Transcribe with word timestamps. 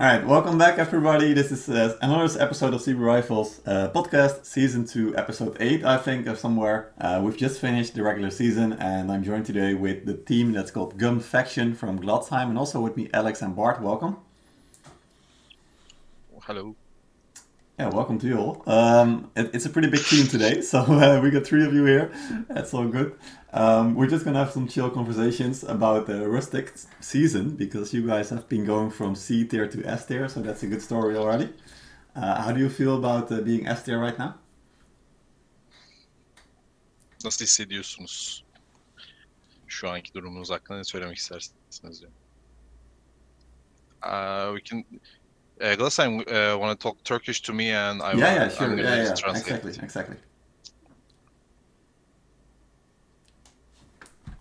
All 0.00 0.06
right, 0.06 0.24
welcome 0.24 0.58
back, 0.58 0.78
everybody. 0.78 1.32
This 1.32 1.50
is 1.50 1.68
uh, 1.68 1.98
another 2.00 2.32
episode 2.40 2.72
of 2.72 2.80
CB 2.82 3.04
Rivals 3.04 3.60
uh, 3.66 3.90
podcast, 3.92 4.44
season 4.44 4.86
two, 4.86 5.16
episode 5.16 5.56
eight, 5.58 5.84
I 5.84 5.96
think, 5.96 6.28
of 6.28 6.38
somewhere. 6.38 6.92
Uh, 7.00 7.20
we've 7.24 7.36
just 7.36 7.60
finished 7.60 7.94
the 7.94 8.04
regular 8.04 8.30
season, 8.30 8.74
and 8.74 9.10
I'm 9.10 9.24
joined 9.24 9.46
today 9.46 9.74
with 9.74 10.06
the 10.06 10.14
team 10.14 10.52
that's 10.52 10.70
called 10.70 10.98
Gum 10.98 11.18
Faction 11.18 11.74
from 11.74 11.98
Gladsheim, 11.98 12.48
and 12.48 12.56
also 12.56 12.80
with 12.80 12.96
me, 12.96 13.10
Alex 13.12 13.42
and 13.42 13.56
Bard. 13.56 13.82
Welcome. 13.82 14.18
Hello. 16.42 16.76
Yeah, 17.78 17.90
welcome 17.90 18.18
to 18.18 18.26
you 18.26 18.38
all. 18.38 18.62
Um, 18.66 19.30
it, 19.36 19.50
it's 19.54 19.64
a 19.64 19.70
pretty 19.70 19.88
big 19.88 20.04
team 20.04 20.26
today, 20.26 20.60
so 20.72 20.80
uh, 20.80 21.20
we 21.22 21.30
got 21.30 21.46
three 21.46 21.64
of 21.64 21.72
you 21.72 21.84
here. 21.84 22.10
That's 22.48 22.74
all 22.74 22.88
good. 22.88 23.14
Um, 23.52 23.94
we're 23.94 24.08
just 24.08 24.24
gonna 24.24 24.40
have 24.40 24.50
some 24.50 24.66
chill 24.66 24.90
conversations 24.90 25.62
about 25.62 26.06
the 26.08 26.28
Rustic 26.28 26.72
season 27.00 27.50
because 27.50 27.94
you 27.94 28.04
guys 28.04 28.30
have 28.30 28.48
been 28.48 28.64
going 28.64 28.90
from 28.90 29.14
C 29.14 29.44
tier 29.44 29.68
to 29.68 29.86
S 29.86 30.06
tier, 30.06 30.28
so 30.28 30.40
that's 30.40 30.64
a 30.64 30.66
good 30.66 30.82
story 30.82 31.16
already. 31.16 31.50
Uh, 32.16 32.42
how 32.42 32.50
do 32.50 32.58
you 32.58 32.68
feel 32.68 32.96
about 32.96 33.30
uh, 33.30 33.40
being 33.42 33.68
S 33.68 33.84
tier 33.84 34.00
right 34.00 34.18
now? 34.18 34.34
Nasıl 37.24 37.44
hissediyorsunuz? 37.44 38.44
Şu 39.66 39.90
anki 39.90 40.14
durumunuz 40.14 40.50
hakkında 40.50 40.78
ne 40.78 40.84
söylemek 40.84 41.16
istersiniz. 41.18 42.02
Uh, 44.02 44.54
we 44.54 44.62
can. 44.64 44.84
Uh, 45.60 45.74
Glassheim 45.74 46.20
uh, 46.20 46.56
want 46.56 46.78
to 46.78 46.82
talk 46.82 47.02
Turkish 47.02 47.42
to 47.42 47.52
me, 47.52 47.70
and 47.70 48.00
I 48.00 48.14
yeah, 48.14 48.34
will, 48.34 48.42
yeah, 48.42 48.48
sure, 48.48 48.78
yeah, 48.78 49.02
yeah, 49.02 49.14
translate. 49.14 49.42
exactly, 49.42 49.72
exactly. 49.82 50.16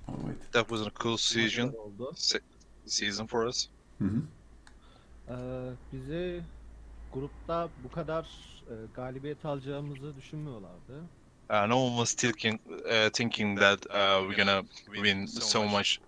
Oh 0.08 0.14
wait. 0.26 0.36
That 0.54 0.70
was 0.70 0.86
a 0.86 0.92
cool 0.92 1.18
season 1.18 1.74
se- 2.16 2.40
season 2.86 3.28
for 3.28 3.48
us. 3.48 3.70
Mhm. 4.00 4.28
Ee, 5.30 5.34
bize 5.94 6.44
grupta 7.14 7.70
bu 7.84 7.92
kadar 7.92 8.28
e, 8.70 8.74
galibiyet 8.96 9.46
alacağımızı 9.46 10.18
düşünmüyorlardı. 10.18 11.04
Uh, 11.50 11.66
no 11.70 11.78
one 11.78 11.96
was 11.96 12.14
thinking, 12.14 12.60
uh, 12.70 13.10
thinking 13.14 13.60
that 13.60 13.80
uh, 13.90 14.20
we're 14.28 14.36
gonna 14.36 14.64
win 15.02 15.26
so 15.28 15.64
much 15.64 16.00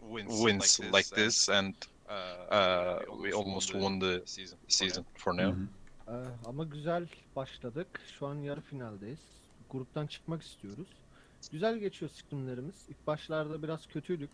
wins 0.00 0.78
like 0.92 1.08
this, 1.16 1.48
and 1.48 1.74
uh, 2.50 3.22
we 3.22 3.34
almost 3.34 3.72
won 3.72 4.00
the 4.00 4.22
season 4.68 5.04
for 5.14 5.36
now. 5.36 5.56
Ee, 6.08 6.12
ama 6.46 6.64
güzel 6.64 7.08
başladık. 7.36 8.00
Şu 8.18 8.26
an 8.26 8.34
yarı 8.34 8.60
finaldeyiz. 8.60 9.20
Gruptan 9.70 10.06
çıkmak 10.06 10.42
istiyoruz. 10.42 10.88
Güzel 11.52 11.78
geçiyor 11.78 12.10
scrimlerimiz. 12.10 12.86
İlk 12.88 13.06
başlarda 13.06 13.62
biraz 13.62 13.86
kötüydük. 13.86 14.30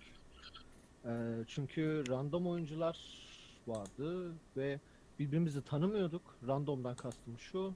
Ee, 1.05 1.45
çünkü 1.47 2.05
random 2.09 2.47
oyuncular 2.47 2.99
vardı 3.67 4.33
ve 4.57 4.81
birbirimizi 5.19 5.63
tanımıyorduk. 5.63 6.23
Randomdan 6.49 6.95
kastım 6.95 7.39
şu. 7.39 7.75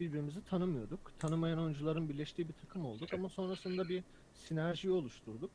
Birbirimizi 0.00 0.44
tanımıyorduk. 0.44 1.12
Tanımayan 1.18 1.58
oyuncuların 1.58 2.08
birleştiği 2.08 2.48
bir 2.48 2.52
takım 2.52 2.86
olduk 2.86 3.14
ama 3.14 3.28
sonrasında 3.28 3.88
bir 3.88 4.04
sinerji 4.34 4.90
oluşturduk. 4.90 5.50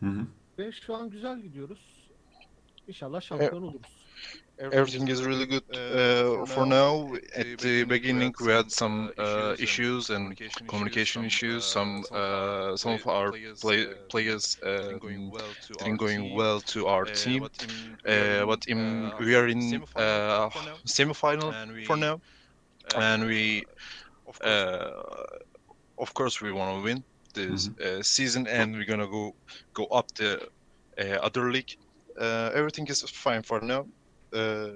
Mhm. 0.00 0.26
Ve 0.58 0.72
şu 0.72 0.94
an 0.94 1.10
güzel 1.10 1.40
gidiyoruz. 1.40 2.01
İnşallah 2.88 3.20
şampiyon 3.20 3.62
oluruz. 3.62 4.02
Everything 4.58 5.10
is 5.10 5.24
really 5.24 5.46
good 5.46 5.64
uh, 5.70 6.46
for 6.46 6.66
now. 6.66 7.16
At 7.34 7.58
the 7.58 7.90
beginning, 7.90 8.34
we 8.38 8.52
had 8.52 8.70
some 8.70 9.12
uh, 9.18 9.56
issues 9.58 10.10
and 10.10 10.36
communication 10.68 11.24
issues. 11.24 11.64
Some 11.64 12.02
uh, 12.12 12.76
some 12.76 12.94
of 12.94 13.06
our 13.06 13.32
play, 13.60 13.86
players 14.08 14.58
uh, 14.62 14.98
didn't 15.78 15.96
going 15.96 16.36
well 16.36 16.60
to 16.60 16.86
our 16.86 17.04
team. 17.04 17.42
Uh, 18.06 18.46
but 18.46 18.66
in, 18.68 19.10
we 19.18 19.34
are 19.34 19.48
in 19.48 19.82
uh, 19.96 20.50
semi-final 20.84 21.52
for 21.86 21.96
now, 21.96 22.20
and 22.94 23.24
we, 23.26 23.64
uh, 24.44 24.90
of 25.98 26.14
course, 26.14 26.40
we 26.40 26.52
want 26.52 26.76
to 26.76 26.82
win 26.84 27.04
this 27.34 27.70
uh, 27.80 28.02
season, 28.02 28.46
and 28.46 28.76
we're 28.76 28.86
gonna 28.86 29.08
go 29.08 29.34
go 29.74 29.86
up 29.86 30.12
the 30.14 30.48
uh, 30.98 31.26
other 31.26 31.50
league. 31.50 31.76
Uh, 32.20 32.50
everything 32.54 32.86
is 32.88 33.02
fine 33.02 33.42
for 33.42 33.60
now. 33.60 33.86
Uh, 34.32 34.68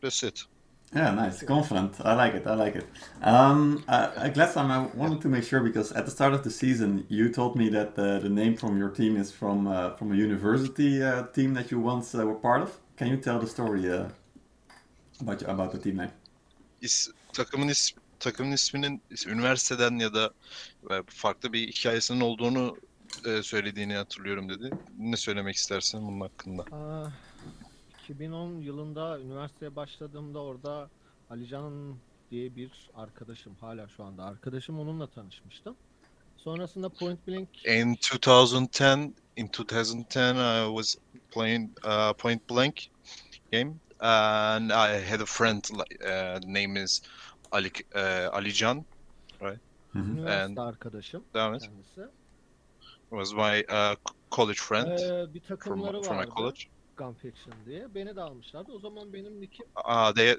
that's 0.00 0.22
it. 0.22 0.46
Yeah, 0.94 1.10
nice. 1.14 1.42
Confident. 1.42 2.00
I 2.04 2.14
like 2.14 2.34
it. 2.34 2.46
I 2.46 2.54
like 2.54 2.76
it. 2.76 2.86
Um, 3.22 3.82
uh, 3.88 3.90
uh, 4.16 4.28
Gladsheim, 4.30 4.70
I 4.70 4.86
wanted 4.96 5.20
to 5.22 5.28
make 5.28 5.42
sure 5.42 5.60
because 5.60 5.90
at 5.92 6.04
the 6.04 6.10
start 6.10 6.34
of 6.34 6.42
the 6.44 6.50
season, 6.50 7.04
you 7.08 7.32
told 7.32 7.56
me 7.56 7.68
that 7.70 7.98
uh, 7.98 8.20
the 8.20 8.28
name 8.28 8.56
from 8.56 8.78
your 8.78 8.90
team 8.90 9.16
is 9.16 9.32
from 9.32 9.66
uh, 9.66 9.96
from 9.96 10.12
a 10.12 10.14
university 10.16 11.02
uh, 11.02 11.22
team 11.34 11.54
that 11.54 11.70
you 11.72 11.80
once 11.80 12.14
uh, 12.14 12.24
were 12.26 12.34
part 12.40 12.62
of. 12.62 12.70
Can 12.96 13.08
you 13.08 13.16
tell 13.16 13.40
the 13.40 13.46
story 13.46 13.90
uh, 13.90 14.08
about 15.20 15.42
about 15.42 15.72
the 15.72 15.78
team 15.78 15.96
name? 15.96 16.12
İs, 16.82 17.10
takımın 17.32 17.68
ismi 17.68 18.02
takımın 18.20 18.52
isminin 18.52 19.02
is- 19.10 19.26
üniversiteden 19.26 19.98
ya 19.98 20.14
da 20.14 20.30
farklı 21.06 21.52
bir 21.52 21.68
hikayesinin 21.68 22.20
olduğunu 22.20 22.76
e, 23.26 23.42
söylediğini 23.42 23.94
hatırlıyorum 23.94 24.48
dedi. 24.48 24.70
Ne 24.98 25.16
söylemek 25.16 25.54
istersin 25.56 26.06
bunun 26.08 26.20
hakkında? 26.20 26.62
Aa, 26.72 27.08
2010 28.04 28.60
yılında 28.60 29.20
üniversiteye 29.20 29.76
başladığımda 29.76 30.38
orada 30.38 30.90
Alican 31.30 31.96
diye 32.30 32.56
bir 32.56 32.70
arkadaşım 32.94 33.54
hala 33.60 33.88
şu 33.88 34.04
anda 34.04 34.24
arkadaşım 34.24 34.78
onunla 34.80 35.06
tanışmıştım. 35.06 35.76
Sonrasında 36.36 36.88
Point 36.88 37.26
Blank 37.28 37.48
In 37.66 37.92
2010, 37.92 39.14
in 39.36 39.46
2010, 39.46 40.34
I 40.36 40.66
was 40.76 40.96
playing 41.34 41.70
uh, 41.84 42.12
Point 42.18 42.50
Blank 42.50 42.80
game, 43.52 43.72
and 44.00 44.70
I 44.70 45.10
had 45.10 45.20
a 45.20 45.26
friend. 45.26 45.64
like, 45.70 45.94
Uh, 46.04 46.40
name 46.46 46.82
is 46.84 47.02
Ali 47.52 47.70
uh, 47.94 48.34
Ali 48.36 48.52
Can. 48.54 48.84
Mhm. 49.94 50.10
üniversite 50.16 50.42
and- 50.44 50.56
arkadaşım 50.56 51.24
Devam 51.34 51.54
et. 51.54 51.62
kendisi. 51.62 52.00
Was 53.14 53.32
my 53.32 53.64
uh, 53.68 53.96
college 54.30 54.58
friend 54.58 54.98
Ee, 54.98 55.34
bir 55.34 55.40
from 55.40 55.56
takımları 55.58 56.02
from 56.02 56.16
my 56.16 56.22
vardı 56.22 56.30
college. 56.36 56.60
Gun 56.96 57.12
Faction 57.12 57.54
diye. 57.66 57.94
Beni 57.94 58.16
de 58.16 58.20
almışlardı. 58.20 58.72
O 58.72 58.78
zaman 58.78 59.12
benim 59.12 59.40
nickim 59.40 59.66
Uh, 59.88 60.14
they 60.14 60.36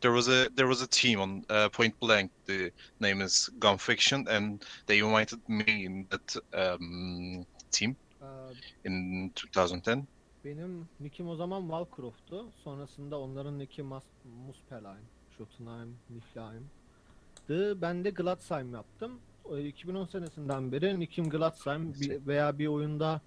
there 0.00 0.14
was 0.14 0.28
a 0.28 0.48
there 0.56 0.68
was 0.68 0.82
a 0.82 0.86
team 0.90 1.20
on 1.20 1.38
uh, 1.38 1.68
Point 1.72 2.02
Blank. 2.02 2.30
The 2.46 2.70
name 3.00 3.24
is 3.24 3.48
Gun 3.58 3.76
Fiction, 3.76 4.26
and 4.26 4.62
they 4.86 4.98
invited 4.98 5.48
me 5.48 5.64
in 5.84 6.06
that 6.06 6.36
um, 6.52 7.46
team 7.70 7.96
Ee, 8.22 8.88
in 8.88 9.28
2010. 9.30 10.06
benim 10.44 10.88
nickim 11.00 11.28
o 11.28 11.36
zaman 11.36 11.70
Valcroft'tu. 11.70 12.46
Sonrasında 12.64 13.20
onların 13.20 13.58
nicki 13.58 13.82
Mas 13.82 14.04
Muspelheim, 14.46 15.04
Jotunheim, 15.38 15.96
Niflheim'dı. 16.10 17.82
Ben 17.82 18.04
de 18.04 18.10
Gladsheim 18.10 18.72
yaptım. 18.74 19.20
O 19.44 19.58
2010 19.58 20.06
senesinden 20.06 20.72
beri 20.72 21.00
nickim 21.00 21.30
Gladsheim 21.30 21.94
bir, 21.94 22.26
veya 22.26 22.58
bir 22.58 22.66
oyunda 22.66 23.20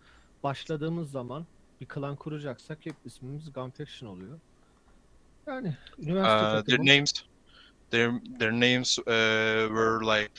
başladığımız 0.44 1.12
zaman 1.12 1.46
bir 1.82 1.86
klan 1.86 2.16
kuracaksak 2.16 2.86
hep 2.86 2.96
ismimiz 3.06 3.54
Gun 3.54 3.70
Faction 3.70 4.10
oluyor. 4.10 4.40
Yani 5.48 5.78
üniversite 6.00 6.60
Uh, 6.60 6.64
their 6.64 6.80
names, 6.80 7.14
their 7.90 8.12
their 8.40 8.52
names 8.52 9.00
uh, 9.00 9.68
were 9.68 10.02
like 10.02 10.32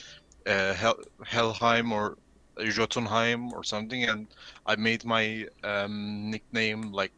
uh, 0.47 0.73
Hel 0.73 0.93
Helheim 1.23 1.91
or 1.91 2.15
Jotunheim 2.57 3.53
or 3.53 3.63
something, 3.63 4.09
and 4.09 4.27
I 4.67 4.75
made 4.75 5.05
my 5.05 5.47
um, 5.63 6.31
nickname 6.31 6.91
like 7.01 7.13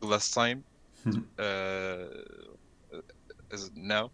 Glasheim. 0.00 0.62
Mhm. 1.04 1.24
uh, 1.38 3.02
as 3.52 3.70
now. 3.76 4.10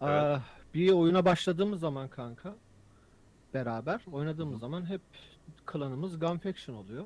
Aa, 0.00 0.38
bir 0.74 0.92
oyuna 0.92 1.24
başladığımız 1.24 1.80
zaman 1.80 2.08
kanka 2.08 2.54
beraber 3.56 4.00
oynadığımız 4.12 4.60
zaman 4.60 4.88
hep 4.88 5.00
klanımız 5.66 6.20
Gun 6.20 6.38
Faction 6.38 6.74
oluyor. 6.76 7.04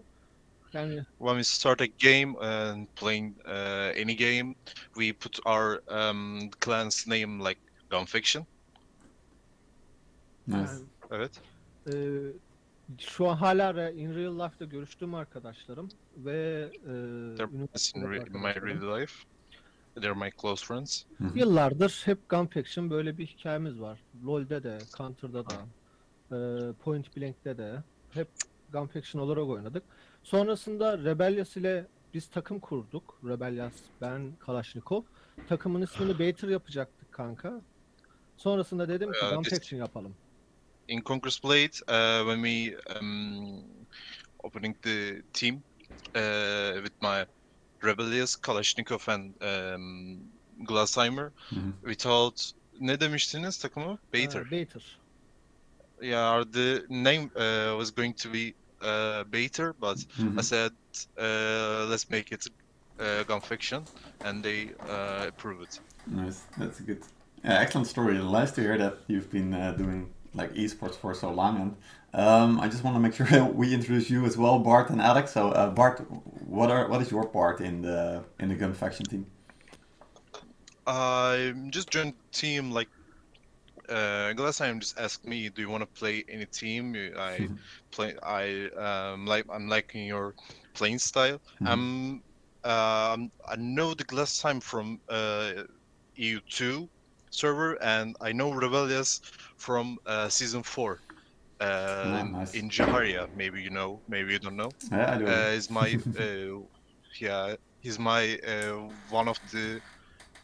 Yani 0.72 1.04
when 1.18 1.34
we 1.34 1.44
start 1.44 1.80
a 1.80 1.86
game 1.86 2.38
and 2.46 2.86
playing 2.96 3.36
uh, 3.38 4.02
any 4.02 4.16
game, 4.16 4.54
we 4.94 5.12
put 5.12 5.38
our 5.46 5.82
um, 5.88 6.50
clan's 6.64 7.06
name 7.06 7.48
like 7.48 7.60
Gun 7.90 8.04
Fiction. 8.04 8.46
Nice. 10.46 10.58
yani, 10.58 10.80
Evet. 11.10 11.40
e, 11.92 11.94
şu 12.98 13.28
an 13.28 13.36
hala 13.36 13.90
in 13.90 14.14
real 14.14 14.44
life'da 14.44 14.64
görüştüğüm 14.64 15.14
arkadaşlarım 15.14 15.88
ve 16.16 16.70
e, 16.74 16.92
They're 17.36 17.52
in, 17.52 17.68
re- 18.02 18.26
in 18.28 18.40
my 18.40 18.54
real 18.54 19.00
life. 19.00 19.14
They're 19.94 20.14
my 20.14 20.30
close 20.42 20.66
friends. 20.66 21.04
Yıllardır 21.34 22.02
hep 22.04 22.28
Gun 22.28 22.46
Faction 22.46 22.90
böyle 22.90 23.18
bir 23.18 23.26
hikayemiz 23.26 23.80
var. 23.80 23.98
LoL'de 24.24 24.62
de, 24.62 24.78
Counter'da 24.96 25.50
da, 25.50 25.54
Point 26.84 27.16
Blank'te 27.16 27.58
de 27.58 27.82
hep 28.10 28.28
Gun 28.72 28.86
Faction 28.86 29.22
olarak 29.22 29.44
oynadık. 29.48 29.82
Sonrasında 30.22 30.98
Rebellious 30.98 31.56
ile 31.56 31.86
biz 32.14 32.28
takım 32.28 32.60
kurduk. 32.60 33.18
Rebellious, 33.24 33.72
ben, 34.00 34.32
Kalashnikov. 34.40 35.02
Takımın 35.48 35.82
ismini 35.82 36.18
Bater 36.18 36.48
yapacaktık 36.48 37.12
kanka. 37.12 37.60
Sonrasında 38.36 38.88
dedim 38.88 39.12
ki 39.12 39.18
Ee, 39.30 39.34
Gun 39.34 39.44
biz- 39.44 39.50
Faction 39.50 39.78
yapalım. 39.80 40.14
In 40.88 41.02
Conquest 41.02 41.44
Blade, 41.44 41.64
uh, 41.66 42.26
when 42.32 42.44
we 42.44 42.76
um, 43.00 43.62
opening 44.42 44.82
the 44.82 45.22
team 45.32 45.54
uh, 45.56 46.82
with 46.84 47.02
my 47.02 47.24
Rebellious, 47.84 48.36
Kalashnikov 48.36 49.08
and 49.12 49.34
um, 49.74 50.18
Glassheimer. 50.68 51.30
Mhm. 51.50 51.72
Without 51.84 52.50
ne 52.80 53.00
demiştiniz 53.00 53.58
takımı? 53.58 53.98
Bater. 54.14 54.40
Ee, 54.40 54.44
Bater. 54.64 54.98
Yeah, 56.00 56.44
the 56.48 56.84
name 56.88 57.30
uh, 57.36 57.74
was 57.76 57.90
going 57.90 58.14
to 58.14 58.28
be 58.28 58.54
uh, 58.80 59.24
Bater, 59.24 59.74
but 59.78 59.98
Mhm. 60.18 60.38
I 60.38 60.42
said 60.42 60.72
uh, 61.18 61.86
let's 61.88 62.08
make 62.10 62.32
it 62.32 62.44
uh, 62.98 63.24
Gunfiction, 63.24 63.86
and 64.22 64.44
they 64.44 64.72
uh, 64.88 65.26
approve 65.28 65.62
it. 65.62 65.80
Nice, 66.06 66.42
that's 66.56 66.80
a 66.80 66.82
good. 66.82 67.02
Yeah, 67.44 67.58
excellent 67.60 67.86
story. 67.86 68.18
Nice 68.18 68.50
to 68.52 68.60
hear 68.60 68.76
that 68.78 68.98
you've 69.06 69.30
been 69.30 69.54
uh, 69.54 69.72
doing 69.72 70.10
like 70.34 70.52
esports 70.54 70.94
for 70.94 71.14
so 71.14 71.30
long. 71.30 71.76
And 72.12 72.22
um, 72.24 72.60
I 72.60 72.68
just 72.68 72.84
want 72.84 72.96
to 72.96 73.00
make 73.00 73.14
sure 73.14 73.44
we 73.52 73.74
introduce 73.74 74.10
you 74.10 74.24
as 74.26 74.36
well, 74.36 74.58
Bard 74.58 74.90
and 74.90 75.00
Alex. 75.00 75.32
So, 75.32 75.50
uh, 75.50 75.70
Bard, 75.70 75.98
what 76.46 76.70
are 76.70 76.88
what 76.88 77.00
is 77.02 77.10
your 77.10 77.26
part 77.26 77.60
in 77.60 77.82
the 77.82 78.24
in 78.38 78.48
the 78.48 78.54
gun 78.54 78.74
faction 78.74 79.06
team? 79.08 79.26
I 80.86 81.54
just 81.70 81.90
joined 81.90 82.14
team 82.32 82.70
like 82.70 82.88
uh, 83.90 84.32
Gladsheim 84.34 84.80
just 84.80 84.98
asked 84.98 85.26
me, 85.26 85.48
"Do 85.50 85.62
you 85.62 85.68
want 85.70 85.82
to 85.82 85.98
play 86.00 86.24
any 86.28 86.46
team?" 86.46 86.94
I 87.16 87.50
play. 87.92 88.14
I 88.22 88.68
um, 88.86 89.26
like. 89.26 89.46
I'm 89.50 89.68
liking 89.68 90.06
your 90.06 90.34
playing 90.74 90.98
style. 90.98 91.40
Mhm. 91.60 91.66
I'm. 91.66 92.22
Um, 92.64 93.32
I 93.48 93.56
know 93.56 93.94
the 93.94 94.04
Glassheim 94.04 94.62
from 94.62 95.00
uh, 95.08 95.52
EU2 96.16 96.88
server, 97.30 97.74
and 97.82 98.16
I 98.20 98.32
know 98.32 98.52
Rebellious 98.52 99.20
from 99.56 99.98
uh, 100.06 100.28
season 100.28 100.62
four. 100.62 101.02
Uh, 101.60 102.18
in- 102.20 102.32
nice. 102.32 102.52
in 102.52 102.70
Jaharia, 102.70 103.28
maybe 103.34 103.62
you 103.62 103.70
know, 103.70 104.02
maybe 104.08 104.32
you 104.32 104.38
don't 104.38 104.56
know. 104.56 104.74
Yeah, 104.90 105.12
I 105.14 105.18
do. 105.18 105.26
Uh, 105.26 105.52
is 105.54 105.70
my 105.70 105.98
uh, 106.18 106.60
yeah, 107.20 107.54
he's 107.80 107.98
my 107.98 108.38
uh, 108.46 108.88
one 109.08 109.28
of 109.28 109.38
the 109.52 109.80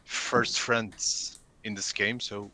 first 0.04 0.58
friends 0.60 1.38
in 1.64 1.74
this 1.74 1.92
game. 1.92 2.20
So 2.20 2.52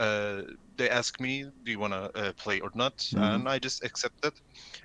uh, 0.00 0.42
they 0.76 0.90
asked 0.90 1.20
me, 1.20 1.44
"Do 1.64 1.72
you 1.72 1.80
wanna 1.80 2.10
uh, 2.16 2.32
play 2.38 2.60
or 2.60 2.70
not?" 2.74 2.94
Mhm. 3.12 3.44
And 3.44 3.48
I 3.48 3.58
just 3.60 3.84
accept 3.84 4.16
accepted. 4.24 4.34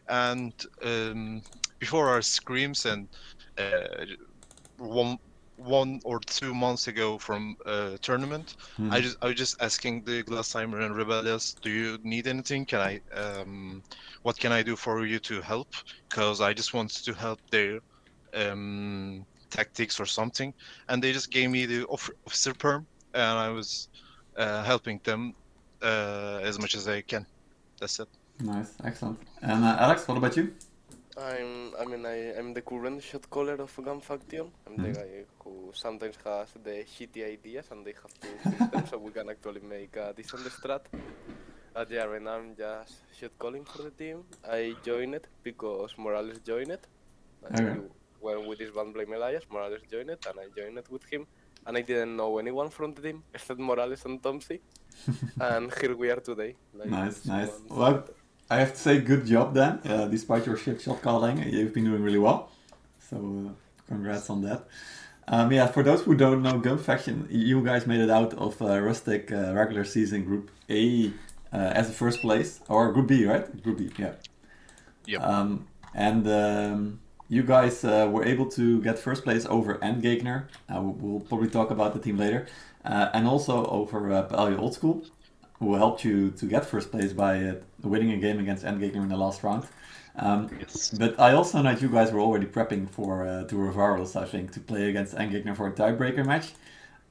And 0.10 0.54
um, 0.84 1.42
before 1.80 2.10
our 2.10 2.22
scrims 2.22 2.86
and 2.92 3.10
uh, 3.58 4.06
one 4.78 5.18
one 5.58 6.00
or 6.06 6.20
two 6.28 6.54
months 6.54 6.88
ago 6.88 7.18
from 7.18 7.56
a 7.66 7.98
tournament, 8.02 8.56
Mhm. 8.78 8.90
I 8.90 9.02
just 9.02 9.18
I 9.22 9.28
was 9.28 9.36
just 9.36 9.56
asking 9.62 10.04
the 10.06 10.24
Gladsheimer 10.24 10.84
and 10.86 10.96
Rebellious, 10.96 11.56
do 11.62 11.70
you 11.70 11.98
need 12.04 12.28
anything? 12.28 12.66
Can 12.66 12.82
I 12.82 13.00
um 13.14 13.82
what 14.24 14.38
can 14.40 14.52
I 14.52 14.64
do 14.64 14.76
for 14.76 15.06
you 15.06 15.20
to 15.22 15.42
help? 15.42 15.70
Because 16.10 16.42
I 16.42 16.54
just 16.54 16.74
want 16.74 16.92
to 17.06 17.14
help 17.14 17.40
their 17.52 17.80
um 18.34 19.26
tactics 19.52 20.00
or 20.00 20.06
something. 20.06 20.54
And 20.90 21.04
they 21.04 21.14
just 21.14 21.32
gave 21.32 21.50
me 21.52 21.66
the 21.66 21.86
off- 21.86 22.10
officer 22.28 22.54
perm 22.54 22.88
and 23.14 23.38
I 23.40 23.50
was 23.50 23.90
uh, 24.38 24.64
helping 24.64 25.00
them 25.04 25.34
uh, 25.82 26.40
as 26.44 26.60
much 26.60 26.76
as 26.76 26.88
I 26.88 27.02
can. 27.02 27.26
That's 27.80 28.00
it. 28.00 28.10
Nice, 28.40 28.74
excellent. 28.84 29.20
And 29.42 29.64
uh, 29.64 29.78
Alex, 29.80 30.08
what 30.08 30.18
about 30.18 30.36
you? 30.38 30.54
I'm, 31.18 31.74
I 31.80 31.86
mean, 31.86 32.06
I, 32.06 32.34
I'm 32.38 32.54
the 32.54 32.62
current 32.62 33.02
shot 33.04 33.30
caller 33.30 33.56
of 33.56 33.74
Gun 33.84 34.02
Faction. 34.02 34.52
I'm 34.68 34.80
the 34.80 34.92
Mhm. 34.92 34.94
guy 34.94 35.26
who 35.44 35.72
sometimes 35.74 36.18
has 36.26 36.50
the 36.64 36.86
shitty 36.94 37.26
ideas 37.26 37.68
and 37.72 37.86
they 37.86 37.94
have 38.04 38.14
to 38.22 38.40
fix 38.50 38.68
them 38.68 38.86
so 38.86 38.98
we 38.98 39.12
can 39.12 39.30
actually 39.30 39.62
make 39.62 39.96
a 39.98 40.14
decent 40.16 40.46
strat. 40.48 40.86
At 41.76 41.90
yeah, 41.92 42.04
right 42.06 42.22
now 42.22 42.36
I'm 42.38 42.56
just 42.56 42.94
shot 43.18 43.32
calling 43.40 43.66
for 43.66 43.84
the 43.84 43.92
team. 43.92 44.26
I 44.44 44.78
joined 44.84 45.16
it 45.16 45.28
because 45.44 45.94
Morales 45.98 46.40
joined 46.40 46.72
it. 46.72 46.88
And 47.44 47.56
Okay. 47.56 47.76
he 47.76 47.80
went 48.20 48.46
with 48.46 48.60
his 48.60 48.72
band 48.72 48.94
Blame 48.94 49.14
Elias, 49.14 49.46
Morales 49.52 49.82
joined 49.92 50.10
it, 50.12 50.20
and 50.28 50.40
I 50.40 50.48
joined 50.56 50.78
it 50.80 50.90
with 50.90 51.04
him. 51.12 51.28
And 51.66 51.78
I 51.78 51.82
didn't 51.82 52.16
know 52.16 52.38
anyone 52.38 52.70
from 52.70 52.94
the 52.94 53.02
team 53.02 53.24
except 53.34 53.60
Morales 53.60 54.06
and 54.06 54.22
Tomsy. 54.22 54.62
and 55.40 55.74
here 55.80 55.96
we 55.96 56.10
are 56.12 56.20
today. 56.20 56.56
Like 56.74 56.90
Nice, 56.90 57.26
nice. 57.26 57.60
months 57.60 57.62
Well, 57.70 57.92
later. 57.92 58.14
I 58.50 58.58
have 58.58 58.74
to 58.74 58.80
say, 58.80 59.00
good 59.00 59.26
job 59.26 59.54
then. 59.54 59.80
Uh, 59.86 60.08
despite 60.08 60.46
your 60.46 60.58
shit 60.58 60.82
shot 60.82 61.02
calling, 61.02 61.42
you've 61.52 61.74
been 61.74 61.86
doing 61.86 62.04
really 62.04 62.20
well. 62.20 62.52
So, 63.00 63.18
uh, 63.18 63.52
congrats 63.88 64.30
on 64.30 64.42
that. 64.44 64.68
Um, 65.28 65.52
yeah, 65.52 65.68
for 65.68 65.82
those 65.84 66.04
who 66.04 66.16
don't 66.16 66.44
know 66.44 66.60
Gun 66.60 66.78
Faction, 66.78 67.28
you 67.32 67.64
guys 67.64 67.88
made 67.88 68.00
it 68.00 68.12
out 68.12 68.34
of 68.36 68.62
uh, 68.62 68.80
Rustic 68.80 69.32
uh, 69.32 69.54
regular 69.54 69.84
season 69.84 70.24
Group 70.24 70.52
A 70.70 71.12
uh, 71.52 71.58
as 71.58 71.90
a 71.90 71.94
first 71.94 72.22
place, 72.22 72.60
or 72.70 72.92
Group 72.94 73.08
B, 73.08 73.26
right? 73.26 73.46
Group 73.64 73.80
B, 73.80 73.92
yeah. 73.98 74.14
Yep. 75.08 75.22
Um, 75.22 75.68
and 75.96 76.28
um, 76.28 77.00
you 77.28 77.44
guys 77.44 77.84
uh, 77.84 78.08
were 78.12 78.24
able 78.26 78.46
to 78.52 78.82
get 78.82 79.00
first 79.00 79.24
place 79.24 79.46
over 79.48 79.76
Endgegner. 79.76 80.48
Uh, 80.70 80.82
we'll, 80.82 81.20
probably 81.22 81.50
talk 81.50 81.72
about 81.72 81.94
the 81.94 82.00
team 82.00 82.18
later. 82.18 82.48
Uh, 82.84 83.10
and 83.14 83.28
also 83.28 83.66
over 83.66 84.12
uh, 84.12 84.24
Palio 84.28 84.60
Old 84.60 84.74
School, 84.74 85.04
who 85.60 85.76
helped 85.76 86.04
you 86.04 86.32
to 86.32 86.46
get 86.46 86.66
first 86.66 86.92
place 86.92 87.14
by 87.14 87.44
uh, 87.44 87.56
winning 87.82 88.12
a 88.12 88.18
game 88.18 88.40
against 88.40 88.64
Endgegner 88.64 89.02
in 89.02 89.10
the 89.10 89.18
last 89.18 89.44
round. 89.44 89.66
Um, 90.18 90.50
Yes. 90.60 90.92
but 90.98 91.20
I 91.20 91.34
also 91.34 91.62
know 91.62 91.74
that 91.74 91.82
you 91.82 91.90
guys 91.90 92.12
were 92.12 92.22
already 92.22 92.46
prepping 92.46 92.90
for 92.90 93.28
uh, 93.28 93.44
Tour 93.46 93.70
of 93.70 94.16
I 94.16 94.26
think, 94.26 94.52
to 94.54 94.60
play 94.60 94.90
against 94.90 95.16
Endgegner 95.16 95.56
for 95.56 95.68
a 95.68 95.72
tiebreaker 95.72 96.26
match. 96.26 96.54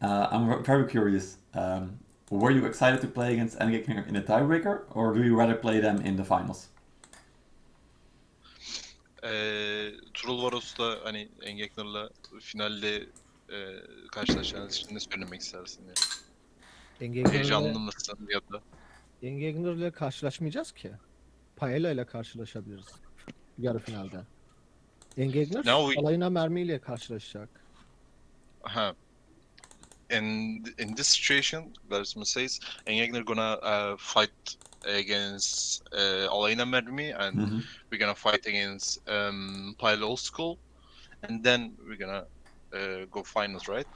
Uh, 0.01 0.29
I'm 0.31 0.65
very 0.65 0.87
curious. 0.87 1.37
Um, 1.55 1.99
were 2.31 2.51
you 2.51 2.65
excited 2.67 3.01
to 3.03 3.09
play 3.09 3.35
against 3.35 3.59
Endgegner 3.59 4.07
in 4.09 4.17
a 4.17 4.23
tiebreaker, 4.23 4.85
or 4.91 5.15
do 5.15 5.23
you 5.23 5.37
rather 5.37 5.55
play 5.55 5.81
them 5.81 6.01
in 6.01 6.17
the 6.17 6.25
finals? 6.25 6.69
Ee, 9.25 9.91
Trul 10.15 10.43
Varos'ta 10.43 10.99
hani 11.05 11.29
Engekner'la 11.43 12.11
finalde 12.41 12.97
e, 13.53 13.59
karşılaşacağınız 14.13 14.77
için 14.77 14.95
ne 14.95 15.01
söylemek 15.01 15.41
istersin? 15.41 15.83
Yani? 15.83 15.95
Engegner'le 17.01 17.33
Heyecanlı 17.33 17.79
mısın 17.79 18.19
ya 18.29 18.41
da? 18.53 18.63
Engegner'le 19.23 19.91
karşılaşmayacağız 19.91 20.73
ki. 20.73 20.93
Paella 21.57 21.91
ile 21.91 22.07
karşılaşabiliriz 22.07 22.87
yarı 23.59 23.79
finalde. 23.79 24.21
Engegner 25.17 25.67
Now 25.67 25.95
we- 25.95 26.01
alayına 26.01 26.31
mermiyle 26.31 26.79
karşılaşacak. 26.81 27.49
Ha. 28.63 28.95
In 30.11 30.25
in 30.79 30.95
this 30.95 31.07
situation, 31.07 31.75
Garisma 31.91 32.25
says, 32.25 32.61
Engegner 32.87 33.21
gonna 33.21 33.57
uh, 33.57 33.99
fight 33.99 34.57
against 34.87 35.83
uh, 35.93 36.29
Alena 36.31 36.65
Mermi, 36.65 37.13
and 37.19 37.39
Mhm. 37.39 37.63
we're 37.91 37.99
gonna 37.99 38.15
fight 38.15 38.47
against 38.47 39.09
um, 39.09 39.75
Pile 39.79 40.17
School, 40.17 40.59
and 41.23 41.45
then 41.45 41.77
we're 41.89 41.99
gonna 41.99 42.25
uh, 42.73 43.07
go 43.11 43.23
finals, 43.23 43.69
right? 43.69 43.87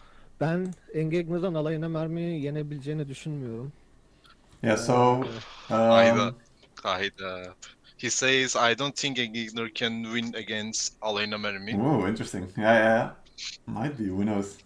Ben 0.40 0.74
Engegner'dan 0.94 1.54
alayına 1.54 1.88
mermiyi 1.88 2.42
yenebileceğini 2.42 3.08
düşünmüyorum. 3.08 3.72
Yeah, 4.62 4.76
so. 4.78 5.24
Hayda. 5.68 6.28
Um, 6.28 6.36
Hayda. 6.82 7.54
He 7.98 8.10
says, 8.10 8.56
I 8.56 8.78
don't 8.78 8.96
think 8.96 9.18
Engegner 9.18 9.74
can 9.74 10.04
win 10.04 10.34
against 10.34 11.00
Alena 11.00 11.38
Mermi. 11.38 11.74
Oh, 11.80 12.08
interesting. 12.08 12.44
Yeah, 12.56 12.74
yeah, 12.74 12.84
yeah. 12.84 13.10
Might 13.66 13.98
be, 13.98 14.04
who 14.04 14.24
knows? 14.24 14.56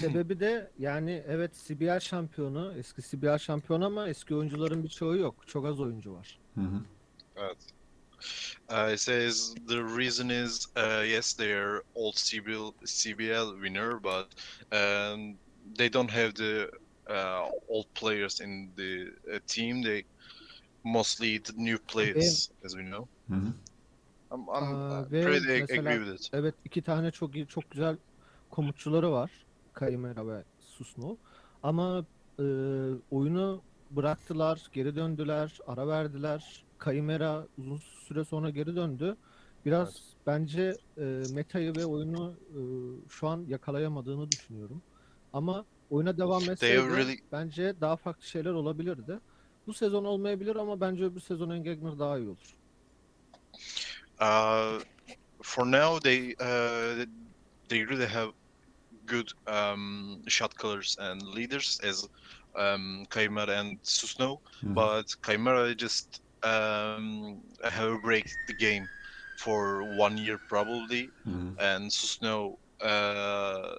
Sebebi 0.00 0.40
de 0.40 0.70
yani 0.78 1.24
evet 1.28 1.52
CBL 1.66 2.00
şampiyonu, 2.00 2.72
eski 2.78 3.02
CBL 3.02 3.38
şampiyonu 3.38 3.86
ama 3.86 4.08
eski 4.08 4.34
oyuncuların 4.34 4.84
birçoğu 4.84 5.16
yok. 5.16 5.34
Çok 5.46 5.66
az 5.66 5.80
oyuncu 5.80 6.14
var. 6.14 6.38
Mhm. 6.56 6.76
Evet. 7.36 7.56
Uh, 8.70 8.92
it 8.92 9.00
says 9.00 9.54
the 9.68 9.76
reason 9.98 10.28
is 10.28 10.66
uh, 10.76 11.04
yes 11.10 11.34
they're 11.34 11.82
old 11.94 12.14
CBL 12.16 12.72
CBL 12.84 13.54
winner, 13.64 14.02
but 14.02 14.26
um, 14.72 15.36
they 15.78 15.92
don't 15.92 16.10
have 16.10 16.32
the 16.32 16.70
uh, 17.10 17.50
old 17.68 17.86
players 17.94 18.40
in 18.40 18.70
the 18.76 19.02
uh, 19.34 19.38
team. 19.46 19.82
They 19.82 20.04
mostly 20.84 21.38
the 21.42 21.52
new 21.56 21.78
players, 21.78 22.50
as 22.64 22.72
we 22.72 22.82
know. 22.82 23.08
Mhm. 23.28 23.52
I'm, 24.32 24.40
I'm 24.40 24.48
Aa, 24.48 25.00
uh, 25.00 25.12
ve 25.12 25.24
pretty 25.24 25.60
mesela- 25.60 25.80
agree 25.90 26.04
with 26.04 26.20
it. 26.24 26.30
Evet 26.32 26.54
iki 26.64 26.82
tane 26.82 27.10
çok 27.10 27.34
iyi, 27.36 27.46
çok 27.46 27.70
güzel 27.70 27.96
komutçuları 28.54 29.12
var. 29.12 29.30
Kaymera 29.72 30.28
ve 30.28 30.44
Susno. 30.60 31.16
Ama 31.62 32.04
e, 32.38 32.44
oyunu 33.10 33.62
bıraktılar, 33.90 34.62
geri 34.72 34.96
döndüler, 34.96 35.58
ara 35.66 35.88
verdiler. 35.88 36.64
Kaymera 36.78 37.46
uzun 37.58 37.76
süre 37.76 38.24
sonra 38.24 38.50
geri 38.50 38.76
döndü. 38.76 39.16
Biraz 39.66 40.02
bence 40.26 40.76
e, 40.98 41.22
metayı 41.32 41.76
ve 41.76 41.86
oyunu 41.86 42.34
e, 42.50 42.60
şu 43.08 43.28
an 43.28 43.44
yakalayamadığını 43.48 44.30
düşünüyorum. 44.32 44.82
Ama 45.32 45.64
oyuna 45.90 46.18
devam 46.18 46.42
etseydi 46.50 46.80
really- 46.80 47.20
bence 47.32 47.74
daha 47.80 47.96
farklı 47.96 48.26
şeyler 48.26 48.50
olabilirdi. 48.52 49.18
Bu 49.66 49.74
sezon 49.74 50.04
olmayabilir 50.04 50.56
ama 50.56 50.80
bence 50.80 51.04
öbür 51.04 51.20
sezon 51.20 51.50
Engegner 51.50 51.98
daha 51.98 52.18
iyi 52.18 52.28
olur. 52.28 52.54
Uh, 54.20 54.82
for 55.42 55.66
now, 55.66 56.00
they 56.00 56.32
uh, 56.32 57.06
they 57.68 57.86
really 57.88 58.06
have 58.06 58.32
good 59.06 59.28
um, 59.46 60.22
shot 60.28 60.54
callers 60.56 60.96
and 60.98 61.22
leaders 61.22 61.78
as 61.82 62.06
um, 62.56 63.06
and 63.12 63.80
Susno, 63.82 64.38
Mhm. 64.62 64.74
but 64.74 65.06
Kaimara 65.22 65.76
just 65.76 66.20
um, 66.42 67.42
have 67.62 67.90
a 67.92 67.98
break 67.98 68.26
the 68.46 68.54
game 68.54 68.88
for 69.36 69.82
one 69.84 70.16
year 70.18 70.38
probably, 70.48 71.12
Mhm. 71.24 71.58
and 71.58 71.90
Susno 71.90 72.56
uh, 72.80 73.74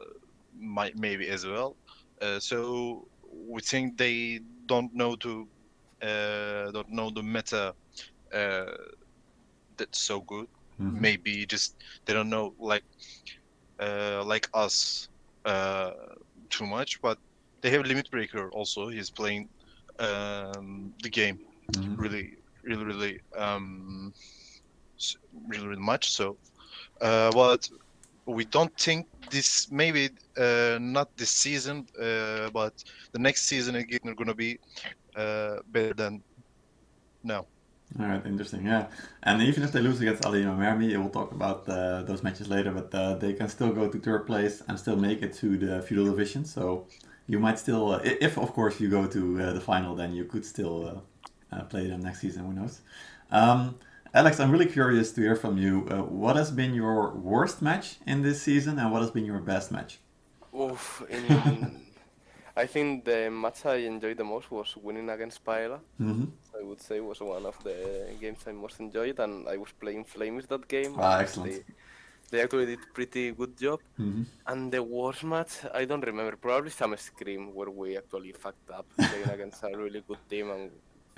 might 0.58 0.96
maybe 0.98 1.28
as 1.30 1.46
well. 1.46 1.78
Uh, 2.22 2.40
so 2.40 3.08
we 3.32 3.62
think 3.62 3.98
they 3.98 4.40
don't 4.66 4.94
know 4.94 5.16
to 5.18 5.48
uh, 6.02 6.72
don't 6.72 6.90
know 6.90 7.10
the 7.10 7.24
meta 7.24 7.74
uh, 8.34 8.66
that's 9.78 10.00
so 10.00 10.22
good. 10.22 10.48
Mhm. 10.80 10.98
Maybe 11.00 11.46
just 11.46 11.76
they 12.06 12.14
don't 12.14 12.30
know 12.30 12.54
like 12.60 12.84
uh, 13.80 14.24
like 14.26 14.48
us 14.54 15.10
uh, 15.46 15.92
too 16.50 16.66
much, 16.68 17.00
but 17.02 17.18
they 17.62 17.72
have 17.72 17.86
limit 17.86 18.10
breaker 18.12 18.50
also. 18.52 18.90
He's 18.90 19.12
playing 19.12 19.50
um, 20.00 20.94
the 21.04 21.10
game 21.10 21.40
Mhm. 21.70 21.98
really, 21.98 22.30
really, 22.64 22.86
really, 22.86 23.20
um, 23.38 24.14
really, 25.48 25.68
really 25.68 25.82
much. 25.82 26.10
So, 26.12 26.38
uh, 27.02 27.32
but 27.32 27.68
we 28.26 28.46
don't 28.46 28.76
think 28.78 29.08
this 29.32 29.68
maybe 29.72 30.10
uh, 30.38 30.78
not 30.82 31.10
this 31.18 31.32
season, 31.32 31.88
uh, 32.02 32.50
but 32.52 32.74
the 33.14 33.20
next 33.20 33.44
season 33.48 33.76
again 33.76 34.00
are 34.06 34.16
gonna 34.16 34.36
be 34.36 34.60
uh, 35.16 35.58
better 35.68 35.94
than 35.94 36.24
now. 37.24 37.48
All 38.00 38.08
right, 38.08 38.26
interesting. 38.26 38.66
Yeah, 38.66 38.88
and 39.24 39.42
even 39.42 39.64
if 39.64 39.72
they 39.72 39.80
lose 39.80 40.02
against 40.02 40.26
Ali 40.26 40.42
and 40.44 40.60
Mermi, 40.60 40.98
we'll 40.98 41.10
talk 41.10 41.32
about 41.32 41.68
uh, 41.70 42.04
those 42.04 42.24
matches 42.24 42.50
later. 42.50 42.72
But 42.72 42.94
uh, 42.94 43.16
they 43.16 43.34
can 43.34 43.48
still 43.48 43.72
go 43.72 43.88
to 43.88 44.00
third 44.00 44.28
place 44.28 44.62
and 44.68 44.78
still 44.78 44.98
make 44.98 45.22
it 45.22 45.34
to 45.36 45.58
the 45.58 45.82
feudal 45.82 46.06
division. 46.06 46.44
So 46.44 46.88
you 47.28 47.40
might 47.40 47.58
still, 47.58 47.94
uh, 47.94 48.02
if 48.04 48.38
of 48.38 48.54
course 48.54 48.80
you 48.80 48.90
go 48.90 49.08
to 49.08 49.42
uh, 49.42 49.54
the 49.54 49.62
final, 49.62 49.96
then 49.96 50.14
you 50.14 50.26
could 50.26 50.46
still 50.46 51.04
uh, 51.52 51.56
uh, 51.56 51.64
play 51.64 51.88
them 51.88 52.02
next 52.02 52.20
season. 52.20 52.46
Who 52.46 52.54
knows? 52.54 52.82
Um, 53.32 53.76
Alex, 54.14 54.40
I'm 54.40 54.52
really 54.52 54.68
curious 54.68 55.12
to 55.14 55.22
hear 55.22 55.36
from 55.36 55.58
you. 55.58 55.88
Uh, 55.90 56.04
what 56.04 56.36
has 56.36 56.52
been 56.52 56.74
your 56.74 57.12
worst 57.12 57.62
match 57.62 57.98
in 58.06 58.22
this 58.22 58.42
season, 58.42 58.80
and 58.80 58.92
what 58.92 59.02
has 59.02 59.12
been 59.12 59.26
your 59.26 59.40
best 59.40 59.72
match? 59.72 60.00
Oof, 60.58 61.04
in, 61.10 61.82
I 62.56 62.66
think 62.68 63.06
the 63.06 63.30
match 63.30 63.66
I 63.66 63.78
enjoyed 63.94 64.18
the 64.18 64.24
most 64.24 64.50
was 64.52 64.76
winning 64.78 65.10
against 65.10 65.44
Paella. 65.44 65.82
hmm 66.00 66.26
I 66.60 66.64
would 66.64 66.82
say 66.82 67.00
was 67.02 67.20
one 67.22 67.46
of 67.46 67.58
the 67.64 68.16
games 68.22 68.44
I 68.48 68.54
most 68.54 68.80
enjoyed, 68.80 69.20
and 69.20 69.48
I 69.50 69.58
was 69.58 69.72
playing 69.74 70.06
Flames 70.06 70.48
that 70.48 70.68
game. 70.68 70.96
Ah, 70.98 71.20
excellent. 71.20 71.52
They, 71.52 71.64
they 72.32 72.42
actually 72.44 72.68
did 72.68 72.94
pretty 72.94 73.32
good 73.34 73.58
job. 73.58 73.80
hmm 73.98 74.26
And 74.48 74.72
the 74.74 74.84
worst 74.84 75.24
match, 75.24 75.54
I 75.74 75.86
don't 75.86 76.06
remember. 76.06 76.36
Probably 76.38 76.72
some 76.72 76.96
scrim 76.98 77.54
where 77.54 77.70
we 77.72 77.98
actually 77.98 78.34
fucked 78.34 78.70
up 78.72 78.88
playing 79.10 79.30
against 79.30 79.64
a 79.64 79.76
really 79.78 80.02
good 80.08 80.20
team. 80.30 80.52
And 80.52 80.72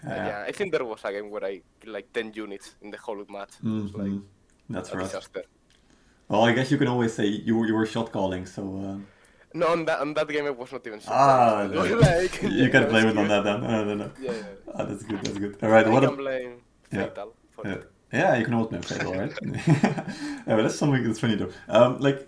uh, 0.09 0.15
Yeah. 0.15 0.27
yeah, 0.27 0.43
I 0.47 0.51
think 0.51 0.71
there 0.73 0.85
was 0.85 1.01
a 1.05 1.11
game 1.11 1.29
where 1.29 1.45
I 1.45 1.61
like 1.85 2.13
10 2.13 2.31
units 2.33 2.75
in 2.81 2.91
the 2.91 2.97
whole 2.97 3.23
match. 3.29 3.55
Was 3.63 3.93
like. 3.93 4.13
That's 4.69 4.93
right. 4.93 4.99
disaster. 4.99 5.43
Well, 6.29 6.43
I 6.43 6.53
guess 6.53 6.71
you 6.71 6.77
can 6.77 6.87
always 6.87 7.13
say 7.13 7.25
you 7.25 7.55
were, 7.57 7.65
you 7.65 7.73
were 7.75 7.85
shot 7.85 8.11
calling, 8.11 8.45
so 8.45 8.63
uh, 8.77 8.97
No, 9.53 9.67
on 9.69 9.85
that, 9.85 9.99
on 9.99 10.13
that 10.13 10.27
game 10.27 10.45
I 10.45 10.49
was 10.51 10.71
not 10.71 10.85
even 10.85 10.99
sure. 10.99 11.13
Ah, 11.13 11.63
It 11.63 11.71
was 11.71 11.91
like, 12.07 12.41
you 12.41 12.49
yeah, 12.49 12.69
can 12.69 12.83
no 12.83 12.89
blame 12.89 13.07
it 13.07 13.17
on 13.17 13.27
that 13.27 13.43
then. 13.43 13.61
No, 13.61 13.83
no, 13.85 13.95
no. 13.95 14.11
Yeah, 14.17 14.31
yeah. 14.31 14.43
Ah, 14.73 14.83
that's 14.83 15.03
good. 15.03 15.21
That's 15.23 15.37
good. 15.37 15.57
All 15.61 15.69
right. 15.69 15.85
I 15.85 15.89
What? 15.89 16.03
can 16.03 16.09
ab- 16.11 16.17
blame 16.17 16.61
Yeah. 16.91 17.07
Fatal 17.07 17.33
for 17.51 17.65
Yeah. 17.65 17.73
it. 17.73 17.91
Yeah, 18.13 18.35
you 18.37 18.45
can 18.45 18.53
always 18.53 18.69
blame 18.69 18.81
Fatal, 18.83 19.13
right? 19.15 19.33
yeah, 19.67 20.43
but 20.45 20.61
that's 20.63 20.75
something 20.75 21.03
that's 21.03 21.19
funny 21.19 21.35
though. 21.35 21.51
Um, 21.67 21.99
like, 21.99 22.27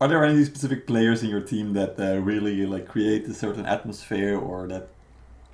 are 0.00 0.08
there 0.08 0.24
any 0.24 0.44
specific 0.44 0.86
players 0.86 1.22
in 1.22 1.28
your 1.30 1.40
team 1.42 1.74
that 1.74 1.98
uh, 1.98 2.18
really 2.20 2.64
like 2.66 2.86
create 2.88 3.26
a 3.28 3.34
certain 3.34 3.66
atmosphere, 3.66 4.38
or 4.38 4.66
that, 4.68 4.88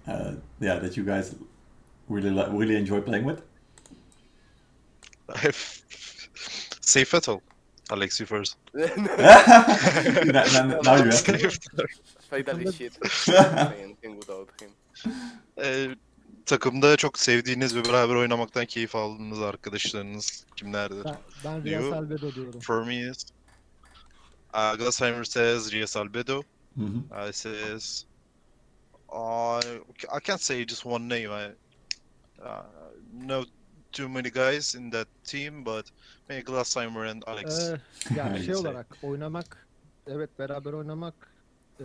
uh, 0.07 0.35
yeah, 0.61 0.79
that 0.79 0.97
you 0.97 1.05
guys 1.05 1.35
really 2.09 2.31
li- 2.31 2.49
really 2.51 2.77
enjoy 2.77 3.01
playing 3.01 3.25
with? 3.25 3.43
I've 5.29 5.83
Say 6.81 7.05
Fatal, 7.05 7.43
Alex, 7.91 8.21
you 8.21 8.27
first. 8.27 8.57
now, 8.75 8.87
now, 10.53 10.81
now 10.83 10.97
you. 11.05 11.13
Fatal 12.31 12.61
is 12.61 12.75
shit. 12.75 12.99
I 13.03 13.09
can't 13.09 13.71
say 13.71 13.83
anything 13.83 14.17
without 14.21 14.49
him. 14.61 14.71
Ee, 15.59 15.89
takımda 16.47 16.97
çok 16.97 17.19
sevdiğiniz 17.19 17.77
ve 17.77 17.85
beraber 17.85 18.15
oynamaktan 18.15 18.67
keyif 18.67 18.97
aldığınız 18.97 19.43
arkadaşlarınız 19.43 20.47
kimlerdir? 20.57 21.05
Ben, 21.05 21.17
ben 21.45 21.65
Diyor. 21.65 21.83
Real 21.83 21.91
Salvedo 21.91 22.35
diyorum. 22.35 22.61
For 22.61 22.83
me, 22.83 22.97
is 22.97 23.27
uh, 24.55 24.79
Glassheimer 24.79 25.25
says 25.25 25.73
Rias 25.73 25.97
Albedo. 25.97 26.43
Mhm. 26.77 27.29
I 27.29 27.33
says 27.33 28.05
uh, 29.13 29.61
I 30.17 30.21
can't 30.25 30.41
say 30.41 30.67
just 30.67 30.87
one 30.87 31.09
name. 31.09 31.31
I 31.31 31.55
uh, 32.43 32.63
know 33.13 33.45
too 33.97 34.09
many 34.09 34.31
guys 34.31 34.75
in 34.75 34.91
that 34.91 35.09
team, 35.25 35.65
but 35.65 35.91
maybe 36.29 36.45
Glassheimer 36.45 37.11
and 37.11 37.23
Alex. 37.27 37.71
Ee, 37.71 37.81
yani 38.17 38.37
şey 38.45 38.55
say. 38.55 38.55
olarak 38.55 38.87
oynamak, 39.03 39.69
evet 40.07 40.39
beraber 40.39 40.73
oynamak 40.73 41.15
e, 41.81 41.85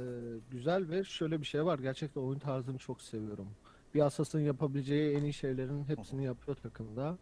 güzel 0.52 0.90
ve 0.90 1.04
şöyle 1.04 1.42
bir 1.42 1.46
şey 1.46 1.66
var. 1.66 1.80
Gerçekten 1.80 2.22
oyun 2.22 2.40
tarzını 2.40 2.78
çok 2.78 3.02
seviyorum. 3.02 3.48
Bir 3.94 4.02
Assassin 4.02 4.40
yapabileceği 4.40 5.18
en 5.18 5.24
iyi 5.24 5.34
şeylerin 5.34 5.84
hepsini 5.88 6.26
yapıyor 6.26 6.58
takımda. 6.58 7.18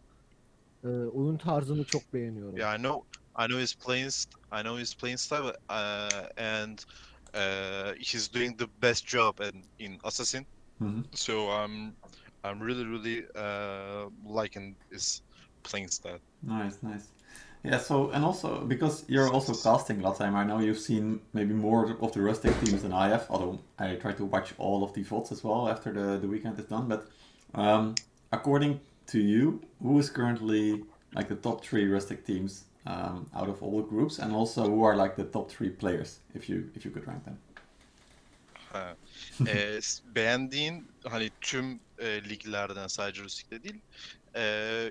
Ee, 0.84 0.88
oyun 0.88 1.36
tarzını 1.36 1.84
çok 1.84 2.12
beğeniyorum. 2.14 2.56
Yeah, 2.56 2.78
I 2.78 2.82
know. 2.82 3.08
I 3.44 3.46
know 3.46 3.62
his 3.62 3.74
playing. 3.76 4.10
st- 4.10 4.60
I 4.60 4.62
know 4.62 4.80
his 4.80 4.94
playing 4.96 5.20
style, 5.20 5.52
uh, 5.70 6.42
and 6.42 6.78
uh, 7.34 7.94
he's 7.98 8.34
doing 8.34 8.58
the 8.58 8.66
best 8.82 9.06
job 9.08 9.40
in, 9.40 9.64
in 9.78 9.98
Assassin. 10.04 10.46
Mhm. 10.78 11.04
So 11.14 11.32
I'm, 11.32 11.92
I'm 12.44 12.60
really, 12.60 12.84
really 12.84 13.26
uh, 13.34 14.08
liking 14.24 14.76
his 14.90 15.22
playing 15.62 15.88
style. 15.88 16.20
Nice, 16.42 16.82
nice. 16.82 17.08
Yeah, 17.62 17.78
so 17.78 18.10
and 18.10 18.24
also 18.24 18.64
because 18.64 19.04
you're 19.08 19.30
also 19.30 19.52
casting 19.54 20.00
last 20.00 20.18
time, 20.18 20.34
I 20.34 20.44
know 20.44 20.60
you've 20.60 20.78
seen 20.78 21.20
maybe 21.34 21.52
more 21.52 21.84
of 21.90 22.12
the 22.12 22.22
rustic 22.22 22.58
teams 22.60 22.82
than 22.82 22.92
I 22.92 23.08
have. 23.08 23.26
Although 23.28 23.58
I 23.78 23.96
try 23.96 24.12
to 24.12 24.24
watch 24.24 24.54
all 24.58 24.82
of 24.82 24.94
the 24.94 25.02
VODs 25.02 25.32
as 25.32 25.44
well 25.44 25.68
after 25.68 25.92
the, 25.92 26.18
the 26.18 26.26
weekend 26.28 26.58
is 26.58 26.64
done. 26.64 26.88
But 26.88 27.10
um, 27.54 27.94
according 28.32 28.80
to 29.08 29.18
you, 29.20 29.60
who 29.82 29.98
is 29.98 30.08
currently 30.08 30.84
like 31.14 31.28
the 31.28 31.36
top 31.36 31.62
three 31.64 31.86
rustic 31.86 32.24
teams 32.24 32.64
um, 32.86 33.26
out 33.34 33.48
of 33.50 33.62
all 33.62 33.76
the 33.82 33.88
groups, 33.88 34.18
and 34.18 34.32
also 34.32 34.64
who 34.64 34.82
are 34.82 34.96
like 34.96 35.16
the 35.16 35.24
top 35.24 35.50
three 35.50 35.70
players, 35.70 36.20
if 36.34 36.48
you 36.48 36.70
if 36.74 36.84
you 36.86 36.90
could 36.90 37.06
rank 37.06 37.24
them? 37.24 37.38
Ha. 38.72 38.96
S- 39.44 40.02
beğendiğin 40.04 40.88
hani 41.04 41.30
tüm 41.40 41.80
e, 42.00 42.28
liglerden 42.28 42.86
sadece 42.86 43.22
Rustik'te 43.22 43.62
değil. 43.62 43.82
e, 44.36 44.42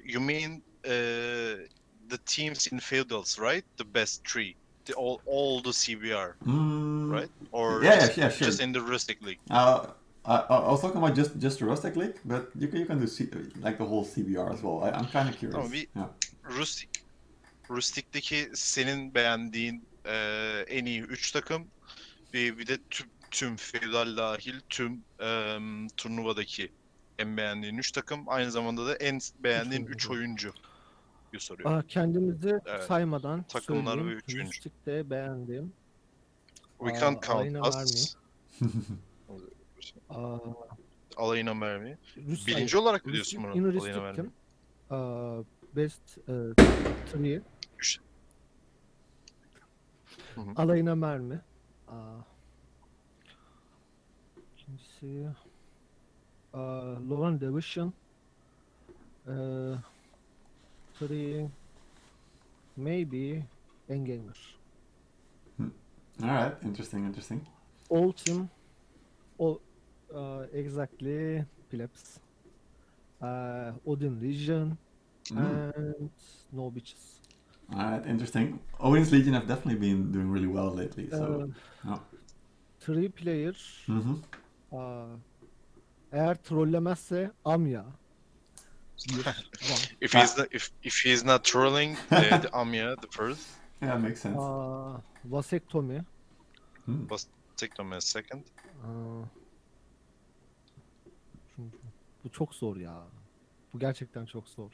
you 0.04 0.24
mean 0.24 0.64
e, 0.88 0.92
the 2.10 2.18
teams 2.26 2.68
in 2.74 2.80
feudals, 2.80 3.40
right? 3.40 3.66
The 3.78 3.94
best 3.94 4.24
three, 4.34 4.56
the, 4.86 4.94
all 4.96 5.18
all 5.26 5.64
the 5.64 5.74
CBR, 5.74 6.34
Mm, 6.46 7.12
right? 7.12 7.32
Or 7.52 7.84
Yeah, 7.84 8.00
just, 8.00 8.18
yeah, 8.18 8.30
sure. 8.30 8.48
just 8.48 8.62
in 8.62 8.74
the 8.74 8.80
Rustic 8.82 9.22
league. 9.22 9.42
Uh, 9.50 9.88
I, 10.26 10.36
I 10.50 10.72
was 10.72 10.82
talking 10.82 10.98
about 10.98 11.16
just 11.16 11.40
just 11.40 11.60
the 11.60 11.66
rustic 11.66 11.96
league, 11.96 12.20
but 12.26 12.50
you 12.56 12.68
can 12.68 12.80
you 12.80 12.86
can 12.86 13.00
do 13.00 13.08
C, 13.08 13.30
like 13.62 13.78
the 13.78 13.86
whole 13.86 14.06
CBR 14.06 14.50
as 14.54 14.62
well. 14.62 14.84
I, 14.84 14.92
I'm 14.92 15.08
kind 15.08 15.30
of 15.30 15.36
curious. 15.38 15.56
Tamam, 15.56 15.72
bir- 15.72 15.88
yeah. 15.96 16.08
Rustik, 16.46 16.90
Rustik'teki 17.70 18.50
senin 18.56 19.16
beğendiğin 19.16 19.90
e, 20.08 20.66
en 20.68 20.86
iyi 20.86 21.02
3 21.02 21.32
takım 21.32 21.72
bir, 22.34 22.58
bir 22.58 22.68
de 22.68 22.80
tüm, 22.90 23.12
tüm 23.32 23.58
feudal 23.58 24.18
dahil 24.18 24.62
tüm 24.70 25.06
e, 25.22 25.28
turnuvadaki 25.98 26.70
en 27.20 27.38
beğendiğin 27.38 27.78
3 27.78 27.92
takım 27.92 28.24
aynı 28.30 28.52
zamanda 28.52 28.86
da 28.88 28.96
en 28.96 29.20
beğendiğin 29.40 29.86
3 29.86 30.10
oyuncu 30.10 30.54
soruyor. 31.40 31.72
Aa, 31.72 31.84
kendimizi 31.88 32.60
Evet. 32.66 32.84
saymadan 32.84 33.44
Takımlar 33.44 33.94
ve 33.98 34.00
söyleyeyim. 34.00 34.20
üçüncü. 34.28 34.44
Mystic'te 34.44 35.10
beğendiğim. 35.10 35.74
We 36.80 36.92
Aa, 36.92 37.00
can't 37.00 37.24
count 37.26 37.40
Aleyna 37.40 37.62
us. 37.68 38.16
Aa, 40.10 40.38
Aleyna 41.18 41.54
Mermi. 41.54 41.98
Rus 42.28 42.48
Birinci 42.48 42.78
olarak 42.78 43.08
biliyorsun 43.08 43.38
in 43.38 43.44
bunu. 43.44 43.74
Rustic 43.74 43.82
Aleyna 43.92 44.02
Mermi. 44.02 44.16
kim? 44.16 44.32
Aa, 44.98 45.44
best 45.76 46.18
e, 46.18 46.34
three. 47.12 47.42
Üç. 47.80 48.00
Hı 50.36 50.42
hı. 50.42 50.46
Aleyna 50.56 50.96
Mermi. 50.96 51.42
Aa, 51.88 52.18
ikincisi 54.54 55.28
Lauren 56.54 57.38
Division. 57.38 57.94
Ee, 59.28 59.76
three 60.98 61.48
maybe 62.78 63.44
Engamer. 63.90 64.34
All 66.22 66.28
right, 66.28 66.56
interesting, 66.64 67.06
interesting. 67.06 67.46
All 67.90 68.12
team 68.14 68.50
all 69.38 69.62
uh, 70.14 70.44
exactly 70.54 71.46
plebs. 71.70 72.20
Uh, 73.22 73.72
Odin 73.86 74.20
Legion 74.22 74.78
Mm. 75.32 75.72
and 75.76 76.10
no 76.52 76.72
bitches. 76.72 77.20
All 77.72 77.92
right, 77.92 78.06
interesting. 78.08 78.60
Odin's 78.80 79.12
Legion 79.12 79.34
have 79.34 79.48
definitely 79.48 79.80
been 79.80 80.12
doing 80.12 80.30
really 80.32 80.48
well 80.48 80.72
lately. 80.74 81.08
So, 81.12 81.24
Uh, 81.24 81.48
yeah. 81.90 82.00
three 82.80 83.10
player 83.10 83.54
Mhm. 83.88 84.24
uh, 84.72 85.16
eğer 86.12 86.44
trollemezse 86.44 87.32
Amya. 87.46 87.86
Bir. 89.10 89.26
If 90.02 90.16
he's 90.16 90.38
not, 90.38 90.54
if 90.54 90.72
if 90.84 91.06
he's 91.06 91.26
not 91.26 91.44
trolling, 91.44 91.98
uh, 92.12 92.42
the 92.42 92.50
Amya 92.52 92.96
the 92.96 93.08
first. 93.12 93.48
Yeah, 93.82 94.02
makes 94.02 94.22
sense. 94.22 94.40
Aa, 94.40 95.02
vasektomi. 95.26 96.06
Hmm. 96.86 97.08
A 97.94 98.02
second. 98.02 98.44
Çünkü 101.56 101.78
bu 102.24 102.30
çok 102.30 102.56
zor 102.56 102.78
ya. 102.78 103.04
Bu 103.74 103.80
gerçekten 103.80 104.26
çok 104.26 104.48
zor. 104.48 104.72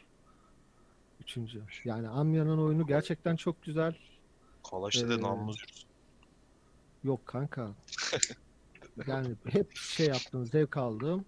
Üçüncü. 1.22 1.64
Yani 1.84 2.08
Amya'nın 2.10 2.58
oyunu 2.58 2.88
gerçekten 2.88 3.36
çok 3.36 3.64
güzel. 3.64 3.98
Kalaştı 4.72 5.10
da 5.10 5.14
Ee, 5.14 5.22
namımız 5.22 5.58
yürüsün. 5.62 5.88
Yok 7.04 7.26
kanka. 7.26 7.68
Yani 9.08 9.36
hep 9.50 9.76
şey 9.78 10.08
yaptım, 10.08 10.46
zevk 10.46 10.78
aldım. 10.78 11.26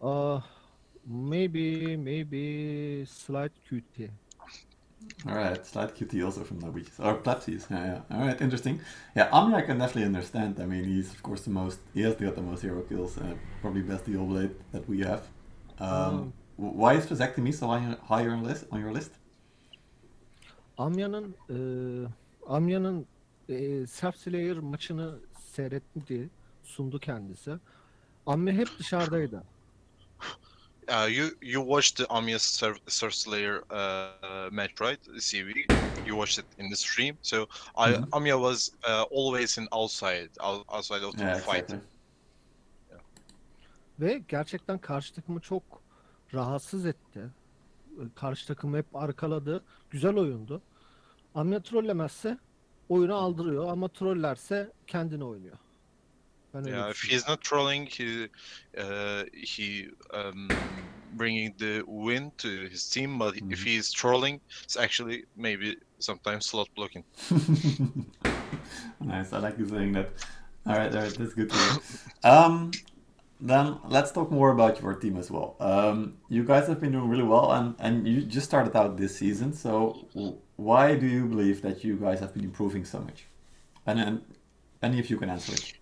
Ah, 0.00 0.42
maybe, 1.06 1.96
maybe 1.96 3.06
slight 3.06 3.52
QT. 3.70 4.10
All 5.26 5.34
right, 5.34 5.66
Slide 5.66 5.94
QT 5.94 6.24
also 6.24 6.44
from 6.44 6.60
the 6.60 6.66
witches 6.66 7.00
or 7.00 7.22
Plapsies. 7.22 7.70
Yeah, 7.70 7.86
yeah. 7.86 8.02
All 8.10 8.26
right, 8.28 8.40
interesting. 8.40 8.80
Yeah, 9.16 9.28
Amir 9.32 9.56
I 9.58 9.66
can 9.66 9.78
definitely 9.78 10.06
understand. 10.06 10.58
I 10.58 10.66
mean, 10.66 10.84
he's 10.84 11.10
of 11.12 11.22
course 11.22 11.44
the 11.44 11.50
most. 11.50 11.78
He 11.94 12.02
has 12.02 12.14
got 12.16 12.34
the 12.34 12.42
most 12.42 12.62
hero 12.62 12.82
kills. 12.82 13.16
Uh, 13.18 13.34
probably 13.60 13.82
best 13.82 14.06
Dual 14.06 14.26
Blade 14.26 14.54
that 14.72 14.86
we 14.88 15.04
have. 15.04 15.22
Um, 15.80 15.88
Um, 15.88 16.32
why 16.56 16.94
is 16.98 17.06
Vasectomy 17.06 17.52
so 17.52 17.66
high, 17.68 17.96
higher 18.08 18.30
on 18.32 18.42
list 18.44 18.64
on 18.72 18.80
your 18.80 18.92
list? 18.94 19.10
Amya'nın 20.78 21.36
e, 21.50 21.56
Amya'nın 22.46 23.06
e, 23.48 23.86
Self 23.86 24.16
Slayer 24.16 24.58
maçını 24.58 25.18
seyretti, 25.38 26.30
sundu 26.70 26.98
kendisi. 26.98 27.58
Amya 28.26 28.54
hep 28.54 28.68
dışarıdaydı. 28.78 29.42
Uh, 30.88 31.08
you 31.16 31.28
you 31.42 31.62
watched 31.64 31.96
the 31.96 32.06
Amiya 32.14 32.38
Sur- 32.38 32.80
Surf 32.88 33.14
Slayer 33.14 33.56
uh, 33.70 34.50
match, 34.52 34.80
right? 34.80 35.00
CV. 35.20 35.48
You 36.06 36.16
watched 36.16 36.44
it 36.44 36.58
in 36.58 36.68
the 36.70 36.76
stream. 36.76 37.18
So 37.22 37.46
I 37.76 37.90
Mhm. 37.92 38.08
Amiya 38.12 38.36
was 38.36 38.70
uh, 38.88 39.04
always 39.18 39.58
in 39.58 39.68
outside, 39.72 40.30
out, 40.40 40.64
outside 40.68 41.04
of 41.06 41.12
the 41.16 41.24
Yeah, 41.24 41.34
fight. 41.38 41.70
exactly. 41.70 41.78
Ve 44.00 44.18
gerçekten 44.28 44.78
karşı 44.78 45.14
takımı 45.14 45.40
çok 45.40 45.62
rahatsız 46.34 46.86
etti. 46.86 47.30
E, 48.00 48.02
Karşı 48.14 48.46
takımı 48.46 48.76
hep 48.76 48.96
arkaladı. 48.96 49.64
Güzel 49.90 50.16
oyundu. 50.16 50.62
Amya 51.34 51.62
trollemezse 51.62 52.38
oyunu 52.88 53.14
aldırıyor 53.14 53.68
ama 53.68 53.88
trollerse 53.88 54.72
kendine 54.86 55.24
oynuyor. 55.24 55.56
Yeah, 56.64 56.90
if 56.90 56.98
he's 57.00 57.26
not 57.28 57.40
trolling, 57.40 57.86
he 57.86 58.28
uh, 58.76 59.24
he 59.32 59.88
um, 60.12 60.48
bringing 61.14 61.54
the 61.58 61.82
win 61.86 62.32
to 62.38 62.68
his 62.68 62.88
team. 62.88 63.18
But 63.18 63.34
if 63.48 63.60
Mhm. 63.60 63.64
he's 63.64 63.92
trolling, 63.92 64.40
it's 64.64 64.76
actually 64.76 65.24
maybe 65.36 65.76
sometimes 66.00 66.46
slot 66.46 66.68
blocking. 66.76 67.04
nice. 69.00 69.32
I 69.32 69.38
like 69.38 69.58
you 69.58 69.66
saying 69.68 69.92
that. 69.92 70.10
All 70.66 70.76
right, 70.76 70.94
all 70.94 71.02
right, 71.02 71.16
that's 71.18 71.34
good. 71.34 71.50
Um, 72.22 72.72
then 73.40 73.78
let's 73.88 74.12
talk 74.12 74.30
more 74.30 74.50
about 74.50 74.80
your 74.82 74.94
team 74.94 75.16
as 75.16 75.30
well. 75.30 75.56
Um, 75.60 76.18
you 76.28 76.44
guys 76.44 76.66
have 76.68 76.80
been 76.80 76.92
doing 76.92 77.08
really 77.08 77.22
well, 77.22 77.52
and 77.52 77.74
and 77.78 78.06
you 78.06 78.22
just 78.22 78.46
started 78.46 78.76
out 78.76 78.96
this 78.96 79.16
season. 79.16 79.52
So 79.52 80.08
why 80.56 80.94
do 80.96 81.06
you 81.06 81.26
believe 81.26 81.62
that 81.62 81.84
you 81.84 81.96
guys 81.96 82.20
have 82.20 82.34
been 82.34 82.44
improving 82.44 82.84
so 82.84 83.00
much? 83.00 83.24
And 83.86 83.98
and 84.00 84.20
any 84.82 85.00
of 85.00 85.08
you 85.10 85.16
can 85.16 85.30
answer 85.30 85.54
it. 85.54 85.79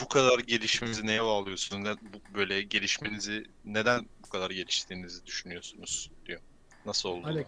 Bu 0.00 0.08
kadar 0.08 0.38
gelişmenizi 0.38 1.06
neye 1.06 1.24
bağlıyorsunuz? 1.24 1.82
Ne, 1.82 1.92
bu, 1.92 2.38
böyle 2.38 2.62
gelişmenizi 2.62 3.44
neden 3.64 4.06
bu 4.26 4.28
kadar 4.28 4.50
geliştiğinizi 4.50 5.26
düşünüyorsunuz 5.26 6.10
diyor. 6.26 6.40
Nasıl 6.86 7.08
oldu? 7.08 7.26
Alex. 7.26 7.46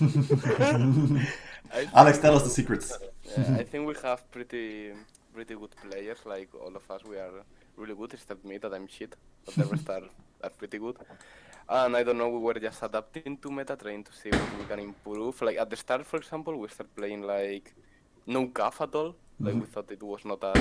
Alex, 1.94 2.20
tell 2.20 2.34
us 2.34 2.42
the 2.42 2.50
secrets. 2.50 2.92
yeah, 3.36 3.60
I 3.60 3.64
think 3.64 3.88
we 3.88 4.08
have 4.08 4.20
pretty 4.32 4.92
pretty 5.34 5.54
good 5.54 5.74
players. 5.82 6.18
Like 6.26 6.48
all 6.54 6.74
of 6.76 6.90
us, 6.90 7.02
we 7.04 7.18
are 7.20 7.44
really 7.76 7.94
good. 7.94 8.14
Except 8.14 8.44
me, 8.44 8.58
that 8.58 8.74
I'm 8.74 8.88
shit. 8.88 9.16
But 9.44 9.54
the 9.54 9.64
rest 9.64 9.88
are, 9.90 10.08
are 10.42 10.50
pretty 10.50 10.78
good. 10.78 10.96
And 11.68 11.96
I 11.96 12.02
don't 12.02 12.18
know, 12.18 12.30
we 12.30 12.38
were 12.38 12.58
just 12.60 12.82
adapting 12.82 13.36
to 13.38 13.50
meta, 13.50 13.76
trying 13.76 14.04
to 14.04 14.12
see 14.12 14.30
what 14.30 14.58
we 14.58 14.64
can 14.64 14.80
improve. 14.80 15.40
Like 15.42 15.58
at 15.58 15.70
the 15.70 15.76
start, 15.76 16.06
for 16.06 16.16
example, 16.16 16.56
we 16.58 16.68
started 16.68 16.94
playing 16.96 17.22
like 17.22 17.74
no 18.26 18.48
calf 18.48 18.80
at 18.80 18.94
all. 18.94 19.14
Like 19.40 19.54
we 19.54 19.66
thought 19.66 19.90
it 19.92 20.02
was 20.02 20.24
not 20.24 20.42
a 20.42 20.52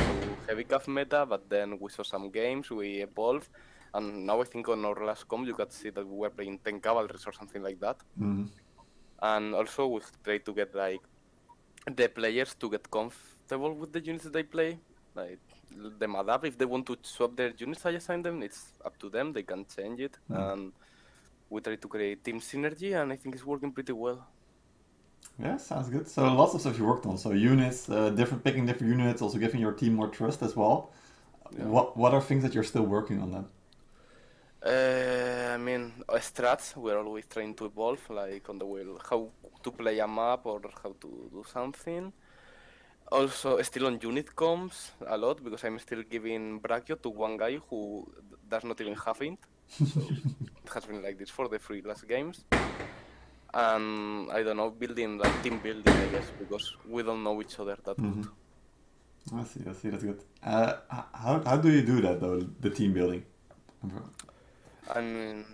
heavy 0.47 0.63
cav 0.63 0.87
meta, 0.87 1.25
but 1.25 1.49
then 1.49 1.79
we 1.79 1.89
saw 1.89 2.03
some 2.03 2.29
games, 2.29 2.69
we 2.69 3.01
evolved, 3.01 3.49
and 3.93 4.25
now 4.25 4.39
I 4.41 4.43
think 4.43 4.69
on 4.69 4.85
our 4.85 5.03
last 5.05 5.27
comp 5.27 5.47
you 5.47 5.55
could 5.55 5.71
see 5.71 5.89
that 5.89 6.05
we 6.07 6.15
were 6.15 6.29
playing 6.29 6.59
10 6.59 6.79
cavalries 6.79 7.25
or 7.25 7.33
something 7.33 7.63
like 7.63 7.79
that. 7.79 7.97
Mhm. 8.19 8.49
And 9.21 9.55
also 9.55 9.87
we 9.87 10.01
try 10.23 10.37
to 10.37 10.53
get 10.53 10.75
like 10.75 11.01
the 11.85 12.07
players 12.07 12.53
to 12.55 12.69
get 12.69 12.89
comfortable 12.91 13.73
with 13.73 13.91
the 13.93 13.99
units 13.99 14.25
they 14.25 14.43
play. 14.43 14.79
Like 15.15 15.39
them 15.99 16.15
adapt. 16.15 16.45
If 16.45 16.57
they 16.57 16.65
want 16.65 16.85
to 16.85 16.97
swap 17.01 17.35
their 17.35 17.51
units 17.57 17.85
I 17.85 17.91
assign 17.91 18.21
them, 18.21 18.43
it's 18.43 18.73
up 18.85 18.97
to 18.99 19.09
them. 19.09 19.33
They 19.33 19.43
can 19.43 19.65
change 19.65 19.99
it. 19.99 20.17
Mm. 20.29 20.53
And 20.53 20.73
we 21.49 21.61
try 21.61 21.75
to 21.75 21.87
create 21.87 22.23
team 22.23 22.39
synergy 22.39 22.93
and 23.01 23.11
I 23.11 23.15
think 23.15 23.33
it's 23.35 23.45
working 23.45 23.71
pretty 23.71 23.93
well. 23.93 24.27
Yeah, 25.39 25.57
sounds 25.57 25.89
good. 25.89 26.07
So 26.07 26.33
lots 26.33 26.55
of 26.55 26.61
stuff 26.61 26.77
you 26.79 26.85
worked 26.85 27.05
on. 27.05 27.17
So 27.17 27.31
units, 27.31 27.89
uh, 27.89 28.09
different 28.09 28.43
picking 28.43 28.65
different 28.65 28.91
units, 28.91 29.21
also 29.21 29.37
giving 29.37 29.61
your 29.61 29.73
team 29.73 29.93
more 29.93 30.07
trust 30.07 30.41
as 30.41 30.55
well. 30.55 30.91
Yeah. 31.57 31.65
What 31.65 31.95
what 31.95 32.13
are 32.13 32.21
things 32.21 32.43
that 32.43 32.53
you're 32.55 32.63
still 32.63 32.85
working 32.85 33.21
on 33.21 33.31
then? 33.31 33.45
Uh, 34.65 35.53
I 35.53 35.57
mean, 35.57 35.93
uh, 36.09 36.15
strats, 36.15 36.75
we're 36.75 36.97
always 36.97 37.25
trying 37.27 37.53
to 37.55 37.65
evolve, 37.65 38.09
like 38.09 38.49
on 38.49 38.57
the 38.57 38.65
way, 38.65 38.83
how 39.09 39.29
to 39.63 39.71
play 39.71 39.99
a 39.99 40.07
map 40.07 40.45
or 40.45 40.59
how 40.83 40.95
to 40.99 41.29
do 41.31 41.43
something. 41.53 42.11
Also, 43.11 43.61
still 43.61 43.85
on 43.87 43.99
unit 44.01 44.35
comms 44.35 44.91
a 45.07 45.17
lot 45.17 45.41
because 45.43 45.63
I'm 45.63 45.79
still 45.79 46.03
giving 46.03 46.59
Brachio 46.59 47.01
to 47.03 47.09
one 47.09 47.37
guy 47.37 47.59
who 47.69 48.05
does 48.49 48.63
not 48.63 48.81
even 48.81 48.95
have 48.95 49.21
int. 49.21 49.39
So 49.69 49.85
it 50.65 50.73
has 50.73 50.85
been 50.85 51.01
like 51.03 51.17
this 51.17 51.29
for 51.29 51.47
the 51.47 51.59
three 51.59 51.81
last 51.81 52.07
games. 52.07 52.43
And 53.53 54.31
I 54.31 54.43
don't 54.43 54.57
know, 54.57 54.69
building 54.71 55.17
like 55.17 55.41
team 55.41 55.59
building, 55.59 55.93
I 55.93 56.07
guess, 56.07 56.31
because 56.39 56.77
we 56.85 57.03
don't 57.03 57.23
know 57.23 57.41
each 57.41 57.59
other 57.59 57.77
that 57.85 57.97
Mhm. 57.97 58.21
good. 58.21 58.27
I 59.33 59.43
see, 59.43 59.61
I 59.67 59.73
see, 59.73 59.89
that's 59.89 60.03
good. 60.03 60.23
Uh, 60.43 60.75
how, 61.13 61.41
how 61.43 61.57
do 61.57 61.69
you 61.71 61.81
do 61.81 62.01
that 62.01 62.19
though, 62.21 62.39
the 62.39 62.69
team 62.69 62.93
building? 62.93 63.23
I 64.87 65.01
mean, 65.01 65.45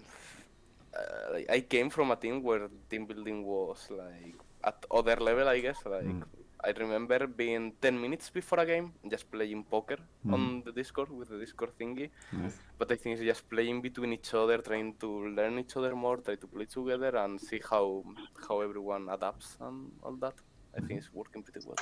uh, 0.95 1.39
I 1.49 1.62
came 1.62 1.89
from 1.89 2.12
a 2.12 2.15
team 2.15 2.43
where 2.43 2.69
team 2.89 3.06
building 3.06 3.43
was 3.45 3.88
like 3.89 4.36
at 4.63 4.86
other 4.91 5.15
level, 5.17 5.47
I 5.47 5.60
guess. 5.60 5.77
Like 5.86 6.06
Mm. 6.06 6.23
I 6.65 6.71
remember 6.71 7.28
being 7.28 7.73
10 7.82 7.99
minutes 7.99 8.30
before 8.30 8.60
a 8.60 8.65
game, 8.65 8.93
just 9.13 9.30
playing 9.32 9.63
poker 9.65 9.97
Mm. 10.26 10.34
on 10.34 10.62
the 10.65 10.71
Discord 10.71 11.10
with 11.12 11.30
the 11.30 11.38
Discord 11.38 11.71
thingy. 11.80 12.10
Nice. 12.32 12.58
But 12.78 12.91
I 12.91 12.95
think 12.95 13.17
it's 13.17 13.26
just 13.32 13.49
playing 13.49 13.82
between 13.82 14.13
each 14.13 14.34
other, 14.34 14.58
trying 14.60 14.93
to 15.04 15.10
learn 15.38 15.60
each 15.60 15.76
other 15.76 15.93
more, 15.95 16.17
try 16.17 16.36
to 16.36 16.47
play 16.47 16.65
together, 16.65 17.12
and 17.23 17.39
see 17.47 17.60
how 17.71 18.04
how 18.47 18.62
everyone 18.62 19.10
adapts 19.10 19.58
and 19.60 19.91
all 20.04 20.15
that. 20.23 20.36
I 20.78 20.80
think 20.86 20.99
it's 21.02 21.12
working 21.13 21.43
pretty 21.43 21.62
well. 21.67 21.82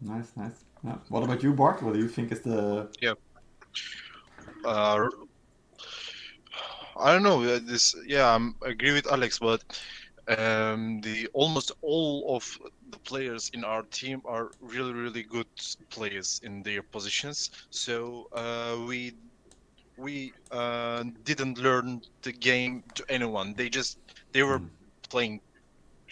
Nice, 0.00 0.30
nice. 0.36 0.64
Yeah. 0.84 0.98
What 1.08 1.22
about 1.24 1.42
you, 1.42 1.52
Bard? 1.52 1.82
What 1.82 1.94
do 1.94 2.00
you 2.00 2.08
think 2.08 2.32
is 2.32 2.40
the 2.40 2.88
Uh, 4.64 5.08
I 6.96 7.12
don't 7.12 7.22
know. 7.22 7.42
uh, 7.42 7.58
This, 7.70 7.94
yeah, 8.06 8.34
I'm, 8.34 8.54
I 8.64 8.70
agree 8.70 8.92
with 8.92 9.06
Alex, 9.10 9.38
but 9.38 9.62
um, 10.38 11.00
the 11.00 11.28
almost 11.32 11.72
all 11.82 12.36
of 12.36 12.44
the 12.92 13.00
players 13.00 13.50
in 13.54 13.64
our 13.64 13.82
team 13.84 14.22
are 14.26 14.50
really, 14.60 14.92
really 14.94 15.24
good 15.24 15.48
players 15.90 16.40
in 16.42 16.62
their 16.62 16.82
positions. 16.82 17.50
So 17.70 18.26
uh, 18.32 18.76
we 18.86 19.12
we 19.96 20.34
uh, 20.50 21.04
didn't 21.24 21.58
learn 21.58 22.02
the 22.22 22.32
game 22.32 22.84
to 22.94 23.04
anyone. 23.08 23.54
They 23.56 23.68
just 23.70 23.98
they 24.32 24.42
were 24.42 24.62
Mm. 24.62 24.90
playing 25.10 25.40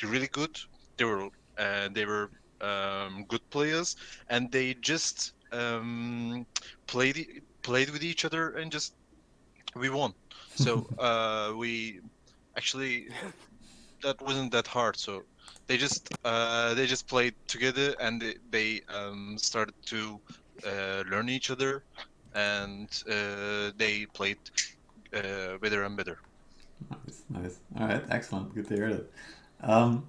really 0.03 0.29
good. 0.29 0.57
They 0.99 1.05
were 1.05 1.29
uh, 1.59 1.89
they 1.93 2.07
were 2.07 2.31
um, 2.61 3.25
good 3.29 3.43
players, 3.51 3.97
and 4.29 4.53
they 4.53 4.75
just 4.75 5.33
um, 5.53 6.47
played 6.87 7.27
played 7.63 7.91
with 7.91 8.03
each 8.05 8.25
other 8.25 8.51
and 8.51 8.73
just 8.73 8.95
we 9.77 9.89
won. 9.91 10.15
So 10.55 10.89
uh, 10.99 11.53
we 11.57 12.01
actually 12.57 13.09
that 14.03 14.21
wasn't 14.23 14.53
that 14.53 14.69
hard. 14.69 14.97
So 14.97 15.23
they 15.71 15.77
just 15.77 16.13
uh, 16.25 16.75
they 16.75 16.85
just 16.85 17.07
played 17.07 17.35
together 17.47 17.95
and 18.01 18.21
they, 18.21 18.35
they 18.51 18.81
um, 18.93 19.39
started 19.39 19.75
to 19.87 20.21
uh, 20.67 21.05
learn 21.09 21.29
each 21.29 21.49
other 21.49 21.85
and 22.35 22.89
uh, 23.09 23.71
they 23.77 24.05
played 24.13 24.39
uh, 25.15 25.59
better 25.63 25.85
and 25.85 25.97
better. 25.97 26.19
Nice, 26.91 27.23
nice. 27.29 27.57
All 27.79 27.87
right, 27.87 28.05
excellent. 28.11 28.53
Good 28.53 28.67
to 28.69 28.75
hear 28.75 28.91
that. 28.95 29.07
Um, 29.63 30.09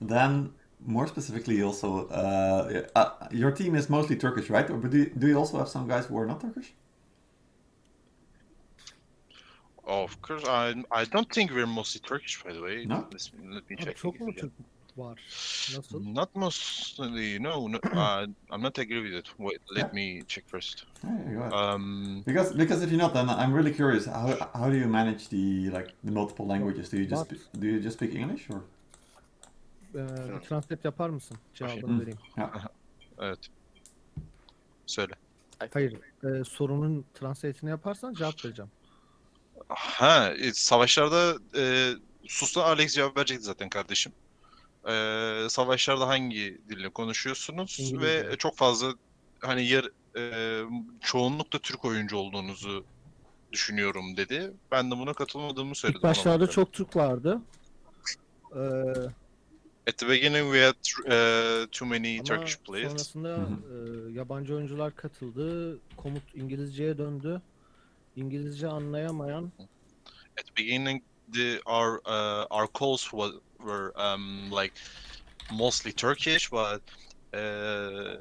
then, 0.00 0.52
more 0.86 1.08
specifically, 1.08 1.62
also, 1.62 2.06
uh, 2.08 2.86
uh, 2.94 3.26
your 3.32 3.50
team 3.50 3.74
is 3.74 3.90
mostly 3.90 4.14
Turkish, 4.14 4.50
right? 4.50 4.70
Or 4.70 4.78
do 4.78 4.98
you, 4.98 5.06
do 5.06 5.26
you 5.26 5.36
also 5.36 5.58
have 5.58 5.68
some 5.68 5.88
guys 5.88 6.06
who 6.06 6.16
are 6.16 6.26
not 6.26 6.40
Turkish? 6.40 6.72
Of 9.90 10.22
course, 10.22 10.44
I 10.48 10.74
I 11.02 11.04
don't 11.12 11.34
think 11.34 11.50
we're 11.50 11.66
mostly 11.66 12.00
Turkish, 12.08 12.44
by 12.44 12.52
the 12.52 12.60
way. 12.60 12.86
No? 12.86 13.06
Let's, 13.12 13.30
let 13.54 13.70
me 13.70 13.76
check. 13.76 13.96
çok? 13.96 14.14
Var. 14.96 15.18
Nasıl? 15.76 16.00
Not 16.14 16.34
mostly. 16.34 17.38
No, 17.42 17.68
no 17.72 17.76
uh, 17.92 18.26
I'm 18.50 18.62
not 18.62 18.78
agree 18.78 19.02
with 19.02 19.14
it. 19.14 19.28
Wait, 19.38 19.60
let 19.76 19.94
me 19.94 20.22
check 20.28 20.44
first. 20.48 20.84
Yeah. 21.04 21.50
Um, 21.52 22.22
Because 22.26 22.58
because 22.58 22.84
if 22.84 22.90
you're 22.92 23.02
not, 23.02 23.14
then 23.14 23.28
I'm 23.28 23.54
really 23.56 23.74
curious. 23.76 24.06
How 24.06 24.36
how 24.52 24.70
do 24.70 24.76
you 24.76 24.88
manage 24.88 25.28
the 25.28 25.70
like 25.70 25.88
the 26.04 26.12
multiple 26.12 26.46
languages? 26.46 26.90
Do 26.90 26.96
you 26.96 27.06
just 27.06 27.30
What? 27.30 27.60
do 27.60 27.66
you 27.66 27.80
just 27.82 27.96
speak 27.96 28.14
English 28.14 28.50
or? 28.50 28.60
Ee, 29.94 29.98
bir 30.34 30.40
translate 30.48 30.88
yapar 30.88 31.10
mısın? 31.10 31.36
Cevabını 31.54 31.96
Hı. 31.96 32.00
vereyim. 32.00 32.18
evet. 33.18 33.38
Söyle. 34.86 35.12
I 35.54 35.58
think 35.68 35.74
Hayır. 35.74 35.92
e, 36.40 36.44
sorunun 36.44 37.04
translate'ini 37.14 37.70
yaparsan 37.70 38.14
cevap 38.14 38.44
vereceğim. 38.44 38.70
Ha, 39.74 40.32
e, 40.38 40.52
savaşlarda 40.52 41.38
e, 41.56 41.92
Sus'tan 42.28 42.62
Alex 42.62 42.94
cevap 42.94 43.16
verecekti 43.16 43.44
zaten 43.44 43.68
kardeşim. 43.68 44.12
E, 44.88 44.92
savaşlarda 45.48 46.08
hangi 46.08 46.58
dille 46.68 46.88
konuşuyorsunuz 46.88 47.76
İngilizce. 47.80 48.30
ve 48.30 48.36
çok 48.36 48.56
fazla 48.56 48.94
hani 49.40 49.66
yer 49.66 49.88
e, 50.16 50.62
çoğunlukla 51.00 51.58
Türk 51.58 51.84
oyuncu 51.84 52.16
olduğunuzu 52.16 52.84
düşünüyorum 53.52 54.16
dedi. 54.16 54.52
Ben 54.72 54.90
de 54.90 54.98
buna 54.98 55.14
katılmadığımı 55.14 55.74
söyledim. 55.74 55.98
İlk 55.98 56.04
başlarda 56.04 56.46
çok 56.46 56.72
Türk 56.72 56.96
vardı. 56.96 57.40
Ee, 58.56 58.58
At 59.88 59.98
the 59.98 60.08
beginning 60.08 60.52
we 60.52 60.64
had 60.64 60.74
uh, 61.06 61.66
too 61.72 61.88
many 61.88 62.14
ama 62.14 62.24
Turkish 62.24 62.58
players. 62.58 62.90
sonrasında 62.90 63.48
e, 63.72 64.12
yabancı 64.12 64.54
oyuncular 64.54 64.96
katıldı. 64.96 65.78
Komut 65.96 66.22
İngilizceye 66.34 66.98
döndü. 66.98 67.42
İngilizce 68.20 68.68
anlayamayan 68.68 69.52
At 70.38 70.46
the 70.46 70.52
beginning 70.56 71.02
the 71.28 71.60
our 71.66 72.00
uh, 72.06 72.46
our 72.50 72.66
calls 72.68 73.12
was, 73.12 73.32
were 73.58 73.92
um, 73.96 74.50
like 74.50 74.72
mostly 75.50 75.92
Turkish, 75.92 76.48
but 76.50 76.82
uh, 77.34 78.16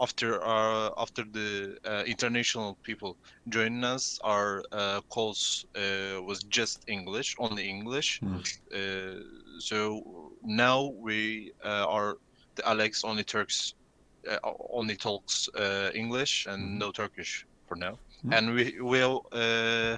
after 0.00 0.42
our 0.42 0.92
after 0.98 1.24
the 1.24 1.78
uh, 1.84 2.04
international 2.06 2.78
people 2.84 3.18
joining 3.48 3.84
us, 3.84 4.18
our 4.24 4.62
uh, 4.72 5.00
calls 5.10 5.64
uh, 5.76 6.20
was 6.22 6.40
just 6.44 6.84
English, 6.88 7.34
only 7.38 7.68
English. 7.68 8.20
Hmm. 8.20 8.40
Uh, 8.74 9.16
so 9.60 10.02
now 10.42 10.90
we 11.02 11.52
uh, 11.64 11.86
are 11.88 12.16
the 12.56 12.68
Alex 12.68 13.04
only 13.04 13.24
Turks 13.24 13.74
uh, 14.28 14.38
only 14.70 14.96
talks 14.96 15.48
uh, 15.56 15.90
English 15.94 16.46
and 16.48 16.62
Mhm. 16.62 16.78
no 16.78 16.92
Turkish 16.92 17.46
for 17.66 17.76
now, 17.76 17.98
Hmm. 18.22 18.32
and 18.32 18.54
we 18.54 18.80
will 18.80 19.26
uh, 19.32 19.96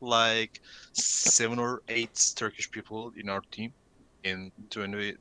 like 0.00 0.60
seven 0.92 1.58
or 1.58 1.82
eight 1.88 2.32
Turkish 2.36 2.70
people 2.70 3.12
in 3.16 3.28
our 3.28 3.42
team 3.50 3.72
in 4.24 4.50
20, 4.70 5.14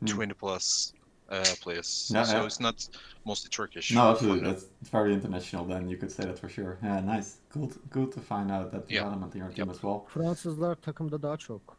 Hmm. 0.00 0.06
20 0.06 0.34
plus 0.34 0.92
uh, 1.30 1.44
players. 1.60 2.10
Yeah, 2.14 2.22
so 2.24 2.36
yeah. 2.36 2.46
it's 2.46 2.60
not 2.60 2.88
mostly 3.26 3.50
Turkish. 3.50 3.90
No, 3.92 4.10
absolutely. 4.12 4.48
That's 4.48 4.64
very 4.92 5.12
international. 5.12 5.64
Then 5.66 5.88
you 5.88 5.96
could 5.96 6.12
say 6.12 6.24
that 6.24 6.38
for 6.38 6.48
sure. 6.48 6.78
Yeah, 6.82 7.00
nice. 7.00 7.38
Good, 7.50 7.72
good 7.90 8.12
to 8.12 8.20
find 8.20 8.50
out 8.50 8.70
that 8.72 8.84
Yeah. 8.90 9.00
development 9.00 9.34
in 9.34 9.40
your 9.40 9.48
team 9.50 9.66
Yep. 9.66 9.70
as 9.76 9.82
well. 9.82 10.06
Fransızlar 10.14 10.74
takımda 10.76 11.22
daha 11.22 11.36
çok. 11.36 11.76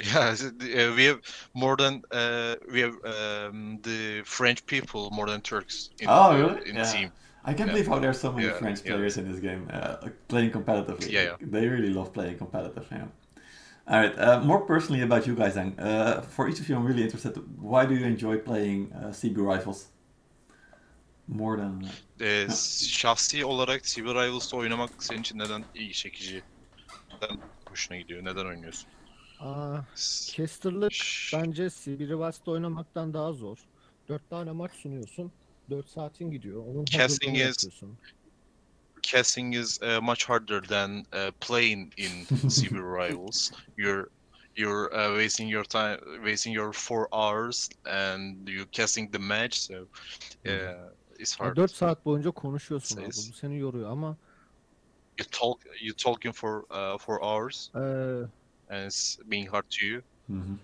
Yeah, 0.14 0.30
s- 0.32 0.52
the- 0.58 0.88
uh, 0.90 0.96
we 0.96 1.04
have 1.04 1.20
more 1.54 1.76
than 1.76 2.02
uh, 2.10 2.54
we 2.72 2.80
have 2.80 2.94
um, 3.04 3.78
the 3.82 4.22
French 4.24 4.64
people 4.66 5.10
more 5.10 5.26
than 5.26 5.40
Turks 5.42 5.90
in, 6.00 6.08
Oh, 6.08 6.32
the- 6.32 6.42
really? 6.42 6.68
in 6.70 6.76
Yeah. 6.76 6.84
the 6.84 6.92
team. 6.98 7.12
I 7.44 7.54
can't 7.54 7.58
Yeah. 7.58 7.66
believe 7.72 7.88
how 7.88 7.98
there's 8.00 8.20
so 8.20 8.32
many 8.32 8.46
Yeah, 8.46 8.58
French 8.58 8.80
yeah. 8.84 8.94
players 8.96 9.16
in 9.16 9.24
this 9.32 9.40
game 9.40 9.62
uh, 9.72 10.08
playing 10.28 10.50
competitively. 10.52 11.10
Yeah, 11.10 11.22
yeah. 11.24 11.36
They 11.52 11.66
really 11.68 11.92
love 11.92 12.12
playing 12.12 12.38
competitive. 12.38 12.86
Yeah. 12.90 13.08
All 13.86 14.00
right. 14.02 14.18
Uh, 14.18 14.40
more 14.44 14.66
personally 14.66 15.02
about 15.02 15.26
you 15.26 15.34
guys, 15.36 15.54
then. 15.54 15.68
Uh, 15.78 16.20
for 16.22 16.48
each 16.48 16.60
of 16.60 16.68
you, 16.68 16.76
I'm 16.76 16.86
really 16.86 17.02
interested. 17.02 17.34
Why 17.72 17.86
do 17.88 17.94
you 17.94 18.06
enjoy 18.06 18.38
playing 18.38 18.92
uh, 18.92 19.12
CB 19.12 19.36
rifles 19.54 19.86
more 21.28 21.56
than? 21.56 21.82
Uh, 21.82 21.88
Ee, 22.20 22.48
şahsi 22.88 23.44
olarak 23.44 23.84
Cyber 23.84 24.14
Rivals'ta 24.14 24.56
oynamak 24.56 24.90
senin 24.98 25.20
için 25.20 25.38
neden 25.38 25.64
ilgi 25.74 25.92
çekici? 25.92 26.42
Neden 27.14 27.36
hoşuna 27.68 27.96
gidiyor? 27.98 28.24
Neden 28.24 28.46
oynuyorsun? 28.46 28.90
Aa, 29.40 29.78
Ş- 29.96 31.38
bence 31.38 31.70
Sibir 31.70 32.08
Rivas'ta 32.08 32.50
oynamaktan 32.50 33.14
daha 33.14 33.32
zor. 33.32 33.58
4 34.08 34.30
tane 34.30 34.52
maç 34.52 34.72
sunuyorsun. 34.72 35.32
4 35.70 35.88
saatin 35.88 36.30
gidiyor. 36.30 36.66
Onun 36.66 36.84
Casting 36.84 37.36
is- 37.36 37.46
yapıyorsun. 37.64 37.98
Casting 39.02 39.54
is 39.54 39.78
uh, 39.82 40.02
much 40.02 40.24
harder 40.28 40.62
than 40.62 41.04
uh, 41.14 41.30
playing 41.40 41.92
in 41.96 42.10
Cyber 42.48 42.82
Rivals. 43.08 43.50
You're 43.76 44.06
you're 44.56 44.94
uh, 44.94 45.16
wasting 45.16 45.48
your 45.52 45.64
time, 45.64 45.98
wasting 46.24 46.56
your 46.56 46.72
four 46.72 47.08
hours, 47.12 47.68
and 47.84 48.48
you 48.48 48.66
casting 48.72 49.12
the 49.12 49.18
match. 49.18 49.54
So 49.60 49.74
uh, 50.46 50.90
it's 51.18 51.34
hard. 51.40 51.56
4 51.56 51.68
saat 51.68 52.04
boyunca 52.04 52.30
konuşuyorsun. 52.30 52.96
Sayıs- 52.96 53.30
Bu 53.30 53.36
seni 53.36 53.58
yoruyor 53.58 53.90
ama 53.90 54.16
You 55.18 55.26
talk, 55.30 55.64
you 55.82 55.94
talking 55.96 56.34
for 56.34 56.62
uh, 56.70 56.98
four 56.98 57.20
hours, 57.22 57.70
eee, 57.74 58.28
and 58.68 58.86
it's 58.86 59.18
being 59.30 59.48
hard 59.48 59.64
to 59.80 59.86
you. 59.86 60.02
mhm. 60.28 60.58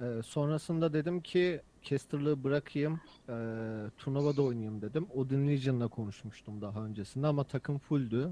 eee, 0.00 0.22
sonrasında 0.22 0.92
dedim 0.92 1.22
ki 1.22 1.62
Caster'lığı 1.90 2.44
bırakayım. 2.44 3.00
eee 3.28 3.34
turnuvada 3.98 4.42
oynayayım 4.42 4.82
dedim. 4.82 5.06
Odin 5.14 5.48
Legion'la 5.48 5.88
konuşmuştum 5.88 6.62
daha 6.62 6.84
öncesinde 6.84 7.26
ama 7.26 7.44
takım 7.44 7.78
fulldü. 7.78 8.30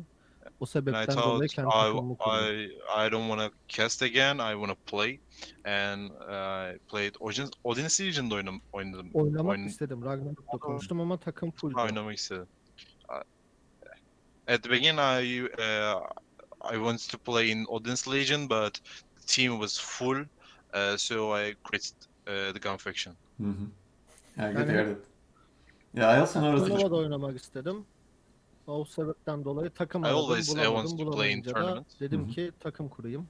O 0.60 0.64
And 0.64 0.68
I 0.68 0.70
sebepten 0.70 1.16
dolayı 1.16 1.48
kendi 1.48 1.68
I, 1.68 1.72
takımımı 1.72 2.16
kurdum. 2.16 2.38
I 2.38 2.64
I 3.06 3.10
don't 3.12 3.28
want 3.28 3.40
to 3.52 3.58
cast 3.68 4.02
again. 4.02 4.38
I 4.38 4.52
want 4.52 4.68
to 4.68 4.96
play, 4.96 5.20
and 5.64 6.10
uh, 6.10 6.74
I 6.74 6.78
played 6.78 7.14
Odin 7.20 7.50
Odin 7.64 7.84
Legion'da 7.84 8.34
oynam 8.34 8.60
oynadım. 8.72 9.10
Oynamak 9.14 9.56
Oyn- 9.56 9.66
istedim. 9.66 10.04
Ragnarok'la 10.04 10.58
konuştum 10.58 11.00
ama 11.00 11.16
takım 11.16 11.50
fulldü. 11.50 11.74
Oynamak 11.80 12.16
istedim. 12.18 12.46
At 14.46 14.62
the 14.62 14.70
beginning, 14.70 14.98
I 15.00 15.42
uh, 15.42 16.00
I 16.72 16.74
wanted 16.74 17.10
to 17.10 17.18
play 17.18 17.50
in 17.50 17.64
Odin's 17.68 18.08
Legion, 18.08 18.48
but 18.48 18.74
the 19.16 19.26
team 19.26 19.52
was 19.52 19.80
full, 19.80 20.20
uh, 20.74 20.96
so 20.96 21.38
I 21.48 21.54
quit 21.64 21.92
uh, 22.26 22.52
the 22.52 22.58
gun 22.60 22.76
faction. 22.76 23.16
Mhm. 23.40 23.70
Yeah, 24.37 24.53
good 24.53 24.66
to 24.66 24.73
Yani- 24.73 24.73
hear 24.73 24.87
that. 24.94 25.05
Yeah, 25.94 26.16
I 26.16 26.20
also 26.20 26.40
noticed. 26.40 26.66
that- 26.66 26.77
Turnuvada 26.79 26.97
oynamak 26.97 27.37
istedim. 27.37 27.87
O 28.66 28.85
sebepten 28.85 29.44
dolayı 29.44 29.70
takım 29.70 30.03
I 30.03 30.07
aradım, 30.07 30.18
always, 30.20 30.49
bulamadım. 30.49 30.75
wanted 30.75 30.90
to 30.90 30.97
play 30.97 31.05
in 31.05 31.07
Bulamayınca 31.12 31.51
da 31.51 31.55
tournaments. 31.55 32.01
dedim 32.01 32.20
Hı 32.20 32.25
hı. 32.25 32.31
ki 32.31 32.53
takım 32.61 32.88
kurayım. 32.88 33.27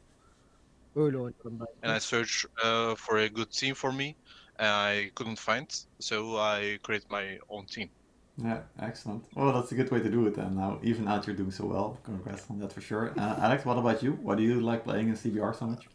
Öyle 0.97 1.19
oynadım 1.19 1.61
ben. 1.61 1.89
And 1.91 1.97
I 1.97 2.01
searched 2.01 2.51
uh, 2.65 2.95
for 2.97 3.17
a 3.17 3.27
good 3.27 3.51
team 3.51 3.75
for 3.75 3.93
me, 3.93 4.15
and 4.59 4.97
I 4.97 5.11
couldn't 5.15 5.39
find, 5.39 5.69
so 6.01 6.17
I 6.59 6.79
created 6.79 7.11
my 7.11 7.39
own 7.49 7.67
team. 7.67 7.91
Yeah, 8.39 8.63
excellent. 8.81 9.25
Well, 9.35 9.53
that's 9.53 9.73
a 9.73 9.77
good 9.77 9.89
way 9.91 10.03
to 10.03 10.13
do 10.13 10.29
it. 10.29 10.39
And 10.39 10.57
now, 10.57 10.81
even 10.83 11.09
out, 11.09 11.27
you're 11.27 11.37
doing 11.39 11.53
so 11.53 11.67
well. 11.67 11.99
Congrats 12.05 12.51
on 12.51 12.59
that 12.61 12.73
for 12.73 12.81
sure. 12.83 13.11
Uh, 13.17 13.45
Alex, 13.45 13.65
what 13.65 13.79
about 13.79 14.03
you? 14.03 14.13
Why 14.23 14.37
do 14.37 14.43
you 14.43 14.61
like 14.73 14.83
playing 14.85 15.09
in 15.09 15.15
CBR 15.17 15.53
so 15.55 15.67
much? 15.67 15.89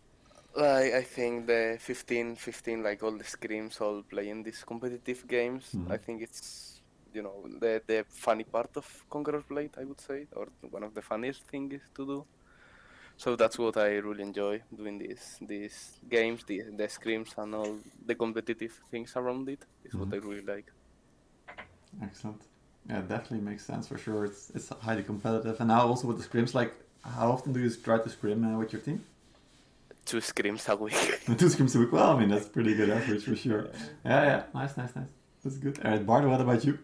Like 0.65 0.93
I 0.93 1.03
think 1.15 1.47
the 1.47 1.77
15, 1.79 2.35
15, 2.35 2.83
like 2.83 3.01
all 3.03 3.17
the 3.17 3.23
scrims, 3.35 3.79
all 3.81 4.03
playing 4.03 4.43
these 4.43 4.63
competitive 4.71 5.21
games. 5.27 5.65
Mhm. 5.73 5.91
I 5.95 5.97
think 5.97 6.21
it's 6.27 6.43
you 7.13 7.21
know 7.25 7.37
the 7.63 7.73
the 7.91 7.99
funny 8.25 8.43
part 8.55 8.71
of 8.81 8.85
Conqueror 9.13 9.43
Blade, 9.51 9.73
I 9.81 9.85
would 9.89 10.01
say, 10.09 10.19
or 10.39 10.47
one 10.75 10.83
of 10.83 10.93
the 10.93 11.01
funniest 11.11 11.41
things 11.51 11.81
to 11.95 12.05
do. 12.13 12.27
So 13.17 13.35
that's 13.35 13.59
what 13.63 13.77
I 13.77 13.89
really 14.07 14.23
enjoy 14.31 14.55
doing 14.81 14.97
these 14.99 15.25
these 15.51 15.77
games, 16.17 16.39
the 16.49 16.57
the 16.81 16.87
scrims 16.97 17.31
and 17.41 17.55
all 17.59 17.73
the 18.09 18.15
competitive 18.23 18.73
things 18.91 19.11
around 19.15 19.49
it 19.55 19.63
is 19.87 19.97
what 19.99 20.13
I 20.13 20.17
really 20.27 20.45
like. 20.55 20.69
Excellent. 22.01 22.41
Yeah, 22.87 23.01
definitely 23.01 23.39
makes 23.41 23.65
sense 23.65 23.87
for 23.87 23.97
sure. 23.97 24.25
It's 24.25 24.49
it's 24.51 24.69
highly 24.69 25.03
competitive. 25.03 25.59
And 25.59 25.67
now 25.69 25.87
also 25.87 26.07
with 26.07 26.17
the 26.21 26.27
scrims, 26.27 26.53
like 26.53 26.73
how 27.03 27.31
often 27.31 27.53
do 27.53 27.59
you 27.59 27.69
try 27.71 27.97
to 27.99 28.09
scrim 28.09 28.43
uh, 28.43 28.57
with 28.57 28.73
your 28.73 28.81
team? 28.81 29.03
Two 30.09 30.17
scrims 30.21 30.67
a 30.67 30.75
week. 30.75 30.93
Two 31.37 31.45
scrims 31.53 31.75
a 31.75 31.79
week. 31.79 31.91
Well, 31.91 32.15
I 32.15 32.19
mean 32.19 32.29
that's 32.29 32.47
pretty 32.49 32.73
good 32.73 32.89
average 32.89 33.25
for 33.25 33.35
sure. 33.35 33.69
Yeah, 34.03 34.23
yeah, 34.25 34.43
nice, 34.55 34.75
nice, 34.75 34.95
nice. 34.95 35.05
That's 35.43 35.57
good. 35.57 35.79
All 35.85 35.91
right, 35.91 36.03
Bard, 36.03 36.25
what 36.25 36.41
about 36.41 36.65
you? 36.65 36.79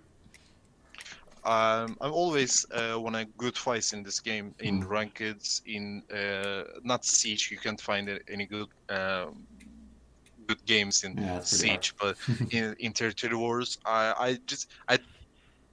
Um, 1.44 1.98
I'm 2.02 2.14
always 2.14 2.66
uh, 2.72 3.00
want 3.00 3.16
a 3.16 3.26
good 3.38 3.58
fights 3.58 3.94
in 3.94 4.04
this 4.04 4.20
game 4.20 4.54
in 4.60 4.82
Mm. 4.84 4.88
rankeds 4.88 5.62
in 5.66 6.04
uh, 6.14 6.64
not 6.84 7.04
siege. 7.04 7.50
You 7.52 7.58
can't 7.58 7.82
find 7.82 8.06
any 8.30 8.46
good 8.46 8.68
um, 8.90 9.48
good 10.48 10.64
games 10.66 11.04
in 11.04 11.18
Yeah, 11.18 11.38
it's 11.38 11.50
pretty 11.50 11.70
hard. 11.70 11.84
siege, 11.84 11.94
but 12.00 12.18
in, 12.52 12.76
in 12.80 12.94
territory 12.94 13.36
wars, 13.36 13.78
I 13.86 14.14
I 14.28 14.38
just 14.46 14.68
I 14.88 15.00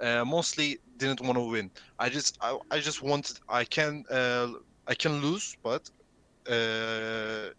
uh, 0.01 0.25
mostly 0.25 0.79
didn't 0.97 1.21
want 1.21 1.37
to 1.37 1.45
win. 1.55 1.71
I 1.99 2.09
just 2.09 2.39
I, 2.41 2.59
I 2.71 2.79
just 2.81 3.03
wanted 3.03 3.37
I 3.49 3.65
can 3.65 4.05
uh, 4.11 4.49
I 4.87 4.95
can 4.95 5.21
lose, 5.21 5.55
but 5.63 5.83
uh, 5.83 6.02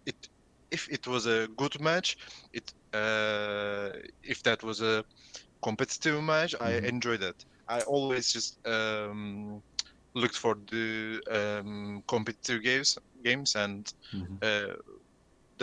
it 0.05 0.15
if 0.71 0.89
it 0.89 1.07
was 1.07 1.25
a 1.27 1.47
good 1.55 1.79
match, 1.79 2.17
it 2.53 2.71
uh, 2.93 3.91
if 4.23 4.41
that 4.43 4.63
was 4.63 4.81
a 4.81 5.03
competitive 5.63 6.21
match, 6.23 6.55
I 6.59 6.79
Mhm. 6.79 6.83
enjoyed 6.83 7.21
that. 7.21 7.43
I 7.67 7.81
always 7.83 8.31
just 8.31 8.59
um, 8.67 9.61
looked 10.15 10.37
for 10.37 10.55
the 10.71 11.21
um, 11.31 12.03
competitive 12.07 12.63
games 12.63 12.97
games 13.23 13.55
and 13.55 13.87
Mhm. 14.11 14.41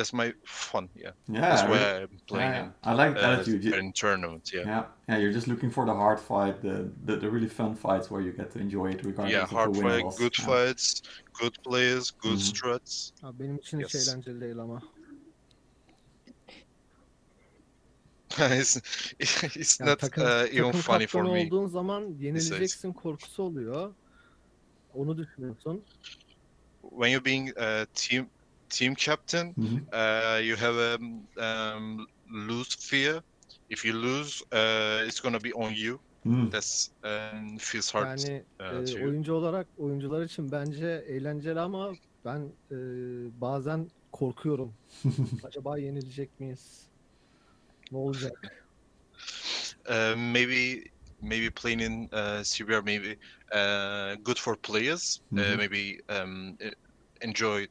That's 0.00 0.12
my 0.12 0.32
fun. 0.44 0.88
Yeah, 0.94 1.12
Yeah, 1.28 1.40
that's 1.40 1.62
I 1.62 1.70
why 1.70 1.78
really- 1.78 2.02
I'm 2.02 2.18
playing 2.26 2.52
yeah, 2.54 2.64
in, 2.64 2.72
I 2.90 3.04
like 3.04 3.14
that 3.20 3.24
uh, 3.30 3.32
attitude. 3.40 3.64
You- 3.64 3.78
in 3.80 3.92
tournaments. 3.92 4.52
Yeah, 4.52 4.66
Yeah, 4.70 4.84
yeah, 5.08 5.18
you're 5.20 5.32
just 5.38 5.46
looking 5.46 5.70
for 5.72 5.84
the 5.86 5.94
hard 6.02 6.18
fight, 6.20 6.54
the, 6.62 6.76
the, 7.06 7.16
the 7.22 7.28
really 7.30 7.48
fun 7.48 7.74
fights 7.74 8.06
where 8.10 8.22
you 8.26 8.32
get 8.32 8.50
to 8.52 8.58
enjoy 8.58 8.86
it 8.94 9.00
regardless 9.04 9.32
yeah, 9.34 9.44
of 9.44 9.50
hard 9.50 9.74
the 9.74 9.80
fight, 9.82 10.04
good 10.22 10.34
Yeah. 10.38 10.46
fights, 10.48 11.02
good 11.40 11.54
players, 11.64 12.10
good 12.24 12.38
Mhm. 12.38 12.50
struts. 12.50 13.12
Abi 13.22 13.38
benim 13.44 13.56
için 13.56 13.80
hiç 13.80 13.94
Yes. 13.94 14.08
eğlenceli 14.08 14.40
değil 14.40 14.58
ama. 14.58 14.82
it's 18.38 18.76
it's 19.56 19.80
Yani 19.80 19.90
not 19.90 19.98
takım, 20.00 20.24
uh, 20.24 20.28
even 20.54 20.64
takım 20.72 20.80
funny 20.80 21.06
for 21.06 21.22
me. 21.22 21.46
olduğun 21.46 21.66
zaman 21.66 22.02
yenileceksin 22.18 22.92
korkusu 22.92 23.42
oluyor. 23.42 23.94
Onu 24.94 25.18
düşünüyorsun. 25.18 25.84
When 26.82 27.08
you're 27.10 27.24
being 27.24 27.58
a 27.58 27.86
team 27.94 28.26
team 28.70 28.94
captain, 28.94 29.56
Mhm. 29.56 29.86
uh, 29.92 30.40
you 30.42 30.56
have 30.56 30.76
a 30.76 30.98
um, 31.46 32.06
lose 32.32 32.74
fear. 32.80 33.22
If 33.68 33.84
you 33.84 33.92
lose, 33.94 34.42
uh, 34.52 35.04
it's 35.06 35.20
gonna 35.20 35.40
be 35.40 35.52
on 35.52 35.74
you. 35.74 36.00
Mm. 36.26 36.50
That's 36.50 36.90
um, 37.04 37.58
feels 37.58 37.90
hard. 37.90 38.08
Yani 38.08 38.46
uh, 38.60 38.64
e, 38.70 38.84
to 38.84 39.00
oyuncu 39.00 39.34
olarak 39.34 39.68
oyuncular 39.76 40.22
için 40.24 40.52
bence 40.52 41.04
eğlenceli 41.08 41.60
ama 41.60 41.92
ben 42.24 42.58
e, 42.70 42.76
bazen 43.40 43.88
korkuyorum. 44.12 44.78
Acaba 45.42 45.78
yenilecek 45.78 46.40
miyiz? 46.40 46.90
Ne 47.90 47.98
olacak? 47.98 48.52
uh, 49.88 50.14
maybe 50.16 50.82
maybe 51.22 51.50
playing 51.50 51.80
in 51.80 52.08
uh, 52.12 52.42
CBR 52.42 52.82
maybe 52.82 53.16
uh, 53.52 54.16
good 54.22 54.38
for 54.38 54.56
players. 54.56 55.20
Uh, 55.36 55.56
Mhm. 55.56 55.56
maybe 55.56 55.98
um, 56.08 56.56
e- 56.60 56.72
enjoy 57.22 57.66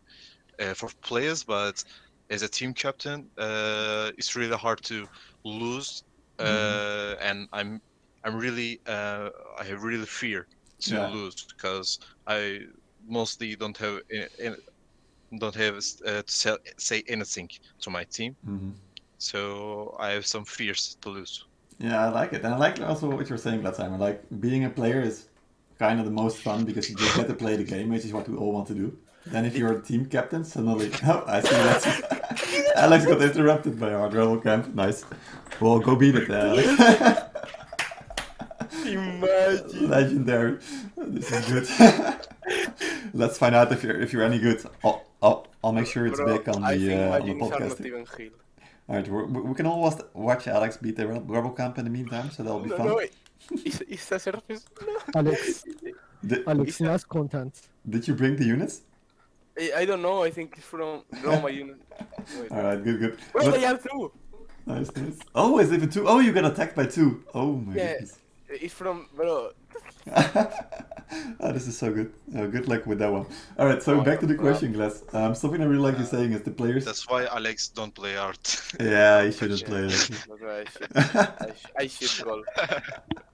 uh, 0.59 0.73
for 0.73 0.89
players, 1.03 1.43
but 1.43 1.83
as 2.29 2.41
a 2.43 2.49
team 2.49 2.73
captain, 2.73 3.29
uh, 3.37 4.11
it's 4.17 4.35
really 4.35 4.57
hard 4.57 4.81
to 4.83 5.07
lose. 5.43 6.03
Uh, 6.39 6.43
Mhm. 6.45 7.17
and 7.21 7.47
I'm 7.51 7.81
I'm 8.23 8.37
really 8.37 8.81
uh, 8.85 9.29
I 9.59 9.63
have 9.65 9.83
really 9.83 10.05
fear 10.05 10.47
to 10.81 10.95
Yeah. 10.95 11.07
lose 11.13 11.35
because 11.55 11.99
I 12.27 12.59
mostly 13.07 13.55
don't 13.55 13.77
have 13.77 14.01
a- 14.11 14.47
a- 14.47 14.57
don't 15.39 15.55
have 15.55 15.75
uh, 16.05 16.21
to 16.23 16.33
say, 16.41 16.57
say 16.77 17.03
anything 17.07 17.49
to 17.81 17.89
my 17.89 18.05
team. 18.05 18.35
Mhm. 18.45 18.73
So 19.17 19.95
I 19.99 20.11
have 20.11 20.25
some 20.25 20.45
fears 20.45 20.97
to 21.01 21.09
lose. 21.09 21.43
Yeah, 21.79 22.05
I 22.05 22.09
like 22.09 22.33
it, 22.33 22.43
and 22.43 22.53
I 22.53 22.57
like 22.57 22.81
also 22.81 23.09
what 23.09 23.29
you're 23.29 23.37
saying, 23.37 23.61
Gladsheimer. 23.61 23.99
Like 23.99 24.23
being 24.39 24.65
a 24.65 24.69
player 24.69 25.01
is 25.01 25.27
kind 25.77 25.99
of 25.99 26.05
the 26.05 26.11
most 26.11 26.37
fun 26.39 26.65
because 26.65 26.89
you 26.89 26.95
just 26.95 27.15
get 27.15 27.27
to 27.27 27.33
play 27.33 27.55
the 27.55 27.63
game, 27.63 27.89
which 27.89 28.05
is 28.05 28.13
what 28.13 28.27
we 28.27 28.35
all 28.35 28.51
want 28.51 28.67
to 28.67 28.75
do. 28.75 28.97
Then 29.31 29.45
if 29.45 29.55
you're 29.57 29.73
a 29.73 29.81
team 29.81 30.05
captain, 30.05 30.43
suddenly 30.43 30.91
oh, 31.05 31.23
I 31.27 31.41
see 31.41 31.55
Alex. 31.55 31.85
Alex 32.75 33.05
got 33.05 33.21
interrupted 33.21 33.79
by 33.79 33.93
our 33.93 34.09
rebel 34.09 34.39
camp. 34.39 34.73
Nice. 34.73 35.05
Well, 35.61 35.79
go 35.79 35.95
beat 35.95 36.15
it, 36.15 36.29
Alex. 36.29 36.67
Imagine. 38.85 39.89
Legendary. 39.89 40.57
This 40.97 41.31
is 41.31 41.45
good. 41.47 42.19
Let's 43.13 43.37
find 43.37 43.55
out 43.55 43.71
if 43.71 43.83
you're 43.83 43.99
if 43.99 44.13
you're 44.13 44.23
any 44.23 44.39
good. 44.39 44.63
I'll 44.83 45.03
I'll, 45.21 45.47
I'll 45.63 45.73
make 45.73 45.87
sure 45.87 46.05
it's 46.07 46.19
Bro, 46.19 46.37
big 46.37 46.49
on 46.49 46.63
I 46.63 46.77
the 46.77 46.87
think 46.87 47.01
uh, 47.01 47.03
on 47.03 47.11
the 47.11 47.33
Vikings 47.33 47.41
are 47.41 47.59
not 47.59 47.69
podcast. 47.69 47.85
even 47.85 48.05
heal. 48.17 48.31
All 48.87 48.95
right, 48.95 49.07
we're, 49.07 49.25
we 49.25 49.41
we 49.41 49.53
can 49.55 49.65
always 49.67 49.95
watch 50.13 50.47
Alex 50.47 50.77
beat 50.77 50.95
the 50.95 51.07
Re- 51.07 51.21
rebel 51.25 51.51
camp 51.51 51.77
in 51.77 51.83
the 51.85 51.91
meantime, 51.91 52.31
so 52.31 52.41
that'll 52.43 52.59
be 52.61 52.69
No, 52.69 52.77
fun. 52.77 52.87
no, 52.87 52.99
is, 52.99 53.81
is 53.81 54.05
the 54.09 54.19
surface? 54.19 54.65
Alex, 55.15 55.63
Did, 56.25 56.47
Alex 56.47 56.79
nice 56.81 57.03
content. 57.03 57.53
did 57.87 58.07
you 58.07 58.13
bring 58.15 58.35
the 58.35 58.45
units? 58.45 58.81
I, 59.59 59.71
I 59.81 59.85
don't 59.85 60.01
know, 60.01 60.23
I 60.23 60.31
think 60.31 60.55
it's 60.57 60.65
from 60.65 61.03
Roma 61.23 61.49
unit. 61.63 61.77
Wait. 62.39 62.51
All 62.51 62.63
right, 62.63 62.83
good, 62.83 62.99
good. 62.99 63.17
Bro, 63.33 63.43
But- 63.45 63.53
they 63.55 63.65
are 63.65 63.77
two! 63.77 64.11
Nice, 64.65 64.95
nice. 64.95 65.17
Oh, 65.33 65.57
is 65.59 65.71
it 65.71 65.91
two? 65.91 66.07
Oh, 66.07 66.19
you 66.19 66.31
got 66.31 66.45
attacked 66.45 66.75
by 66.75 66.85
two. 66.85 67.23
Oh 67.33 67.53
my 67.53 67.75
Yeah. 67.75 67.93
goodness. 67.93 68.19
It's 68.49 68.73
from, 68.73 69.07
bro. 69.15 69.51
oh, 70.15 71.51
this 71.53 71.67
is 71.67 71.77
so 71.77 71.91
good. 71.91 72.11
Uh, 72.35 72.45
good 72.47 72.67
luck 72.67 72.85
with 72.85 72.99
that 72.99 73.11
one. 73.11 73.25
All 73.57 73.65
right, 73.67 73.81
so 73.81 73.99
Oh, 73.99 74.03
back 74.03 74.19
to 74.21 74.25
the 74.27 74.35
question, 74.35 74.73
Glass. 74.73 75.03
Um, 75.13 75.33
something 75.35 75.61
I 75.61 75.65
really 75.65 75.81
like 75.81 75.97
you 75.99 76.05
saying 76.05 76.33
is 76.33 76.41
the 76.43 76.51
players. 76.51 76.85
That's 76.85 77.07
why 77.09 77.25
Alex 77.25 77.67
don't 77.69 77.93
play 77.93 78.15
art. 78.17 78.61
Yeah, 78.79 79.21
you 79.23 79.31
shouldn't 79.31 79.61
Yeah, 79.61 79.67
play 79.67 79.85
it. 79.85 79.91
I 79.91 80.65
should, 80.65 80.87
I, 80.95 81.51
sh- 81.53 81.65
I 81.83 81.87
should 81.87 82.25
call. 82.25 82.43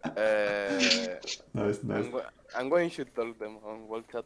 Uh, 0.05 1.15
nice, 1.53 1.83
nice. 1.83 2.05
I'm, 2.05 2.11
go- 2.11 2.25
I'm 2.57 2.69
going 2.69 2.89
to 2.91 3.05
tell 3.05 3.33
them 3.33 3.57
on 3.65 3.87
World 3.87 4.05
Chat. 4.11 4.25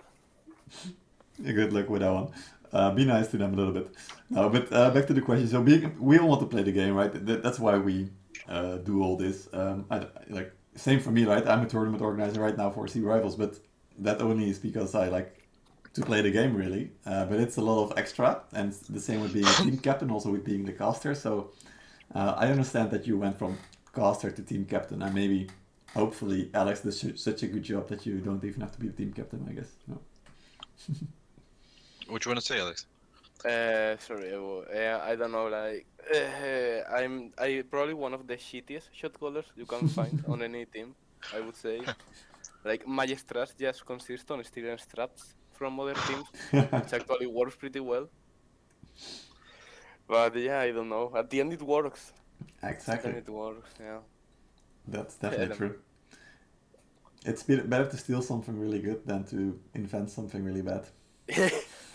Good 1.43 1.73
luck 1.73 1.89
with 1.89 2.01
that 2.01 2.13
one. 2.13 2.31
Uh, 2.71 2.91
be 2.91 3.05
nice 3.05 3.27
to 3.27 3.37
them 3.37 3.53
a 3.53 3.55
little 3.55 3.73
bit. 3.73 3.89
No, 4.29 4.49
but 4.49 4.71
uh, 4.71 4.91
back 4.91 5.07
to 5.07 5.13
the 5.13 5.21
question. 5.21 5.47
So, 5.47 5.61
being, 5.61 5.95
we 5.99 6.19
all 6.19 6.27
want 6.27 6.41
to 6.41 6.47
play 6.47 6.63
the 6.63 6.71
game, 6.71 6.93
right? 6.93 7.11
That, 7.25 7.41
that's 7.41 7.59
why 7.59 7.77
we 7.77 8.09
uh, 8.47 8.77
do 8.77 9.01
all 9.01 9.17
this. 9.17 9.49
Um, 9.53 9.85
I, 9.89 10.05
like 10.29 10.53
same 10.75 10.99
for 10.99 11.11
me, 11.11 11.25
right? 11.25 11.45
I'm 11.47 11.61
a 11.61 11.67
tournament 11.67 12.01
organizer 12.01 12.41
right 12.41 12.55
now 12.55 12.69
for 12.69 12.85
CB 12.85 13.03
Rivals, 13.05 13.35
but 13.35 13.57
that 13.99 14.21
only 14.21 14.49
is 14.49 14.59
because 14.59 14.93
I 14.95 15.07
like 15.07 15.35
to 15.95 16.01
play 16.01 16.21
the 16.21 16.31
game, 16.31 16.55
really. 16.55 16.91
Uh, 17.05 17.25
but 17.25 17.39
it's 17.39 17.57
a 17.57 17.61
lot 17.61 17.83
of 17.83 17.97
extra, 17.97 18.41
and 18.53 18.71
the 18.89 18.99
same 18.99 19.21
with 19.21 19.33
being 19.33 19.47
a 19.47 19.53
team 19.53 19.77
captain, 19.77 20.11
also 20.11 20.29
with 20.31 20.45
being 20.45 20.63
the 20.63 20.73
caster. 20.73 21.15
So, 21.15 21.51
uh, 22.13 22.35
I 22.37 22.47
understand 22.47 22.91
that 22.91 23.07
you 23.07 23.17
went 23.17 23.37
from 23.37 23.57
caster 23.95 24.29
to 24.29 24.41
team 24.43 24.65
captain, 24.65 25.01
and 25.01 25.15
maybe, 25.15 25.47
hopefully, 25.95 26.51
Alex 26.53 26.81
does 26.81 26.99
su- 26.99 27.17
such 27.17 27.41
a 27.41 27.47
good 27.47 27.63
job 27.63 27.89
that 27.89 28.05
you 28.05 28.19
don't 28.19 28.43
even 28.43 28.61
have 28.61 28.71
to 28.73 28.79
be 28.79 28.87
the 28.87 28.93
team 28.93 29.11
captain. 29.11 29.45
I 29.49 29.53
guess. 29.53 29.71
No. 29.87 29.99
what 32.09 32.25
you 32.25 32.29
want 32.29 32.39
to 32.41 32.45
say, 32.45 32.59
Alex? 32.59 32.85
Uh, 33.45 33.95
sorry, 33.99 34.33
uh, 34.33 34.39
uh, 34.41 35.01
I 35.03 35.15
don't 35.15 35.31
know, 35.31 35.47
like, 35.47 35.85
uh, 36.13 36.93
I'm 36.93 37.31
I 37.37 37.63
probably 37.71 37.93
one 37.93 38.13
of 38.13 38.27
the 38.27 38.35
shittiest 38.35 38.89
shot 38.91 39.17
callers 39.17 39.45
you 39.55 39.65
can 39.65 39.87
find 39.97 40.23
on 40.27 40.41
any 40.41 40.65
team, 40.65 40.93
I 41.33 41.39
would 41.39 41.55
say. 41.55 41.79
Like, 42.65 42.85
my 42.85 43.07
strats 43.07 43.57
just 43.57 43.85
consist 43.85 44.29
on 44.31 44.43
stealing 44.43 44.77
strats 44.77 45.33
from 45.53 45.79
other 45.79 45.93
teams, 46.07 46.27
which 46.51 46.93
actually 46.93 47.27
works 47.27 47.55
pretty 47.55 47.79
well. 47.79 48.09
But 50.07 50.35
yeah, 50.35 50.59
I 50.59 50.71
don't 50.71 50.89
know. 50.89 51.11
At 51.15 51.29
the 51.29 51.39
end, 51.39 51.53
it 51.53 51.61
works. 51.61 52.11
At 52.41 52.61
the 52.61 52.75
exactly. 52.75 53.09
end, 53.11 53.19
it 53.19 53.29
works, 53.29 53.69
yeah. 53.79 53.99
That's 54.87 55.15
definitely 55.15 55.47
then- 55.47 55.57
true. 55.57 55.75
It's 57.25 57.43
better 57.43 57.85
to 57.85 57.97
steal 57.97 58.21
something 58.21 58.57
really 58.57 58.79
good 58.79 59.05
than 59.05 59.25
to 59.25 59.59
invent 59.73 60.09
something 60.09 60.43
really 60.43 60.61
bad. 60.61 60.85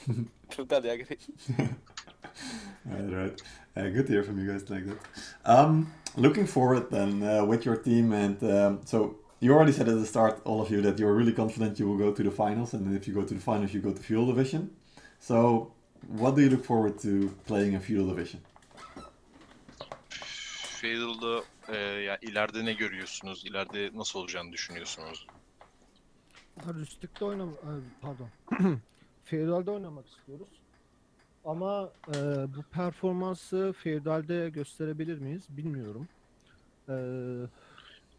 totally 0.51 0.89
agree. 0.89 1.19
Right, 2.85 3.13
right. 3.13 3.43
Uh, 3.77 3.89
good 3.89 4.07
to 4.07 4.13
hear 4.13 4.23
from 4.23 4.39
you 4.39 4.51
guys 4.51 4.69
like 4.69 4.85
that. 4.87 4.99
Um, 5.45 5.93
looking 6.17 6.47
forward 6.47 6.91
then 6.91 7.23
uh, 7.23 7.45
with 7.45 7.65
your 7.65 7.77
team, 7.77 8.13
and 8.13 8.43
um, 8.43 8.81
so 8.85 9.17
you 9.41 9.53
already 9.55 9.73
said 9.73 9.89
at 9.89 9.95
the 9.95 10.07
start, 10.07 10.41
all 10.45 10.61
of 10.61 10.71
you, 10.71 10.83
that 10.83 10.99
you're 10.99 11.15
really 11.15 11.33
confident 11.33 11.79
you 11.79 11.89
will 11.89 11.97
go 11.97 12.13
to 12.13 12.23
the 12.23 12.31
finals, 12.31 12.75
and 12.75 12.87
then 12.87 12.95
if 12.95 13.09
you 13.09 13.15
go 13.15 13.23
to 13.23 13.35
the 13.35 13.41
finals, 13.41 13.73
you 13.73 13.81
go 13.81 13.93
to 13.93 14.03
Feudal 14.03 14.27
Division. 14.27 14.71
So, 15.19 15.73
what 16.09 16.37
do 16.37 16.43
you 16.43 16.51
look 16.51 16.65
forward 16.65 16.99
to 17.01 17.35
playing 17.47 17.73
in 17.73 17.81
Feudal 17.81 18.09
Division? 18.09 18.41
Field'da 20.81 21.43
e, 21.69 21.77
ya 21.77 22.19
ileride 22.23 22.65
ne 22.65 22.73
görüyorsunuz? 22.73 23.45
İleride 23.47 23.91
nasıl 23.95 24.19
olacağını 24.19 24.53
düşünüyorsunuz? 24.53 25.27
Ha, 26.65 26.75
Rüstik'te 26.75 27.25
oynam 27.25 27.51
pardon. 28.03 28.29
Feudal'de 29.25 29.71
oynamak 29.71 30.07
istiyoruz. 30.09 30.49
Ama 31.45 31.93
e, 32.09 32.15
bu 32.57 32.63
performansı 32.73 33.75
Feudal'de 33.83 34.51
gösterebilir 34.51 35.19
miyiz 35.19 35.47
bilmiyorum. 35.49 36.09
E, 36.89 36.95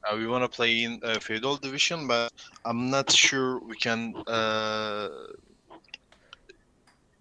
Uh, 0.07 0.17
we 0.17 0.27
want 0.27 0.43
to 0.43 0.57
play 0.57 0.83
in 0.83 1.01
uh, 1.01 1.19
Feudal 1.19 1.57
Division, 1.63 2.07
but 2.07 2.31
I'm 2.63 2.91
not 2.91 3.11
sure 3.11 3.59
we 3.59 3.75
can 3.75 4.13
uh, 4.27 5.09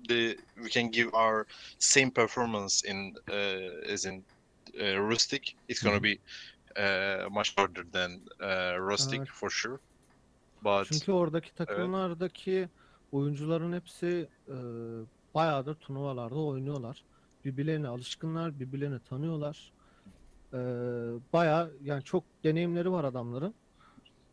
the 0.09 0.37
we 0.57 0.69
can 0.69 0.91
give 0.91 1.09
our 1.15 1.47
same 1.79 2.11
performance 2.11 2.85
in 2.85 3.15
uh, 3.31 3.93
as 3.93 4.05
in 4.05 4.23
uh, 4.79 4.99
Rustic. 5.11 5.57
It's 5.69 5.83
gonna 5.83 6.03
be 6.03 6.19
uh, 6.77 7.31
much 7.31 7.55
harder 7.57 7.85
than 7.93 8.21
uh, 8.41 8.79
Rustic 8.79 9.21
Evet. 9.21 9.29
for 9.29 9.51
sure. 9.51 9.79
But 10.63 10.87
çünkü 10.93 11.13
oradaki 11.13 11.55
takımlardaki 11.55 12.69
oyuncuların 13.13 13.73
hepsi 13.73 14.29
e, 14.49 14.55
bayağıdır 15.35 15.75
turnuvalarda 15.75 16.35
oynuyorlar. 16.35 17.05
Birbirlerine 17.45 17.89
alışkınlar, 17.89 18.61
birbirlerini 18.61 19.01
tanıyorlar. 19.01 19.73
E, 20.53 20.59
bayağı 21.33 21.73
yani 21.85 22.05
çok 22.05 22.25
deneyimleri 22.45 22.93
var 22.93 23.05
adamların. 23.05 23.55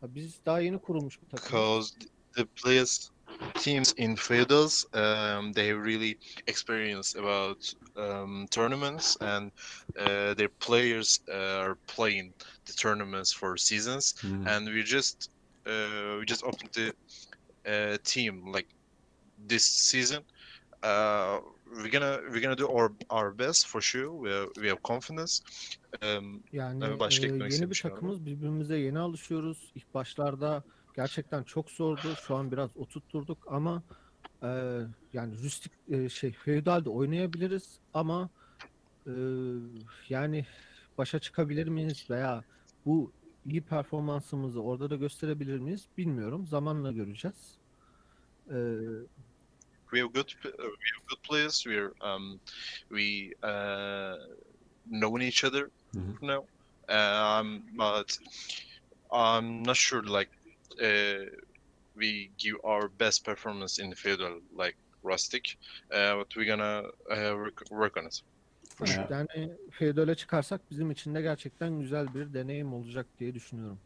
Ya 0.02 0.14
Biz 0.14 0.40
daha 0.46 0.60
yeni 0.60 0.78
kurulmuş 0.78 1.22
bir 1.22 1.26
takım. 1.26 1.44
because 1.58 1.94
the 2.36 2.44
players 2.44 3.10
teams 3.54 3.94
in 3.96 4.14
feudals 4.14 4.84
um, 4.94 5.52
they 5.52 5.74
really 5.74 6.18
experience 6.46 7.18
about 7.18 7.72
um, 7.96 8.46
tournaments 8.46 9.22
and 9.22 9.50
uh, 9.98 10.34
their 10.34 10.48
players 10.60 11.18
uh, 11.28 11.34
are 11.34 11.74
playing 11.96 12.32
the 12.66 12.72
tournaments 12.72 13.32
for 13.34 13.56
seasons 13.56 14.14
and 14.46 14.66
we 14.66 14.82
just 14.84 15.30
uh, 15.66 16.18
we 16.20 16.26
just 16.26 16.44
opened 16.44 16.70
the 16.72 16.92
uh, 17.66 17.96
team 18.04 18.52
like 18.54 18.68
this 19.48 19.64
season 19.64 20.24
uh, 20.82 21.38
we're 21.76 21.88
gonna 21.88 22.18
we're 22.30 22.40
gonna 22.40 22.56
do 22.56 22.68
our 22.68 22.92
our 23.10 23.30
best 23.38 23.66
for 23.66 23.80
sure. 23.80 24.10
We 24.10 24.30
are, 24.30 24.46
we 24.56 24.68
have 24.68 24.82
confidence. 24.82 25.40
Um, 26.02 26.42
Yani 26.52 26.98
başka 26.98 27.26
e, 27.26 27.30
yeni 27.30 27.70
bir 27.70 27.74
şey 27.74 27.90
var 27.90 27.94
takımız 27.94 28.26
birbirimize 28.26 28.78
yeni 28.78 28.98
alışıyoruz. 28.98 29.72
İlk 29.74 29.94
başlarda 29.94 30.62
gerçekten 30.96 31.42
çok 31.42 31.70
zordu. 31.70 32.14
Şu 32.26 32.36
an 32.36 32.52
biraz 32.52 32.76
oturtturduk 32.76 33.38
ama 33.46 33.82
e, 34.42 34.48
yani 35.12 35.38
rüstik 35.42 35.72
e, 35.88 36.08
şey 36.08 36.32
feudalde 36.32 36.90
oynayabiliriz 36.90 37.78
ama 37.94 38.30
e, 39.06 39.12
yani 40.08 40.46
başa 40.98 41.18
çıkabilir 41.18 41.68
miyiz 41.68 42.10
veya 42.10 42.44
bu 42.86 43.12
iyi 43.46 43.60
performansımızı 43.60 44.62
orada 44.62 44.90
da 44.90 44.96
gösterebilir 44.96 45.58
miyiz 45.58 45.86
bilmiyorum. 45.98 46.46
Zamanla 46.46 46.92
göreceğiz. 46.92 47.58
E, 48.50 48.56
we 49.90 50.00
have 50.00 50.12
good 50.12 50.28
uh, 50.44 50.52
we 50.52 50.88
have 50.94 51.06
good 51.08 51.22
players. 51.28 51.62
We're 51.64 51.92
um, 52.00 52.40
we 52.88 53.32
uh, 53.42 54.16
knowing 54.90 55.22
each 55.22 55.44
other 55.44 55.68
Mhm. 55.94 56.16
now. 56.22 56.46
Um, 56.88 57.62
but 57.78 58.18
I'm 59.12 59.62
not 59.62 59.76
sure 59.76 60.02
like 60.02 60.30
uh, 60.80 61.26
we 61.94 62.30
give 62.38 62.56
our 62.64 62.88
best 63.00 63.24
performance 63.24 63.82
in 63.82 63.90
the 63.90 63.96
feudal 63.96 64.40
like 64.58 64.76
rustic. 65.02 65.58
Uh, 65.90 66.16
but 66.16 66.34
we're 66.36 66.46
gonna 66.56 66.82
uh, 67.10 67.34
work, 67.36 67.62
work 67.70 67.96
on 67.96 68.06
it. 68.06 68.22
For 68.74 68.86
yani 69.10 69.56
feudale 69.70 70.14
çıkarsak 70.14 70.70
bizim 70.70 70.90
için 70.90 71.14
de 71.14 71.22
gerçekten 71.22 71.80
güzel 71.80 72.14
bir 72.14 72.34
deneyim 72.34 72.74
olacak 72.74 73.06
diye 73.18 73.34
düşünüyorum. 73.34 73.78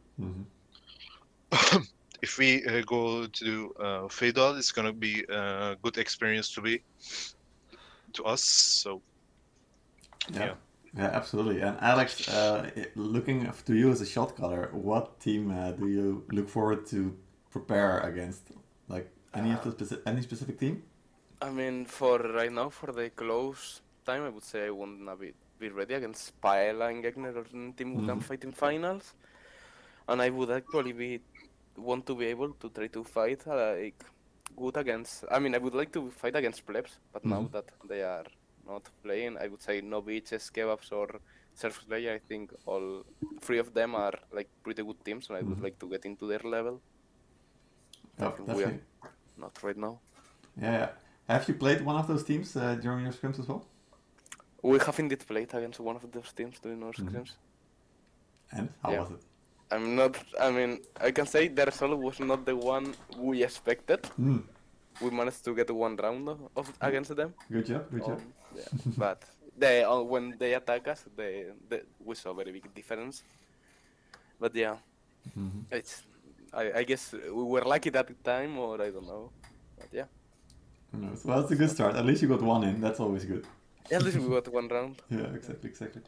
If 2.23 2.31
we 2.31 2.79
uh, 2.81 2.87
go 2.87 3.31
to 3.31 3.47
uh, 3.47 4.09
feudal, 4.09 4.59
it's 4.59 4.73
gonna 4.73 5.01
be 5.03 5.35
a 5.35 5.75
good 5.83 5.97
experience 5.97 6.55
to 6.55 6.65
be 6.65 6.79
to 8.13 8.33
us. 8.33 8.43
So 8.83 9.01
Yeah. 10.31 10.45
Yeah. 10.45 10.55
Yeah, 10.97 11.11
absolutely. 11.13 11.61
And 11.61 11.77
Alex, 11.81 12.27
uh, 12.29 12.71
looking 12.95 13.53
to 13.67 13.75
you 13.75 13.91
as 13.91 14.01
a 14.01 14.07
shot 14.07 14.35
caller, 14.37 14.71
what 14.73 15.21
team 15.21 15.51
uh, 15.51 15.73
do 15.73 15.89
you 15.89 16.25
look 16.33 16.49
forward 16.49 16.87
to 16.87 17.15
prepare 17.51 18.01
against? 18.01 18.51
Like 18.89 19.11
any 19.35 19.53
of 19.53 19.63
the 19.63 19.71
speci- 19.73 20.01
any 20.07 20.23
specific 20.23 20.59
team? 20.59 20.83
I 21.43 21.51
mean, 21.51 21.85
for 21.85 22.19
right 22.19 22.53
now, 22.53 22.71
for 22.71 22.93
the 22.93 23.11
close 23.11 23.83
time, 24.07 24.23
I 24.25 24.31
would 24.31 24.45
say 24.45 24.67
I 24.67 24.71
wanna 24.71 25.17
be, 25.17 25.33
be 25.59 25.69
ready 25.69 25.95
against 25.95 26.41
Paella 26.41 26.91
and 26.91 27.05
Gegner 27.05 27.35
or 27.37 27.45
team 27.79 27.95
who 27.95 28.07
can 28.07 28.19
Mhm. 28.19 28.23
fight 28.29 28.45
in 28.45 28.53
finals. 28.53 29.15
And 30.09 30.23
I 30.23 30.31
would 30.31 30.51
actually 30.51 30.93
be 30.93 31.21
want 31.77 32.07
to 32.07 32.15
be 32.15 32.27
able 32.27 32.53
to 32.63 32.71
try 32.71 32.87
to 32.87 33.05
fight 33.05 33.47
like 33.47 34.03
good 34.57 34.77
against. 34.77 35.25
I 35.31 35.39
mean, 35.39 35.55
I 35.55 35.59
would 35.59 35.75
like 35.75 35.93
to 35.93 36.11
fight 36.11 36.37
against 36.37 36.65
plebs, 36.67 36.93
but 37.13 37.25
now 37.25 37.43
Mhm. 37.43 37.53
that 37.53 37.69
they 37.91 38.03
are 38.03 38.27
not 38.67 38.83
playing, 39.03 39.37
I 39.37 39.49
would 39.49 39.63
say 39.63 39.81
no 39.81 40.01
beaches, 40.01 40.51
kebabs, 40.55 40.91
or 40.93 41.09
Surf 41.55 41.83
Slayer. 41.87 42.15
I 42.15 42.19
think 42.19 42.53
all 42.65 43.05
three 43.41 43.59
of 43.59 43.75
them 43.75 43.95
are 43.95 44.15
like 44.33 44.49
pretty 44.63 44.83
good 44.83 45.05
teams, 45.05 45.29
and 45.29 45.39
I 45.39 45.43
would 45.43 45.59
Mhm. 45.59 45.63
like 45.63 45.79
to 45.81 45.89
get 45.89 46.05
into 46.07 46.27
their 46.27 46.45
level. 46.57 46.81
Oh, 48.21 48.35
we 48.57 48.65
are-. 48.65 48.81
Not 49.37 49.63
right 49.63 49.77
now. 49.77 50.01
Yeah, 50.57 50.73
yeah. 50.73 50.91
Have 51.29 51.49
you 51.49 51.55
played 51.55 51.85
one 51.85 51.97
of 51.97 52.07
those 52.07 52.25
teams 52.25 52.57
uh, 52.57 52.77
during 52.77 53.05
your 53.05 53.13
scrims 53.13 53.39
as 53.39 53.49
well? 53.49 53.63
We 54.71 54.79
have 54.87 54.99
indeed 55.03 55.23
played 55.31 55.51
against 55.59 55.79
one 55.81 55.97
of 56.01 56.05
those 56.15 56.31
teams 56.39 56.57
during 56.63 56.83
our 56.87 56.93
Mhm. 56.93 57.05
scrims. 57.05 57.33
And 58.57 58.67
how 58.83 58.91
Yeah. 58.93 59.01
was 59.03 59.11
it? 59.17 59.23
I'm 59.75 59.87
not. 60.01 60.13
I 60.47 60.49
mean, 60.59 60.73
I 61.09 61.11
can 61.17 61.27
say 61.35 61.43
the 61.59 61.65
result 61.71 61.99
was 62.09 62.17
not 62.21 62.41
the 62.51 62.57
one 62.75 62.87
we 63.29 63.37
expected. 63.49 64.01
Hmm. 64.17 64.39
We 65.03 65.09
managed 65.11 65.43
to 65.47 65.55
get 65.55 65.71
one 65.71 65.95
round 66.07 66.29
of, 66.29 66.39
of 66.61 66.67
against 66.89 67.13
them. 67.21 67.31
Good 67.51 67.67
job. 67.71 67.83
Good 67.95 68.05
job. 68.09 68.19
Um, 68.19 68.33
yeah. 68.59 68.69
but 69.05 69.19
they 69.63 69.77
uh, 69.85 70.01
when 70.13 70.25
they 70.41 70.55
attack 70.55 70.83
us, 70.89 71.01
they, 71.19 71.33
they 71.69 71.81
we 72.09 72.15
saw 72.15 72.31
a 72.31 72.35
very 72.41 72.53
big 72.57 72.67
difference. 72.79 73.17
But 74.43 74.53
yeah, 74.55 74.77
Mhm. 75.39 75.65
it's. 75.79 76.03
I, 76.61 76.65
I 76.81 76.85
guess 76.91 77.13
we 77.39 77.43
were 77.53 77.65
lucky 77.75 77.91
that 77.91 78.09
time, 78.25 78.53
or 78.59 78.75
I 78.87 78.91
don't 78.95 79.07
know. 79.13 79.25
But 79.79 79.89
yeah. 79.93 80.09
Well, 81.25 81.41
it's 81.43 81.51
a 81.51 81.57
good 81.57 81.71
start. 81.71 81.95
At 81.97 82.05
least 82.07 82.23
you 82.23 82.29
got 82.29 82.41
one 82.55 82.63
in. 82.69 82.81
That's 82.81 83.01
always 83.01 83.25
good. 83.33 83.45
At 83.91 84.03
least 84.03 84.19
we 84.19 84.29
got 84.31 84.49
one 84.53 84.69
round. 84.69 85.03
Yeah, 85.11 85.27
exactly, 85.35 85.71
exactly. 85.71 86.03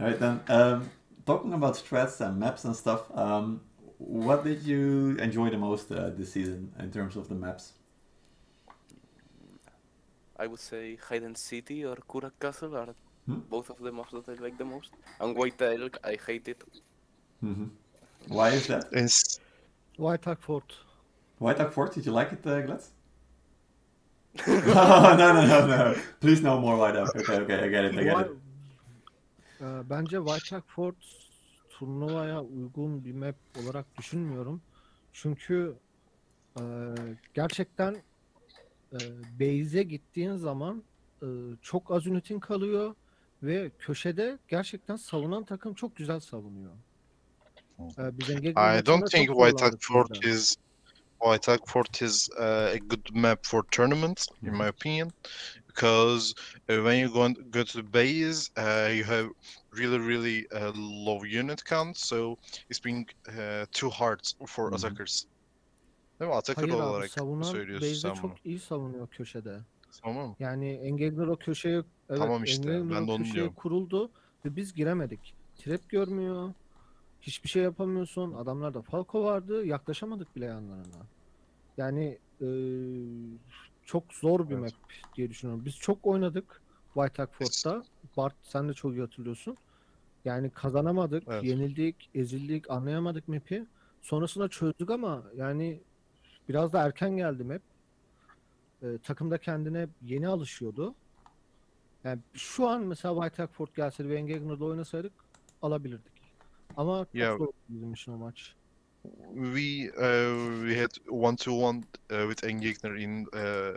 All 0.00 0.06
right, 0.06 0.18
then. 0.18 0.40
Um, 0.48 0.90
talking 1.26 1.52
about 1.52 1.74
strats 1.74 2.20
and 2.20 2.38
maps 2.40 2.64
and 2.64 2.74
stuff, 2.76 3.04
um, 3.16 3.60
what 3.98 4.44
did 4.44 4.62
you 4.62 5.16
enjoy 5.18 5.50
the 5.50 5.58
most 5.58 5.90
uh, 5.92 6.10
this 6.10 6.32
season 6.32 6.72
in 6.78 6.90
terms 6.90 7.16
of 7.16 7.28
the 7.28 7.34
maps? 7.34 7.74
I 10.36 10.48
would 10.48 10.58
say 10.58 10.96
Hidden 11.08 11.36
City 11.36 11.84
or 11.84 11.94
Kurak 11.94 12.32
Castle 12.40 12.76
are 12.76 12.96
Hmm? 13.26 13.40
both 13.48 13.70
of 13.70 13.78
the 13.78 13.92
maps 13.92 14.10
that 14.10 14.28
I 14.28 14.34
like 14.34 14.56
the 14.58 14.64
most. 14.64 14.90
And 15.20 15.36
White 15.36 15.62
Elk, 15.62 15.98
I 16.02 16.16
hate 16.26 16.48
it. 16.48 16.64
hmm 17.40 17.66
Why 18.28 18.50
is 18.50 18.66
that? 18.68 18.92
it's 18.92 19.38
White 19.96 20.24
Hawk 20.24 20.42
Fort. 20.42 20.74
White 21.38 21.56
Duck 21.58 21.72
Fort, 21.72 21.92
did 21.92 22.06
you 22.06 22.12
like 22.12 22.32
it, 22.32 22.46
uh, 22.46 22.60
Glatz? 22.62 22.90
No, 24.46 25.18
no, 25.18 25.34
no, 25.34 25.66
no. 25.66 25.94
Please 26.20 26.42
no 26.42 26.60
more 26.60 26.76
White 26.76 26.94
Duck. 26.94 27.16
Okay, 27.16 27.40
okay, 27.40 27.66
I 27.66 27.70
get 27.70 27.84
it, 27.84 27.98
I 27.98 28.04
get 28.04 28.20
it. 28.20 28.30
Ee, 29.60 29.90
Bence 29.90 30.16
White 30.18 30.56
Hawk 30.56 30.68
Fort 30.68 30.96
turnuvaya 31.70 32.42
uygun 32.42 33.04
bir 33.04 33.12
map 33.12 33.36
olarak 33.64 33.86
düşünmüyorum. 33.98 34.62
Çünkü 35.12 35.74
e, 36.60 36.62
gerçekten 37.34 38.02
e, 38.92 38.98
base'e 39.40 39.82
gittiğin 39.82 40.36
zaman 40.36 40.82
e, 41.22 41.26
çok 41.62 41.90
az 41.90 42.06
ünitin 42.06 42.40
kalıyor 42.40 42.94
ve 43.42 43.70
köşede 43.78 44.38
gerçekten 44.48 44.96
savunan 44.96 45.44
takım 45.44 45.74
çok 45.74 45.96
güzel 45.96 46.20
savunuyor. 46.20 46.72
Biz 47.98 48.30
Engagement 48.30 48.82
I 48.82 48.86
don't 48.86 49.10
think 49.10 49.28
White 49.28 49.64
Hawk 49.64 49.76
Fort 49.80 50.24
is 50.24 50.56
White 51.20 51.58
Fort 51.68 52.02
is 52.02 52.28
uh, 52.38 52.70
a 52.74 52.78
good 52.78 53.14
map 53.14 53.38
for 53.44 53.62
tournament, 53.70 54.26
in 54.42 54.56
my 54.56 54.68
opinion, 54.68 55.10
because 55.66 56.34
uh, 56.68 56.82
when 56.82 56.98
you 56.98 57.08
go 57.12 57.28
go 57.50 57.62
to 57.64 57.82
the 57.82 57.92
base, 57.92 58.50
uh, 58.56 58.90
you 58.94 59.04
have 59.04 59.28
really 59.72 59.98
really 59.98 60.46
uh, 60.52 60.72
low 60.74 61.22
unit 61.24 61.62
count, 61.64 61.96
so 61.96 62.36
it's 62.70 62.80
being 62.84 63.06
uh, 63.28 63.66
too 63.72 63.90
hard 63.90 64.20
for 64.46 64.70
Mhm. 64.70 64.74
attackers. 64.74 65.26
Değil 66.20 66.30
mi? 66.30 66.36
Attacker 66.36 66.62
Hayır 66.62 66.74
abi 66.74 66.82
olarak 66.82 67.10
savunan 67.10 67.42
söylüyorsun 67.42 67.88
base'de 67.88 68.00
sen 68.00 68.10
bunu. 68.10 68.20
çok 68.34 68.46
iyi 68.46 68.58
savunuyor 68.60 69.08
köşede. 69.08 69.60
Tamam? 70.02 70.36
Yani 70.38 70.72
Engagement 70.72 71.28
o 71.30 71.36
köşeye 71.36 71.82
evet 72.08 72.18
Tamam 72.18 72.44
işte, 72.44 72.68
ben 72.90 73.06
de 73.06 73.10
onu 73.10 73.18
köşeye 73.18 73.32
diyorum. 73.34 73.54
kuruldu 73.54 74.12
ve 74.44 74.56
biz 74.56 74.74
giremedik. 74.74 75.34
Trap 75.56 75.88
görmüyor. 75.88 76.54
Hiçbir 77.22 77.48
şey 77.48 77.62
yapamıyorsun. 77.62 78.32
Adamlarda 78.34 78.82
Falco 78.82 79.24
vardı. 79.24 79.66
Yaklaşamadık 79.66 80.36
bile 80.36 80.44
yanlarına. 80.44 81.06
Yani 81.76 82.18
eee, 82.40 83.38
çok 83.84 84.14
zor 84.14 84.48
bir 84.48 84.54
Evet. 84.54 84.72
map 84.72 84.92
diye 85.16 85.30
düşünüyorum. 85.30 85.64
Biz 85.64 85.76
çok 85.76 86.06
oynadık 86.06 86.62
White 86.94 87.22
Hawk 87.22 87.34
Fort'ta. 87.34 87.82
Bart 88.16 88.34
sen 88.42 88.68
de 88.68 88.74
çok 88.74 88.92
iyi 88.92 89.00
hatırlıyorsun. 89.00 89.56
Yani 90.24 90.50
kazanamadık, 90.50 91.22
Evet. 91.26 91.44
yenildik, 91.44 92.10
ezildik, 92.14 92.70
anlayamadık 92.70 93.28
map'i. 93.28 93.66
Sonrasında 94.02 94.48
çözdük 94.48 94.90
ama 94.90 95.24
yani 95.36 95.80
biraz 96.48 96.72
da 96.72 96.82
erken 96.86 97.16
geldi 97.16 97.44
map. 97.44 97.62
Ee, 98.82 98.98
takım 99.02 99.30
da 99.30 99.38
kendine 99.38 99.88
yeni 100.02 100.28
alışıyordu. 100.28 100.94
Yani 102.04 102.20
şu 102.34 102.68
an 102.68 102.82
mesela 102.82 103.14
White 103.14 103.42
Hawk 103.42 103.54
Fort 103.54 103.76
gelseydi 103.76 104.08
ve 104.10 104.16
Engagner'da 104.16 104.64
oynasaydık 104.64 105.12
alabilirdik. 105.62 106.19
Ama 106.76 107.04
çok 107.04 107.14
Ya- 107.14 107.36
zor 107.36 107.52
bizim 107.68 107.92
için 107.92 108.12
o 108.12 108.16
maç. 108.16 108.54
We 109.34 109.90
uh, 109.96 110.66
we 110.66 110.74
had 110.80 110.90
one 111.08 111.36
to 111.36 111.52
one 111.52 111.82
uh, 112.10 112.28
with 112.28 112.44
Endgegner 112.44 112.96
in 112.96 113.26
uh, 113.32 113.74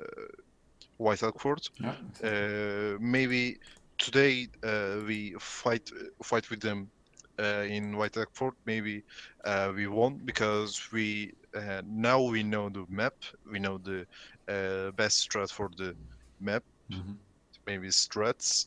White 0.97 1.25
Hawk 1.25 1.39
Fort. 1.41 1.67
Yeah. 1.79 1.95
Uh, 2.23 2.97
maybe 2.99 3.57
today 3.97 4.47
uh, 4.63 5.07
we 5.07 5.33
fight 5.39 5.89
fight 6.23 6.49
with 6.51 6.59
them 6.61 6.91
uh, 7.39 7.65
in 7.69 7.93
White 7.93 8.15
Hawk 8.19 8.31
Fort. 8.33 8.55
Maybe 8.65 9.03
uh, 9.45 9.71
we 9.75 9.87
won 9.87 10.19
because 10.25 10.79
we 10.91 11.31
uh, 11.55 11.81
now 11.85 12.21
we 12.31 12.43
know 12.43 12.69
the 12.69 12.85
map. 12.89 13.13
We 13.51 13.59
know 13.59 13.77
the 13.77 14.05
uh, 14.47 14.91
best 14.91 15.19
strat 15.29 15.51
for 15.51 15.69
the 15.77 15.95
map. 16.39 16.63
Mhm. 16.89 17.17
Maybe 17.65 17.87
strats. 17.91 18.65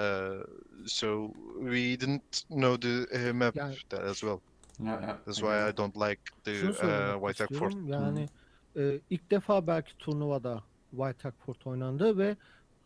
Uh, 0.00 0.42
so 0.86 1.32
we 1.60 1.96
didn't 2.00 2.44
know 2.48 2.80
the 2.80 3.06
uh, 3.30 3.34
map 3.34 3.54
Yani- 3.56 3.76
that 3.88 4.00
as 4.04 4.20
well. 4.20 4.40
Yeah. 4.84 5.16
That's 5.26 5.40
why 5.40 5.68
I 5.70 5.76
don't 5.76 5.96
like 5.96 6.20
the 6.44 6.54
Şunu 6.54 6.70
uh, 6.70 6.74
söylemek 6.74 7.20
White 7.22 7.44
Hawk 7.44 7.58
Fort. 7.58 7.72
istiyorum. 7.74 8.06
Yani 8.06 8.28
e, 8.76 9.00
ilk 9.10 9.30
defa 9.30 9.66
belki 9.66 9.96
turnuvada 9.98 10.64
White 10.90 11.22
Hawk 11.22 11.34
Fort 11.46 11.66
oynandı 11.66 12.18
ve 12.18 12.36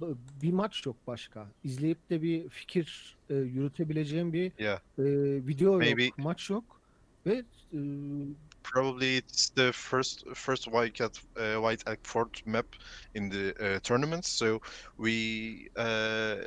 b- 0.01 0.07
bir 0.43 0.53
maç 0.53 0.87
yok 0.87 0.97
başka. 1.07 1.47
İzleyip 1.65 2.11
de 2.11 2.23
bir 2.23 2.49
fikir 2.49 3.17
e, 3.31 3.35
yürütebileceğim 3.35 4.33
bir 4.33 4.53
Yeah. 4.59 4.79
e, 4.99 5.03
video 5.47 5.79
Maybe- 5.79 6.05
yok, 6.05 6.19
maç 6.19 6.51
yok 6.51 6.65
ve 7.27 7.33
e, 7.73 7.79
probably 8.63 9.17
it's 9.17 9.49
the 9.49 9.73
first 9.73 10.25
first 10.35 10.65
White 10.65 10.95
Cat 10.95 11.21
uh, 11.37 11.69
White 11.71 11.91
Egg 11.93 11.99
Fort 12.03 12.47
map 12.47 12.67
in 13.15 13.31
the 13.31 13.55
uh, 13.77 13.81
tournament. 13.81 14.25
So 14.27 14.59
we 14.97 15.13
uh, 15.77 16.45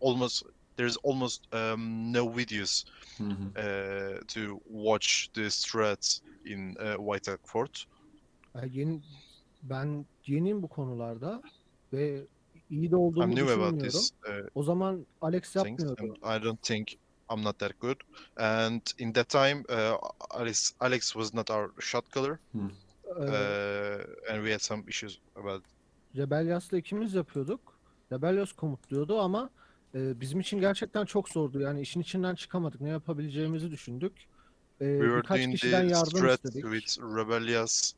almost 0.00 0.42
there's 0.76 0.96
almost 1.02 1.54
um, 1.54 2.12
no 2.12 2.26
videos 2.36 2.84
Mhm. 3.18 3.52
uh, 3.56 4.20
to 4.26 4.60
watch 4.66 5.28
the 5.34 5.50
strats 5.50 6.20
in 6.44 6.76
uh, 6.80 6.94
White 6.98 7.28
Egg 7.32 7.38
Fort. 7.44 7.84
E, 8.54 8.66
yeni, 8.66 9.02
ben 9.62 10.06
yeniyim 10.26 10.62
bu 10.62 10.68
konularda 10.68 11.42
ve 11.92 12.26
iyi 12.70 12.90
de 12.90 12.96
olduğumu 12.96 13.24
I'm 13.32 13.36
new 13.36 13.50
about 13.52 13.80
this 13.80 14.10
uh, 14.28 14.32
O 14.54 14.62
zaman 14.62 15.06
Alex 15.20 15.56
yapmıyordu. 15.56 16.14
I 16.22 16.42
don't 16.44 16.62
think 16.62 16.88
I'm 17.30 17.42
not 17.44 17.58
that 17.58 17.80
good. 17.80 17.96
And 18.36 18.80
in 18.98 19.12
that 19.12 19.28
time, 19.28 19.64
uh, 19.68 19.96
Alex 20.30 20.72
Alex 20.80 21.12
was 21.16 21.34
not 21.34 21.50
our 21.50 21.70
shot 21.80 22.04
caller, 22.10 22.38
Ee, 22.54 22.58
uh, 23.20 24.30
and 24.30 24.42
we 24.44 24.52
had 24.52 24.60
some 24.60 24.82
issues 24.88 25.18
about. 25.34 25.64
Rebellios'la 26.16 26.78
ikimiz 26.78 27.14
yapıyorduk. 27.14 27.78
Rebellios 28.12 28.52
komutluyordu 28.52 29.18
ama 29.20 29.50
e, 29.96 30.20
bizim 30.20 30.40
için 30.40 30.60
gerçekten 30.60 31.04
çok 31.04 31.28
zordu. 31.28 31.60
Yani 31.60 31.80
işin 31.80 32.00
içinden 32.00 32.34
çıkamadık. 32.34 32.80
Ne 32.80 32.88
yapabileceğimizi 32.88 33.70
düşündük. 33.70 34.12
E, 34.80 34.84
We 34.84 34.98
were 34.98 35.16
birkaç 35.16 35.38
doing 35.38 35.52
kişiden 35.52 35.88
the 35.88 35.94
yardım 35.94 36.18
strat 36.18 36.44
istedik. 36.44 36.64
with 36.72 36.98
Rebellious, 37.16 37.92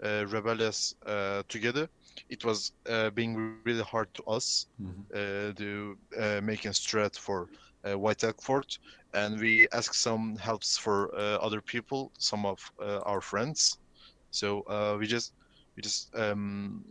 uh, 0.00 0.06
Rebellious 0.32 0.92
uh, 1.06 1.42
together. 1.48 1.88
It 2.28 2.40
was 2.40 2.70
uh, 2.88 3.16
being 3.16 3.38
really 3.66 3.82
hard 3.82 4.08
to 4.14 4.36
us 4.36 4.66
uh, 4.80 5.54
to 5.54 5.96
uh, 6.16 6.42
make 6.42 6.68
a 6.68 6.72
strat 6.72 7.18
for 7.18 7.48
uh, 7.84 7.92
White 7.92 8.26
Egg 8.26 8.34
Fort, 8.40 8.78
and 9.14 9.40
we 9.40 9.68
asked 9.72 9.94
some 9.94 10.36
helps 10.38 10.78
for 10.78 11.14
uh, 11.14 11.46
other 11.46 11.60
people, 11.60 12.10
some 12.18 12.48
of 12.48 12.58
uh, 12.78 13.00
our 13.06 13.20
friends. 13.20 13.78
So 14.30 14.60
uh, 14.68 14.96
we 15.00 15.06
just 15.06 15.32
we 15.76 15.82
just 15.82 16.14
um, 16.14 16.84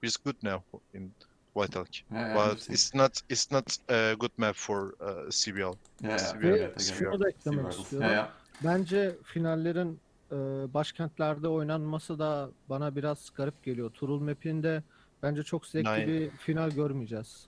we're 0.00 0.08
just 0.08 0.24
good 0.24 0.36
now 0.42 0.62
in 0.94 1.12
White 1.54 1.76
Elk, 1.78 1.88
Yeah, 2.10 2.34
but 2.34 2.58
it's 2.68 2.94
not 2.94 3.20
it's 3.28 3.50
not 3.50 3.78
a 3.88 4.14
good 4.18 4.32
map 4.38 4.54
for 4.56 4.94
uh, 5.00 5.30
CBL. 5.30 5.74
Yeah, 6.02 6.42
Ve 6.42 6.72
it. 6.76 6.94
şunu 6.98 7.20
da 7.20 7.28
eklemek 7.28 7.72
istiyorum. 7.72 8.08
Yeah, 8.08 8.12
yeah. 8.12 8.30
Bence 8.64 9.16
finallerin 9.24 10.00
e, 10.30 10.34
başkentlerde 10.74 11.48
oynanması 11.48 12.18
da 12.18 12.50
bana 12.68 12.96
biraz 12.96 13.30
garip 13.34 13.62
geliyor. 13.64 13.90
Turul 13.90 14.20
Map'inde 14.20 14.82
bence 15.22 15.42
çok 15.42 15.66
zevkli 15.66 15.90
Nine. 15.92 16.06
bir 16.06 16.30
final 16.30 16.70
görmeyeceğiz. 16.70 17.46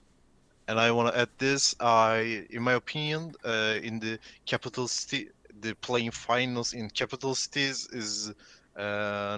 And 0.67 0.79
I 0.79 0.87
want 0.87 1.13
to 1.13 1.19
add 1.21 1.29
this. 1.39 1.73
I, 1.81 2.47
in 2.49 2.63
my 2.63 2.75
opinion, 2.75 3.33
uh, 3.43 3.85
in 3.85 3.99
the 3.99 4.19
capital 4.45 4.87
city, 4.87 5.29
the 5.61 5.73
playing 5.73 6.13
finals 6.13 6.73
in 6.73 6.89
capital 6.89 7.33
cities 7.35 7.87
is 7.93 8.29
uh, 8.75 8.83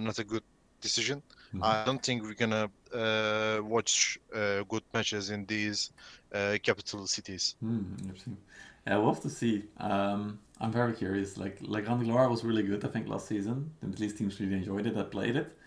not 0.06 0.20
a 0.20 0.24
good 0.24 0.44
decision. 0.84 1.24
Mhm. 1.54 1.64
I 1.64 1.86
don't 1.86 2.04
think 2.04 2.24
we're 2.24 2.46
gonna 2.46 2.70
uh, 2.94 3.60
watch 3.64 4.20
uh, 4.36 4.64
good 4.64 4.84
matches 4.94 5.30
in 5.30 5.46
these 5.46 5.92
uh, 6.34 6.58
capital 6.62 7.08
cities. 7.08 7.56
Hmm, 7.60 7.84
interesting. 8.04 8.38
Yeah, 8.86 8.98
we'll 8.98 9.14
have 9.14 9.24
to 9.24 9.30
see. 9.30 9.66
Um, 9.80 10.40
I'm 10.62 10.72
very 10.72 10.94
curious. 10.94 11.38
Like, 11.38 11.58
like 11.62 11.86
Randelora 11.86 12.30
was 12.30 12.44
really 12.44 12.64
good, 12.64 12.86
I 12.86 12.88
think, 12.88 13.08
last 13.08 13.28
season. 13.28 13.72
And 13.82 13.94
at 13.94 14.00
least 14.00 14.18
teams 14.18 14.40
really 14.40 14.56
enjoyed 14.56 14.88
it 14.88 14.96
that 14.96 15.12
played 15.12 15.36
it. 15.36 15.58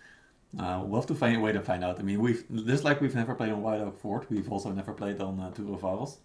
Uh, 0.59 0.81
we'll 0.83 0.99
have 0.99 1.07
to 1.07 1.15
find 1.15 1.37
a 1.37 1.39
way 1.39 1.51
to 1.51 1.61
find 1.61 1.83
out. 1.83 1.99
I 1.99 2.03
mean, 2.03 2.19
we've 2.19 2.43
just 2.65 2.83
like 2.83 2.99
we've 2.99 3.15
never 3.15 3.35
played 3.35 3.51
on 3.51 3.61
White 3.61 3.79
Oak 3.79 3.97
Fort, 3.99 4.29
we've 4.29 4.51
also 4.51 4.71
never 4.71 4.91
played 4.91 5.21
on 5.21 5.39
uh, 5.39 5.49
Turo 5.51 5.79
Varos. 5.79 6.17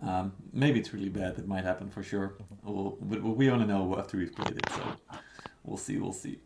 Um, 0.00 0.32
maybe 0.52 0.80
it's 0.80 0.94
really 0.94 1.10
bad. 1.10 1.38
It 1.38 1.46
might 1.46 1.64
happen 1.64 1.90
for 1.90 2.02
sure. 2.02 2.34
We'll, 2.64 2.96
but 3.00 3.22
we 3.22 3.50
only 3.50 3.66
know 3.66 3.96
after 3.98 4.16
we've 4.16 4.34
played 4.34 4.56
it, 4.56 4.68
so 4.70 4.82
we'll 5.64 5.76
see. 5.76 5.98
We'll 5.98 6.12
see. 6.12 6.38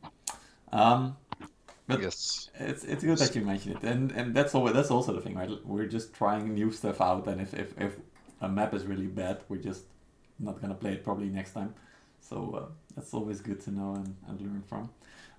Um, 0.72 1.16
But- 1.87 2.03
yes. 2.03 2.51
it's 2.59 2.84
it's 2.84 3.05
good 3.05 3.18
that 3.18 3.34
you 3.37 3.43
mention 3.43 3.76
it, 3.76 3.82
and 3.82 4.11
and 4.12 4.34
that's 4.34 4.55
all. 4.55 4.64
That's 4.64 4.91
also 4.91 5.12
the 5.12 5.20
thing, 5.20 5.37
right? 5.37 5.51
We're 5.64 5.87
just 5.87 6.14
trying 6.14 6.53
new 6.53 6.72
stuff 6.72 7.01
out, 7.01 7.26
and 7.28 7.41
if 7.41 7.55
if, 7.55 7.78
if 7.80 7.97
a 8.41 8.49
map 8.49 8.74
is 8.74 8.84
really 8.84 9.07
bad, 9.07 9.43
we're 9.49 9.62
just 9.70 9.84
not 10.39 10.61
gonna 10.61 10.74
play 10.74 10.93
it 10.93 11.05
probably 11.05 11.28
next 11.28 11.53
time. 11.53 11.74
So 12.20 12.37
uh, 12.61 12.72
that's 12.95 13.14
always 13.14 13.41
good 13.41 13.61
to 13.62 13.70
know 13.70 13.95
and, 13.95 14.16
and 14.28 14.41
learn 14.41 14.62
from. 14.68 14.91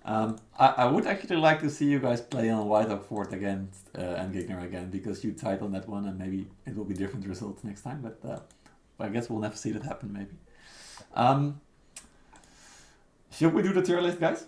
Um, 0.04 0.38
I, 0.58 0.68
I 0.68 0.86
would 0.86 1.06
actually 1.06 1.36
like 1.36 1.60
to 1.60 1.68
see 1.68 1.84
you 1.84 1.98
guys 1.98 2.22
play 2.22 2.48
on 2.48 2.66
White 2.66 2.88
Oak 2.88 3.04
Fort 3.04 3.32
against 3.34 3.90
uh, 3.96 4.00
and 4.00 4.34
Gigner 4.34 4.64
again 4.64 4.88
because 4.90 5.22
you 5.22 5.32
tied 5.32 5.60
on 5.60 5.72
that 5.72 5.86
one, 5.86 6.06
and 6.06 6.18
maybe 6.18 6.46
it 6.66 6.74
will 6.74 6.86
be 6.86 6.94
different 6.94 7.26
results 7.26 7.62
next 7.62 7.82
time. 7.82 8.00
But 8.00 8.18
uh, 8.26 8.38
I 8.98 9.08
guess 9.10 9.28
we'll 9.28 9.40
never 9.40 9.56
see 9.56 9.72
that 9.72 9.82
happen. 9.82 10.12
Maybe. 10.12 10.30
Um, 11.14 11.60
should 13.30 13.52
we 13.52 13.62
do 13.62 13.72
the 13.72 13.82
tier 13.82 14.00
list, 14.00 14.18
guys? 14.18 14.46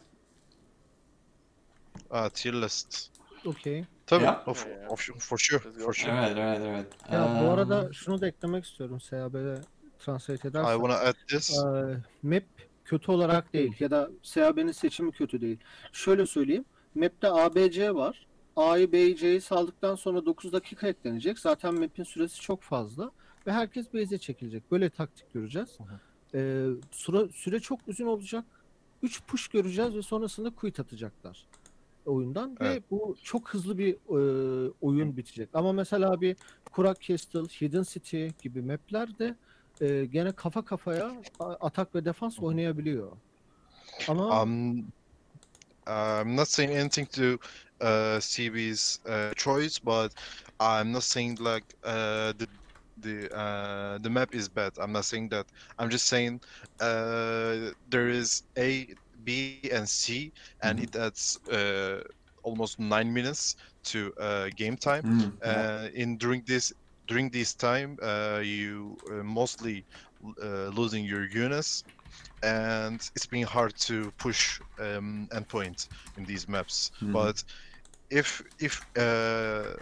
Uh, 2.10 2.28
tier 2.28 2.52
list. 2.62 3.10
Okey. 3.46 3.84
Tabii, 4.06 4.22
Yeah. 4.24 4.48
of, 4.48 4.66
of, 4.88 5.04
for 5.18 5.38
sure, 5.38 5.58
for 5.58 5.92
sure. 5.92 6.12
Alright, 6.12 6.38
alright, 6.38 6.60
alright. 6.60 7.12
Ya 7.12 7.20
bu 7.40 7.44
Um, 7.44 7.50
arada 7.50 7.92
şunu 7.92 8.20
da 8.20 8.26
eklemek 8.28 8.64
istiyorum 8.64 9.00
SAB'de 9.00 9.60
translate 9.98 10.48
I 10.48 10.50
edersen. 10.50 10.72
wanna 10.72 10.94
add 10.98 11.14
this. 11.28 11.50
Ee, 11.58 11.96
map 12.22 12.42
kötü 12.84 13.12
olarak 13.12 13.52
değil 13.52 13.72
ya 13.80 13.90
da 13.90 14.10
SAB'nin 14.22 14.72
seçimi 14.72 15.12
kötü 15.12 15.40
değil. 15.40 15.58
Şöyle 15.92 16.26
söyleyeyim. 16.26 16.64
Map'te 16.94 17.28
ABC 17.28 17.94
var. 17.94 18.26
A'yı 18.56 18.92
B'yi 18.92 19.16
C'yi 19.16 19.40
saldıktan 19.40 19.94
sonra 19.94 20.26
9 20.26 20.52
dakika 20.52 20.88
eklenecek. 20.88 21.38
Zaten 21.38 21.74
map'in 21.80 22.04
süresi 22.04 22.40
çok 22.40 22.62
fazla. 22.62 23.10
Ve 23.46 23.52
herkes 23.52 23.94
base'e 23.94 24.18
çekilecek. 24.18 24.70
Böyle 24.70 24.90
taktik 24.90 25.32
göreceğiz. 25.34 25.78
Ee, 26.34 26.66
süre, 26.90 27.28
süre 27.32 27.60
çok 27.60 27.80
uzun 27.88 28.06
olacak. 28.06 28.44
3 29.02 29.22
push 29.26 29.48
göreceğiz 29.48 29.96
ve 29.96 30.02
sonrasında 30.02 30.50
quit 30.50 30.80
atacaklar 30.80 31.46
oyundan 32.06 32.50
ve 32.60 32.66
Evet. 32.66 32.82
bu 32.90 33.16
çok 33.22 33.48
hızlı 33.54 33.78
bir 33.78 33.94
e, 33.94 34.70
oyun 34.80 35.16
bitecek. 35.16 35.48
Ama 35.54 35.72
mesela 35.72 36.20
bir 36.20 36.36
Kurak 36.72 37.00
Castle, 37.00 37.40
Hidden 37.60 37.82
City 37.82 38.26
gibi 38.42 38.62
maplerde 38.62 39.36
e, 39.80 40.04
gene 40.04 40.32
kafa 40.32 40.64
kafaya 40.64 41.12
atak 41.40 41.94
ve 41.94 42.04
defans 42.04 42.38
oynayabiliyor. 42.38 43.12
Ama 44.08 44.42
Um, 44.42 44.78
I'm 45.86 46.36
not 46.36 46.48
saying 46.48 46.72
anything 46.76 47.08
to 47.10 47.38
uh, 47.80 48.20
CB's 48.20 49.00
uh, 49.06 49.32
choice, 49.36 49.78
but 49.84 50.12
I'm 50.60 50.92
not 50.92 51.02
saying 51.02 51.38
like 51.40 51.64
uh, 51.84 52.32
the 52.38 52.46
the 53.02 53.34
uh, 53.34 53.98
the 54.02 54.10
map 54.10 54.34
is 54.34 54.48
bad. 54.48 54.72
I'm 54.78 54.92
not 54.92 55.04
saying 55.04 55.30
that. 55.30 55.46
I'm 55.78 55.90
just 55.90 56.06
saying 56.06 56.40
uh, 56.80 57.72
there 57.90 58.08
is 58.08 58.42
A, 58.58 58.86
B, 59.24 59.50
and 59.50 59.68
C, 59.68 60.14
and 60.42 60.60
Mhm. 60.64 60.80
it 60.80 60.94
adds 60.96 61.20
uh, 61.32 61.86
almost 62.30 62.68
nine 62.68 63.12
minutes 63.12 63.54
to 63.84 64.12
uh, 64.18 64.48
game 64.54 64.76
time. 64.76 65.04
mm. 65.44 65.44
Uh, 65.44 65.88
in 65.94 66.16
during 66.18 66.42
this 66.46 66.72
during 67.06 67.30
this 67.30 67.54
time, 67.54 67.96
uh, 68.02 68.40
you 68.44 68.98
uh, 69.10 69.22
mostly 69.22 69.86
uh, 70.42 70.68
losing 70.68 71.04
your 71.04 71.26
units, 71.28 71.84
and 72.42 73.00
it's 73.14 73.26
been 73.26 73.46
hard 73.46 73.72
to 73.78 74.12
push 74.18 74.60
um, 74.78 75.28
endpoint 75.32 75.88
in 76.16 76.24
these 76.24 76.48
maps. 76.48 76.90
Mhm. 77.00 77.12
But 77.12 77.42
if 78.10 78.42
if 78.58 78.82
uh, 78.98 79.74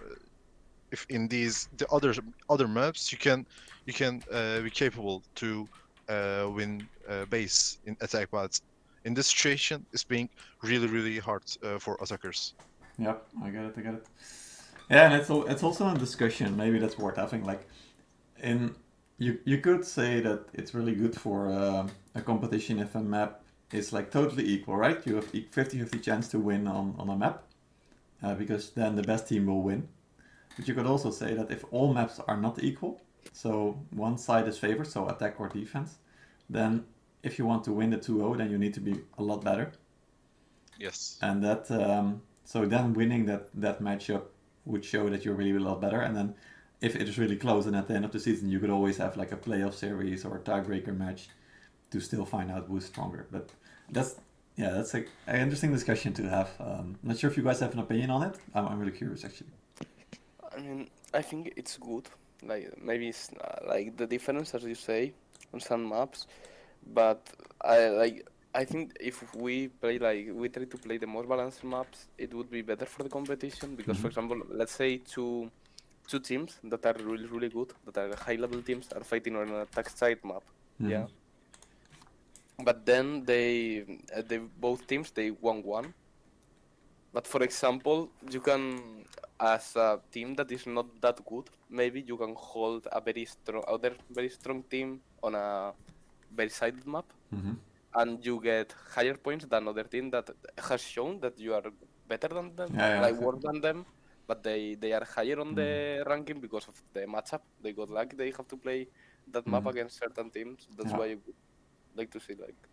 if 0.91 1.07
in 1.09 1.29
these 1.29 1.69
the 1.73 1.87
other 1.89 2.15
other 2.49 2.69
maps, 2.69 3.13
you 3.13 3.19
can 3.19 3.45
you 3.87 3.93
can 3.93 4.23
uh, 4.33 4.61
be 4.61 4.71
capable 4.71 5.23
to 5.37 5.69
uh, 6.09 6.49
win 6.53 6.89
uh, 7.09 7.27
base 7.27 7.79
in 7.85 7.97
attack. 8.01 8.29
But 8.31 8.59
in 9.05 9.15
this 9.15 9.27
situation, 9.27 9.87
it's 9.93 10.05
being 10.05 10.29
really 10.63 10.87
really 10.87 11.19
hard 11.19 11.43
uh, 11.63 11.79
for 11.79 11.97
attackers. 12.01 12.55
Yep, 12.99 13.27
I 13.45 13.51
get 13.51 13.65
it. 13.65 13.75
I 13.77 13.81
get 13.81 13.95
it. 13.95 14.07
Yeah, 14.91 15.05
and 15.07 15.15
it's 15.15 15.31
it's 15.31 15.63
also 15.63 15.89
a 15.89 15.99
discussion. 15.99 16.57
Maybe 16.57 16.79
that's 16.79 16.99
worth 16.99 17.17
having. 17.17 17.45
Like, 17.45 17.67
in 18.43 18.75
you 19.19 19.39
you 19.45 19.59
could 19.59 19.85
say 19.85 20.21
that 20.21 20.47
it's 20.53 20.75
really 20.75 20.95
good 20.95 21.15
for 21.15 21.49
uh, 21.49 21.87
a 22.15 22.23
competition 22.23 22.79
if 22.79 22.95
a 22.95 23.01
map 23.01 23.43
is 23.73 23.93
like 23.93 24.11
totally 24.11 24.49
equal, 24.49 24.77
right? 24.77 25.07
You 25.07 25.17
have 25.17 25.29
e- 25.35 25.47
50-50 25.53 26.03
chance 26.03 26.29
to 26.29 26.39
win 26.39 26.67
on 26.67 26.95
on 26.99 27.09
a 27.11 27.17
map, 27.17 27.45
uh, 28.23 28.35
because 28.35 28.71
then 28.71 28.97
the 28.97 29.03
best 29.03 29.29
team 29.29 29.47
will 29.47 29.63
win. 29.63 29.89
But 30.57 30.67
you 30.67 30.75
could 30.75 30.87
also 30.87 31.11
say 31.11 31.35
that 31.35 31.51
if 31.51 31.65
all 31.71 31.93
maps 31.95 32.21
are 32.27 32.37
not 32.37 32.63
equal, 32.63 33.01
so 33.33 33.79
one 33.91 34.19
side 34.19 34.49
is 34.49 34.59
favored, 34.59 34.87
so 34.87 35.09
attack 35.09 35.39
or 35.39 35.49
defense, 35.49 35.99
then 36.51 36.85
if 37.23 37.39
you 37.39 37.47
want 37.47 37.65
to 37.65 37.73
win 37.73 37.91
the 37.91 37.99
2-0, 37.99 38.39
then 38.39 38.51
you 38.51 38.59
need 38.59 38.75
to 38.75 38.81
be 38.81 39.01
a 39.19 39.23
lot 39.23 39.45
better 39.45 39.73
Yes. 40.79 41.19
and 41.23 41.43
that 41.43 41.71
um, 41.71 42.23
so 42.45 42.65
then 42.65 42.95
winning 42.95 43.27
that 43.27 43.49
that 43.61 43.83
matchup 43.83 44.23
would 44.65 44.85
show 44.85 45.09
that 45.09 45.25
you're 45.25 45.35
really 45.35 45.57
a 45.57 45.61
lot 45.61 45.81
better 45.81 46.01
and 46.01 46.17
then 46.17 46.35
if 46.81 46.95
it 46.95 47.09
is 47.09 47.19
really 47.19 47.37
close 47.37 47.67
and 47.67 47.75
at 47.75 47.89
the 47.89 47.95
end 47.95 48.05
of 48.05 48.13
the 48.13 48.21
season 48.21 48.49
you 48.49 48.61
could 48.61 48.71
always 48.71 48.97
have 48.99 49.17
like 49.17 49.33
a 49.33 49.37
playoff 49.37 49.75
series 49.75 50.25
or 50.25 50.37
a 50.37 50.41
tiebreaker 50.41 50.97
match 50.97 51.29
to 51.91 52.01
still 52.01 52.25
find 52.25 52.51
out 52.51 52.67
who's 52.69 52.85
stronger 52.87 53.27
but 53.33 53.51
that's 53.91 54.17
yeah 54.57 54.71
that's 54.71 54.95
a, 54.95 54.99
an 55.27 55.41
interesting 55.41 55.73
discussion 55.73 56.13
to 56.13 56.29
have 56.29 56.51
um, 56.61 56.97
not 57.03 57.19
sure 57.19 57.31
if 57.31 57.37
you 57.37 57.43
guys 57.43 57.59
have 57.61 57.73
an 57.73 57.81
opinion 57.81 58.11
on 58.11 58.23
it 58.23 58.37
i'm, 58.55 58.69
I'm 58.69 58.79
really 58.79 58.93
curious 58.97 59.25
actually 59.25 59.51
I 60.57 60.61
mean, 60.61 60.89
I 61.15 61.23
think 61.23 61.53
it's 61.57 61.77
good. 61.77 62.09
Like 62.43 62.81
maybe 62.83 63.09
it's 63.09 63.31
uh, 63.33 63.61
like 63.67 63.97
the 63.97 64.07
difference, 64.07 64.55
as 64.55 64.65
you 64.65 64.75
say, 64.75 65.13
on 65.53 65.61
some 65.61 65.89
maps. 65.89 66.27
But 66.93 67.29
I 67.61 67.89
like 67.89 68.27
I 68.55 68.65
think 68.65 68.97
if 68.99 69.35
we 69.35 69.69
play 69.69 69.99
like 69.99 70.29
we 70.33 70.49
try 70.49 70.65
to 70.65 70.79
play 70.79 70.97
the 70.99 71.07
most 71.07 71.29
balanced 71.29 71.65
maps, 71.65 72.09
it 72.17 72.33
would 72.35 72.51
be 72.51 72.63
better 72.63 72.87
for 72.87 73.03
the 73.03 73.09
competition 73.09 73.77
because, 73.77 73.99
for 73.99 74.09
example, 74.09 74.41
let's 74.51 74.73
say 74.73 74.99
two 74.99 75.51
two 76.09 76.19
teams 76.19 76.59
that 76.65 76.85
are 76.87 76.97
really 77.05 77.27
really 77.27 77.51
good, 77.51 77.73
that 77.85 77.97
are 77.99 78.17
high 78.17 78.37
level 78.37 78.63
teams, 78.63 78.89
are 78.93 79.05
fighting 79.05 79.37
on 79.37 79.49
an 79.49 79.61
attack 79.61 79.91
side 79.91 80.19
map. 80.25 80.43
Yeah. 80.81 81.07
But 82.59 82.87
then 82.87 83.25
they 83.25 83.85
uh, 84.17 84.23
they 84.27 84.39
both 84.39 84.87
teams 84.87 85.11
they 85.11 85.31
won 85.31 85.63
one. 85.63 85.95
But 87.13 87.27
for 87.27 87.43
example, 87.43 88.11
you 88.31 88.41
can 88.41 89.05
as 89.41 89.77
a 89.77 90.01
team 90.11 90.35
that 90.35 90.51
is 90.51 90.67
not 90.67 90.87
that 91.01 91.25
good, 91.27 91.51
maybe 91.71 92.01
you 92.01 92.17
can 92.17 92.35
hold 92.35 92.89
a 92.91 93.01
very 93.01 93.27
strong 93.27 93.63
other 93.69 93.93
very 94.11 94.31
strong 94.31 94.63
team 94.65 95.01
on 95.23 95.35
a 95.35 95.73
very 96.31 96.51
sided 96.51 96.87
map 96.87 97.13
hmm 97.33 97.55
and 97.95 98.25
you 98.25 98.41
get 98.43 98.75
higher 98.95 99.15
points 99.17 99.47
than 99.47 99.69
other 99.69 99.85
team 99.85 100.11
that 100.11 100.29
has 100.69 100.83
shown 100.83 101.21
that 101.21 101.39
you 101.39 101.55
are 101.55 101.65
better 102.07 102.29
than 102.29 102.55
them, 102.57 102.79
Yeah, 102.79 102.89
like 102.95 103.15
worse 103.15 103.41
than 103.43 103.61
them, 103.61 103.87
but 104.27 104.43
they 104.43 104.75
they 104.77 104.93
are 104.93 105.05
higher 105.05 105.39
on 105.41 105.55
the 105.55 106.05
ranking 106.07 106.41
because 106.41 106.69
of 106.69 106.77
the 106.93 107.01
matchup. 107.03 107.43
They 107.61 107.73
got 107.73 107.91
lucky. 107.91 108.17
They 108.17 108.33
have 108.37 108.49
to 108.49 108.57
play 108.57 108.89
that 109.29 109.47
map 109.47 109.67
Mhm. 109.67 109.73
against 109.73 109.99
certain 109.99 110.31
teams. 110.31 110.67
That's 110.77 110.95
why 110.95 111.07
you 111.07 111.23
like 111.95 112.11
to 112.13 112.21
see 112.21 112.35
like 112.35 112.68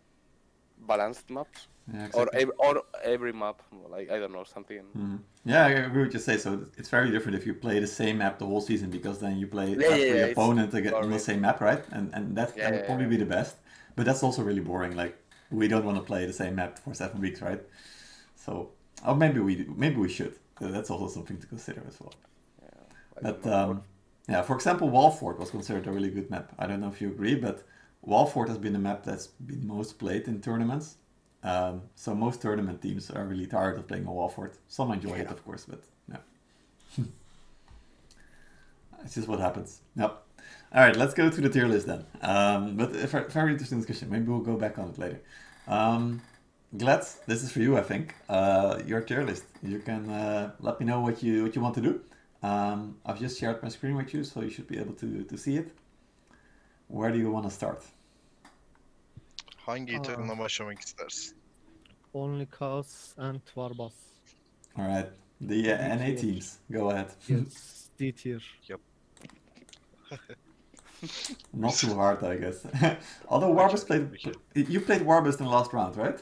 balanced 0.78 1.30
maps 1.30 1.68
Yeah, 1.92 2.06
or 2.12 2.28
exactly. 2.28 2.40
ev- 2.42 2.52
or 2.58 2.82
every 3.04 3.32
map. 3.32 3.62
Like 3.88 4.10
I 4.10 4.18
don't 4.18 4.32
know 4.32 4.44
something. 4.44 4.84
Mhm. 4.96 5.18
Yeah, 5.44 5.66
I 5.66 5.70
agree 5.70 6.04
with 6.04 6.14
you 6.14 6.20
say. 6.20 6.38
So 6.38 6.66
it's 6.76 6.88
very 6.88 7.10
different 7.10 7.36
if 7.36 7.46
you 7.46 7.54
play 7.54 7.78
the 7.80 7.86
same 7.86 8.18
map 8.18 8.38
the 8.38 8.46
whole 8.46 8.60
season 8.60 8.90
because 8.90 9.18
then 9.20 9.36
you 9.38 9.46
play 9.46 9.76
Yeah, 9.78 9.96
every 9.96 10.16
yeah, 10.18 10.26
opponent 10.32 10.74
again 10.74 10.94
on 10.94 11.10
the 11.10 11.18
same 11.18 11.40
map, 11.42 11.60
right? 11.60 11.84
And 11.92 12.12
and 12.14 12.36
that, 12.36 12.56
Yeah, 12.56 12.70
would 12.72 12.84
probably 12.84 13.06
be 13.06 13.16
the 13.16 13.26
best. 13.26 13.56
But 13.94 14.06
that's 14.06 14.22
also 14.22 14.42
really 14.42 14.60
boring. 14.60 14.96
Like 14.96 15.14
we 15.50 15.68
don't 15.68 15.84
want 15.84 15.98
to 15.98 16.04
play 16.04 16.26
the 16.26 16.32
same 16.32 16.54
map 16.56 16.78
for 16.78 16.94
seven 16.94 17.20
weeks, 17.20 17.40
right? 17.42 17.62
So, 18.36 18.70
or 19.06 19.16
maybe 19.16 19.40
we 19.40 19.56
do- 19.56 19.74
maybe 19.76 19.96
we 19.96 20.08
should. 20.08 20.34
That's 20.60 20.90
also 20.90 21.08
something 21.08 21.38
to 21.38 21.46
consider 21.46 21.82
as 21.88 22.00
well. 22.00 22.14
But 23.20 23.46
um, 23.46 23.82
yeah, 24.28 24.42
for 24.42 24.54
example, 24.54 24.88
Walford 24.88 25.38
was 25.38 25.50
considered 25.50 25.86
a 25.86 25.92
really 25.92 26.10
good 26.10 26.30
map. 26.30 26.52
I 26.58 26.66
don't 26.66 26.80
know 26.80 26.88
if 26.88 27.00
you 27.00 27.08
agree, 27.08 27.34
but 27.34 27.62
Walford 28.06 28.48
has 28.48 28.56
been 28.56 28.72
the 28.72 28.78
map 28.78 29.04
that's 29.04 29.26
been 29.26 29.66
most 29.66 29.98
played 29.98 30.26
in 30.28 30.40
tournaments. 30.40 30.96
Um, 31.42 31.82
so 31.94 32.14
most 32.14 32.40
tournament 32.40 32.80
teams 32.80 33.10
are 33.10 33.24
really 33.24 33.46
tired 33.46 33.76
of 33.78 33.86
playing 33.86 34.06
on 34.06 34.14
Walford. 34.14 34.52
Some 34.68 34.90
enjoy 34.92 35.16
it, 35.16 35.26
of 35.26 35.44
course, 35.44 35.66
but 35.68 35.82
yeah, 36.10 37.04
it's 39.04 39.14
just 39.14 39.28
what 39.28 39.40
happens. 39.40 39.80
Yep. 39.96 40.22
All 40.72 40.82
right, 40.82 40.96
let's 40.96 41.14
go 41.14 41.28
to 41.28 41.40
the 41.40 41.48
tier 41.48 41.66
list 41.66 41.86
then. 41.86 42.04
Um, 42.22 42.76
but 42.76 42.94
a 42.96 43.06
very 43.06 43.52
interesting 43.52 43.78
discussion. 43.78 44.10
Maybe 44.10 44.26
we'll 44.26 44.40
go 44.40 44.56
back 44.56 44.78
on 44.78 44.88
it 44.88 44.98
later. 44.98 45.20
Um, 45.68 46.22
Glad, 46.76 47.06
this 47.26 47.42
is 47.42 47.50
for 47.52 47.60
you, 47.60 47.78
I 47.78 47.82
think. 47.82 48.14
Uh, 48.28 48.82
your 48.84 49.00
tier 49.00 49.22
list. 49.22 49.44
You 49.62 49.78
can 49.78 50.10
uh, 50.10 50.50
let 50.60 50.78
me 50.80 50.86
know 50.86 51.00
what 51.00 51.22
you 51.22 51.44
what 51.44 51.54
you 51.54 51.62
want 51.62 51.74
to 51.76 51.80
do. 51.80 52.00
Um, 52.42 52.96
I've 53.06 53.20
just 53.20 53.38
shared 53.38 53.62
my 53.62 53.68
screen 53.68 53.96
with 53.96 54.12
you, 54.12 54.24
so 54.24 54.42
you 54.42 54.50
should 54.50 54.66
be 54.66 54.78
able 54.78 54.94
to, 54.94 55.22
to 55.22 55.38
see 55.38 55.56
it. 55.56 55.72
Where 56.88 57.10
do 57.12 57.18
you 57.18 57.30
want 57.30 57.46
to 57.46 57.50
start? 57.50 57.82
Hangi 59.66 60.02
takımla 60.02 60.38
başlamak 60.38 60.80
istersin? 60.80 61.36
Only 62.12 62.46
Chaos 62.58 63.18
and 63.18 63.40
Warbas. 63.54 63.92
All 64.76 64.86
right, 64.88 65.08
the 65.48 65.74
uh, 65.74 65.96
NA 65.98 66.16
teams. 66.20 66.58
Go 66.70 66.90
ahead. 66.90 67.10
Yes, 67.28 67.86
D 67.98 68.12
tier. 68.12 68.42
Not 71.54 71.74
too 71.74 71.94
hard, 71.94 72.22
I 72.22 72.36
guess. 72.36 72.64
Although 73.28 73.54
Warbus 73.54 73.84
played, 73.86 74.08
you 74.54 74.80
played 74.80 75.02
Warbus 75.02 75.38
in 75.40 75.44
the 75.46 75.50
last 75.50 75.72
round, 75.72 75.96
right? 75.96 76.20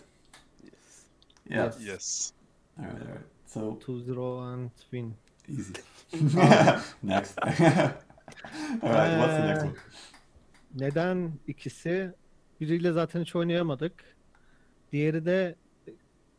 yes. 0.62 1.07
Yeah. 1.49 1.64
Yes. 1.64 1.76
Yes. 1.80 2.32
All 2.78 2.84
right, 2.86 3.03
all 3.03 3.09
right. 3.09 3.26
So 3.47 3.78
2-0 3.86 4.53
and 4.55 4.70
win. 4.92 5.14
easy. 5.49 5.74
next. 7.03 7.38
all 7.38 7.51
right, 8.92 9.18
what's 9.18 9.34
the 9.36 9.47
next 9.47 9.62
Uh, 9.62 9.66
one? 9.66 9.76
Neden 10.76 11.32
ikisi? 11.49 12.12
Biriyle 12.64 12.92
zaten 12.92 13.20
hiç 13.20 13.36
oynayamadık. 13.36 14.16
Diğeri 14.92 15.26
de 15.26 15.56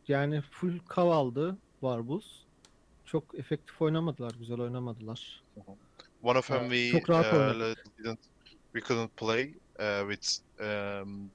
yani 0.08 0.42
full 0.50 0.78
kav 0.78 1.08
aldı 1.10 1.58
Warbus. 1.80 2.44
Çok 3.04 3.38
efektif 3.38 3.82
oynamadılar, 3.82 4.34
güzel 4.34 4.60
oynamadılar. 4.60 5.44
One 6.22 6.38
of 6.38 6.48
them 6.48 6.70
we 6.70 6.90
çok 6.90 7.10
rahat 7.10 7.32
uh, 7.32 7.74
didn't 7.98 8.20
we 8.74 8.80
couldn't 8.80 9.16
play 9.16 9.54
uh, 9.78 10.10
with 10.10 10.40
um, 10.60 11.30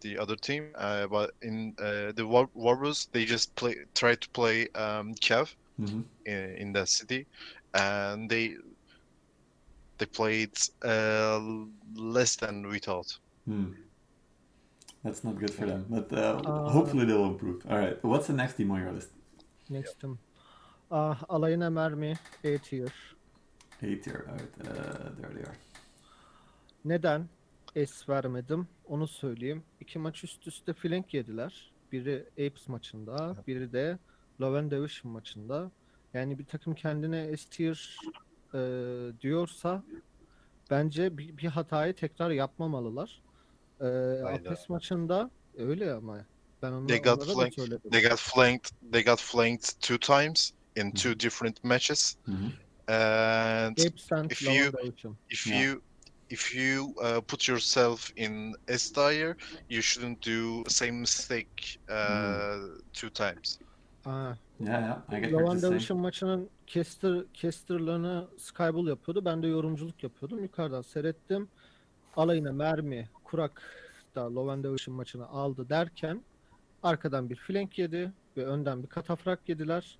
the 0.00 0.20
other 0.20 0.36
team, 0.36 0.72
uh, 0.78 1.10
but 1.10 1.30
in 1.42 1.70
uh, 1.78 2.12
the 2.12 2.22
War- 2.22 2.52
Warbus 2.54 3.10
they 3.10 3.26
just 3.26 3.56
play 3.56 3.74
tried 3.94 4.20
to 4.20 4.28
play 4.32 4.68
um, 4.74 5.14
Kev 5.14 5.46
hmm 5.78 6.02
in, 6.26 6.56
in 6.58 6.72
that 6.74 6.88
city, 6.88 7.26
and 7.72 8.30
they 8.30 8.56
they 9.98 10.06
played 10.06 10.54
uh, 10.84 11.40
less 11.96 12.36
than 12.36 12.68
we 12.68 12.78
thought. 12.78 13.20
Hmm. 13.46 13.83
That's 15.04 15.24
not 15.24 15.38
good 15.38 15.50
for 15.52 15.66
them, 15.66 15.84
but 15.90 16.12
uh, 16.12 16.16
Uh, 16.16 16.70
hopefully 16.72 17.06
they'll 17.06 17.26
improve. 17.26 17.58
All 17.70 17.78
right, 17.78 18.02
what's 18.02 18.26
the 18.26 18.36
next 18.36 18.56
team 18.56 18.70
on 18.70 18.80
your 18.80 18.92
list? 18.92 19.10
Next'im. 19.70 20.18
Ah, 20.90 21.22
alayına 21.28 21.70
mermi 21.70 22.14
A 22.44 22.58
tier. 22.58 22.92
A 23.82 24.00
tier. 24.00 24.24
All 24.28 24.34
right, 24.34 24.60
uh, 24.60 25.16
there 25.20 25.32
they 25.34 25.42
are. 25.42 25.56
Neden 26.84 27.28
S 27.74 28.12
vermedim 28.12 28.68
onu 28.88 29.06
söyleyeyim. 29.08 29.62
İki 29.80 29.98
maç 29.98 30.24
üst 30.24 30.46
üste 30.46 30.72
flank 30.72 31.14
yediler. 31.14 31.72
Biri 31.92 32.24
Apes 32.32 32.68
maçında, 32.68 33.36
biri 33.46 33.72
de 33.72 33.98
Loven 34.40 34.70
Division 34.70 35.12
maçında. 35.12 35.70
Yani 36.14 36.38
bir 36.38 36.44
takım 36.44 36.74
kendine 36.74 37.36
S 37.36 37.50
tier 37.50 37.96
e, 38.54 38.60
diyorsa 39.20 39.82
bence 40.70 41.18
bir, 41.18 41.36
bir 41.36 41.46
hatayı 41.48 41.94
tekrar 41.94 42.30
yapmamalılar. 42.30 43.22
E, 43.80 43.86
Apes 44.24 44.68
maçında 44.68 45.30
öyle 45.58 45.92
ama 45.92 46.26
ben 46.62 46.72
onu 46.72 46.86
They 46.86 46.98
got 46.98 47.06
onlara 47.06 47.28
da 47.28 47.32
flanked. 47.34 47.54
söyledim. 47.54 47.90
They 47.90 48.02
got 48.08 48.18
flanked. 48.18 48.70
They 48.92 49.04
got 49.04 49.20
flanked 49.20 49.80
two 49.80 49.98
times 49.98 50.50
in 50.76 50.90
two 50.90 51.20
different 51.20 51.64
matches, 51.64 52.16
Mhm. 52.26 52.52
and 52.88 53.78
if 54.30 54.42
you- 54.42 54.72
if 55.30 55.46
Yeah. 55.46 55.62
you 55.62 55.80
if 56.30 56.54
you 56.56 56.84
uh, 56.84 57.20
put 57.20 57.48
yourself 57.48 58.10
in 58.16 58.54
S 58.68 58.92
tier, 58.92 59.36
you 59.68 59.82
shouldn't 59.82 60.26
do 60.26 60.64
same 60.70 60.92
mistake 61.00 61.78
uh, 61.88 62.80
two 62.92 63.10
times. 63.10 63.58
Aa, 64.04 64.34
Yeah, 64.60 64.80
yeah, 64.82 64.98
I 65.08 65.20
get 65.20 65.32
what 65.32 65.32
Lovan 65.32 65.44
you're 65.44 65.60
saying. 65.60 65.74
Division 65.74 66.00
maçının 66.00 66.50
caster, 66.66 67.24
casterlarını 67.34 68.28
Skyball 68.38 68.86
yapıyordu. 68.86 69.24
Ben 69.24 69.42
de 69.42 69.46
yorumculuk 69.46 70.02
yapıyordum. 70.02 70.42
Yukarıdan 70.42 70.82
seyrettim. 70.82 71.48
Alayına 72.16 72.52
mermi, 72.52 73.08
kurak 73.34 73.62
da 74.14 74.34
Lovan 74.34 74.64
Division 74.64 74.96
maçını 74.96 75.26
aldı 75.28 75.68
derken 75.68 76.24
arkadan 76.82 77.30
bir 77.30 77.36
flank 77.36 77.78
yedi 77.78 78.12
ve 78.36 78.46
önden 78.46 78.82
bir 78.82 78.88
katafrak 78.88 79.48
yediler 79.48 79.98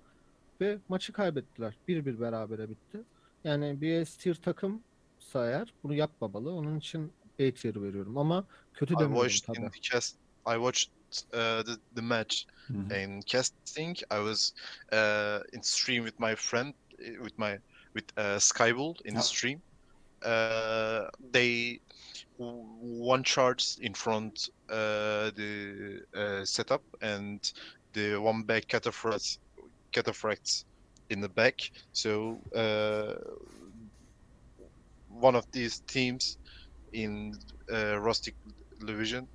ve 0.61 0.77
maçı 0.89 1.13
kaybettiler. 1.13 1.77
1-1 1.87 2.19
berabere 2.19 2.69
bitti. 2.69 3.03
Yani 3.43 3.81
bir 3.81 4.05
S 4.05 4.17
tier 4.17 4.35
takımsa 4.35 5.47
eğer 5.49 5.73
bunu 5.83 5.93
yapmamalı. 5.93 6.51
Onun 6.51 6.77
için 6.79 7.13
A 7.39 7.51
tier 7.53 7.81
veriyorum 7.83 8.17
ama 8.17 8.47
kötü 8.73 8.93
I 8.93 8.97
demiyorum 8.99 9.27
watched 9.29 9.47
tabii. 9.55 9.65
in 9.65 9.69
the 9.69 9.79
cast. 9.91 10.15
I 10.47 10.55
watched 10.55 10.91
uh, 11.33 11.63
the 11.65 11.75
the 11.95 12.01
match 12.01 12.35
Mhm. 12.69 12.91
in 12.91 13.21
casting. 13.21 13.97
I 13.97 14.17
was 14.17 14.51
uh, 14.93 15.57
in 15.57 15.61
stream 15.61 16.05
with 16.05 16.19
my 16.19 16.35
friend, 16.35 16.73
uh, 16.99 17.05
with 17.25 17.37
my 17.37 17.59
with 17.95 18.17
uh, 18.17 18.39
Skybull 18.39 18.95
in 19.03 19.13
Yeah. 19.13 19.21
the 19.21 19.27
stream. 19.27 19.61
Uh, 20.25 21.31
they 21.33 21.79
one 22.37 23.23
charge 23.23 23.75
in 23.79 23.93
front 23.93 24.49
uh, 24.69 25.31
the 25.35 26.01
uh, 26.15 26.45
setup 26.45 26.83
and 27.01 27.41
the 27.93 28.17
one 28.17 28.43
back 28.43 28.67
cataphracts 28.67 29.37
cataphracts 29.93 30.65
in 31.09 31.21
the 31.21 31.29
back. 31.29 31.55
So 31.93 32.41
uh, 32.55 33.15
one 35.07 35.35
of 35.35 35.45
these 35.51 35.81
teams 35.87 36.37
in 36.93 37.33
uh, 37.71 37.99
Rustic 37.99 38.35
Division 38.85 39.29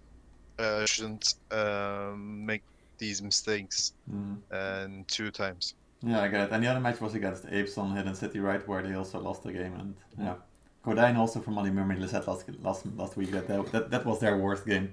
uh, 0.59 0.87
shouldn't 0.87 1.27
um, 1.51 2.45
make 2.47 2.65
these 2.99 3.23
mistakes 3.23 3.95
Mhm. 4.09 4.45
and 4.51 5.09
two 5.09 5.31
times. 5.31 5.75
Yeah, 6.03 6.21
I 6.23 6.29
get 6.29 6.49
it. 6.49 6.53
And 6.53 6.63
the 6.65 6.69
other 6.69 6.81
match 6.81 7.01
was 7.01 7.15
against 7.15 7.47
Apes 7.47 7.77
on 7.79 7.95
Hidden 7.97 8.15
City, 8.15 8.41
right, 8.41 8.67
where 8.67 8.83
they 8.83 8.95
also 8.95 9.21
lost 9.21 9.43
the 9.43 9.53
game. 9.53 9.75
And 9.75 9.97
yeah, 10.19 10.37
Cordijn 10.85 11.17
also 11.17 11.41
from 11.41 11.55
Money 11.55 11.71
Mermaid 11.71 12.09
said 12.09 12.27
last 12.27 12.45
last 12.63 12.87
last 12.97 13.17
week 13.17 13.31
that 13.33 13.47
that, 13.49 13.73
that, 13.73 13.91
that 13.91 14.05
was 14.05 14.19
their 14.19 14.37
worst 14.39 14.65
game 14.67 14.89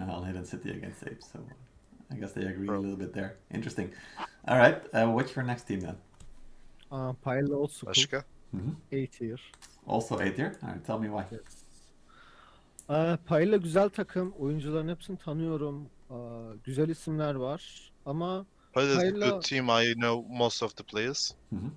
uh, 0.00 0.16
on 0.16 0.24
Hidden 0.26 0.44
City 0.44 0.70
against 0.70 1.02
Apes. 1.06 1.30
So 1.32 1.38
I 2.10 2.16
guess 2.20 2.32
they 2.32 2.46
agree 2.46 2.68
a 2.68 2.80
little 2.80 2.96
bit 2.96 3.12
there. 3.12 3.30
Interesting. 3.54 3.92
All 4.48 4.58
right, 4.58 4.82
uh, 4.94 5.06
what's 5.14 5.36
your 5.36 5.46
next 5.46 5.66
team 5.66 5.80
then? 5.80 5.96
Aa, 6.90 7.12
Pile 7.24 7.54
Old 7.54 7.70
School, 7.72 7.88
Başka? 7.90 8.24
Mhm. 8.52 8.76
A 8.92 9.06
tier. 9.06 9.40
Also 9.86 10.14
A 10.18 10.30
tier. 10.34 10.52
All 10.62 10.68
right, 10.70 10.84
tell 10.86 10.98
me 10.98 11.08
why. 11.08 11.24
Ee, 12.90 13.18
Paella 13.26 13.56
güzel 13.56 13.88
takım. 13.88 14.32
Oyuncuların 14.38 14.88
hepsini 14.88 15.18
tanıyorum. 15.18 15.88
Aa, 16.10 16.54
güzel 16.64 16.88
isimler 16.88 17.34
var 17.34 17.92
ama 18.06 18.46
But 18.76 18.84
it's 18.84 18.96
a 18.96 18.98
Hayırlı- 19.00 19.30
good 19.30 19.42
team. 19.42 19.68
I 19.68 19.94
know 19.94 20.36
most 20.38 20.62
of 20.62 20.76
the 20.76 20.84
players. 20.84 21.34
Hı 21.50 21.56
hı. 21.56 21.70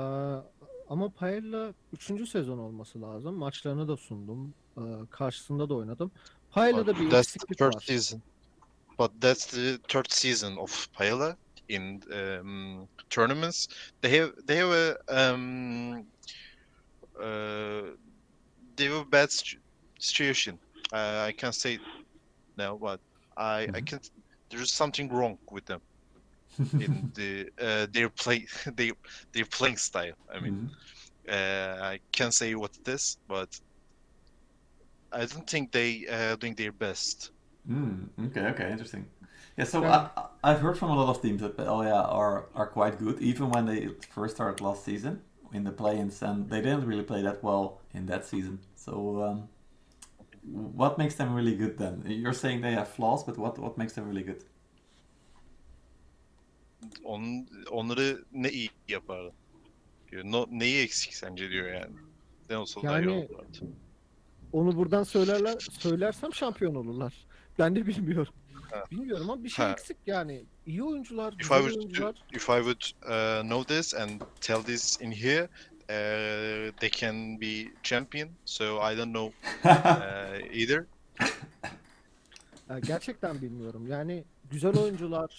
aa, 0.00 0.42
ama 0.88 1.10
Paella 1.10 1.74
3. 1.92 2.26
sezon 2.26 2.58
olması 2.58 3.02
lazım. 3.02 3.34
Maçlarını 3.36 3.88
da 3.88 3.96
sundum. 3.96 4.54
Aa, 4.76 5.06
karşısında 5.10 5.68
da 5.68 5.74
oynadım. 5.74 6.12
Paella'da 6.50 6.86
But 6.86 7.00
bir 7.00 7.10
that's 7.10 7.32
the 7.32 7.38
eksiklik 7.38 7.58
third 7.58 7.72
var. 7.74 7.84
season. 7.86 8.22
But 8.98 9.10
that's 9.20 9.46
the 9.46 9.78
third 9.88 10.06
season 10.10 10.56
of 10.56 10.86
Paella 10.92 11.36
in 11.68 12.00
um, 12.12 12.88
tournaments. 13.10 13.66
They 14.02 14.18
have 14.20 14.32
they 14.46 14.56
have 14.58 14.72
a 15.08 15.34
um, 15.34 16.06
uh, 17.20 17.96
they 18.76 18.86
have 18.88 19.00
a 19.00 19.12
bad 19.12 19.30
situ- 19.30 19.60
situation. 19.98 20.58
Uh, 20.92 21.26
I 21.28 21.32
can't 21.32 21.54
say 21.54 21.78
now, 22.56 22.78
but 22.78 23.00
I 23.36 23.68
I 23.74 23.80
Mhm. 23.80 23.84
can't. 23.86 24.10
There's 24.50 24.72
something 24.72 25.08
wrong 25.12 25.38
with 25.50 25.64
them 25.64 25.80
in 26.78 27.12
the 27.14 27.48
uh, 27.60 27.86
their 27.92 28.10
play 28.10 28.46
their 28.76 28.92
their 29.32 29.46
playing 29.46 29.76
style. 29.78 30.14
I 30.32 30.40
mean. 30.40 30.52
Mhm. 30.52 30.70
Uh, 31.28 31.78
I 31.82 32.00
can't 32.12 32.34
say 32.34 32.54
what 32.54 32.72
it 32.86 32.88
is, 32.92 33.18
but 33.28 33.48
I 35.12 35.24
don't 35.24 35.48
think 35.48 35.72
they 35.72 36.06
uh, 36.06 36.36
doing 36.36 36.54
their 36.56 36.72
best. 36.72 37.30
Mm, 37.68 38.08
okay, 38.26 38.46
okay, 38.48 38.70
interesting. 38.70 39.06
Yeah, 39.56 39.64
so 39.64 39.82
Yeah. 39.82 39.88
I, 39.88 40.10
I- 40.16 40.28
I've 40.44 40.60
heard 40.60 40.76
from 40.78 40.90
a 40.90 40.94
lot 40.96 41.08
of 41.16 41.22
teams 41.22 41.40
that 41.40 41.56
Paella 41.56 41.90
are 42.12 42.46
are 42.54 42.66
quite 42.66 42.98
good, 42.98 43.20
even 43.20 43.48
when 43.50 43.64
they 43.66 43.88
first 44.10 44.34
started 44.36 44.60
last 44.62 44.84
season 44.84 45.22
in 45.52 45.64
the 45.64 45.72
play-ins, 45.72 46.20
and 46.22 46.50
they 46.50 46.60
didn't 46.60 46.84
really 46.86 47.02
play 47.04 47.22
that 47.22 47.42
well 47.42 47.80
in 47.94 48.04
that 48.06 48.26
season. 48.26 48.58
So, 48.76 49.22
um, 49.22 49.48
what 50.42 50.98
makes 50.98 51.14
them 51.16 51.34
really 51.34 51.56
good 51.56 51.78
then? 51.78 52.02
You're 52.06 52.32
saying 52.32 52.60
they 52.60 52.72
have 52.72 52.88
flaws, 52.88 53.24
but 53.24 53.38
what 53.38 53.58
what 53.58 53.78
makes 53.78 53.94
them 53.94 54.06
really 54.08 54.22
good? 54.22 54.44
On, 57.04 57.46
onları 57.70 58.24
ne 58.32 58.50
iyi 58.50 58.70
yapardı? 58.88 59.32
Diyor. 60.10 60.24
No, 60.26 60.46
neyi 60.50 60.82
eksik 60.82 61.14
sence 61.14 61.50
diyor 61.50 61.68
yani. 61.72 61.92
Ne 62.50 62.56
olsa 62.56 62.82
daha 62.82 63.00
iyi 63.00 63.08
Yani- 63.08 63.10
olurlardı. 63.10 63.58
Onu 64.52 64.76
buradan 64.76 65.02
söylerler 65.02 65.56
söylersem 65.70 66.34
şampiyon 66.34 66.74
olurlar. 66.74 67.14
Ben 67.58 67.76
de 67.76 67.86
bilmiyorum. 67.86 68.34
Ha. 68.70 68.84
Bilmiyorum 68.90 69.30
ama 69.30 69.44
bir 69.44 69.48
şey 69.48 69.64
Ha. 69.64 69.72
eksik 69.72 69.96
yani. 70.06 70.44
İyi 70.66 70.82
oyuncular, 70.82 71.32
If 71.32 71.38
güzel 71.38 71.56
I 71.56 71.62
would 71.62 71.78
oyuncular. 71.78 72.14
if 72.32 72.48
I 72.48 72.62
would 72.62 72.82
uh, 73.02 73.42
know 73.48 73.74
this 73.76 73.94
and 73.94 74.20
tell 74.40 74.62
this 74.62 75.00
in 75.00 75.12
here, 75.12 75.42
uh, 75.82 76.76
they 76.76 76.90
can 76.90 77.40
be 77.40 77.64
champion. 77.82 78.28
So 78.44 78.92
I 78.92 78.96
don't 78.96 79.12
know 79.14 79.32
uh, 79.64 80.56
either. 80.56 80.84
Gerçekten 82.86 83.42
bilmiyorum. 83.42 83.86
Yani 83.86 84.24
güzel 84.50 84.78
oyuncular 84.78 85.30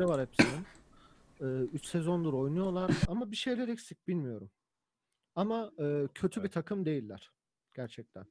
e, 0.00 0.04
var 0.04 0.20
hepsinin. 0.20 0.66
3 1.72 1.86
sezondur 1.86 2.32
oynuyorlar 2.32 2.90
ama 3.08 3.30
bir 3.30 3.36
şeyler 3.36 3.68
eksik 3.68 4.08
bilmiyorum. 4.08 4.50
Ama 5.34 5.70
e, 5.78 6.08
kötü 6.14 6.42
bir 6.44 6.48
takım 6.48 6.84
değiller. 6.84 7.30
Gerçekten. 7.74 8.24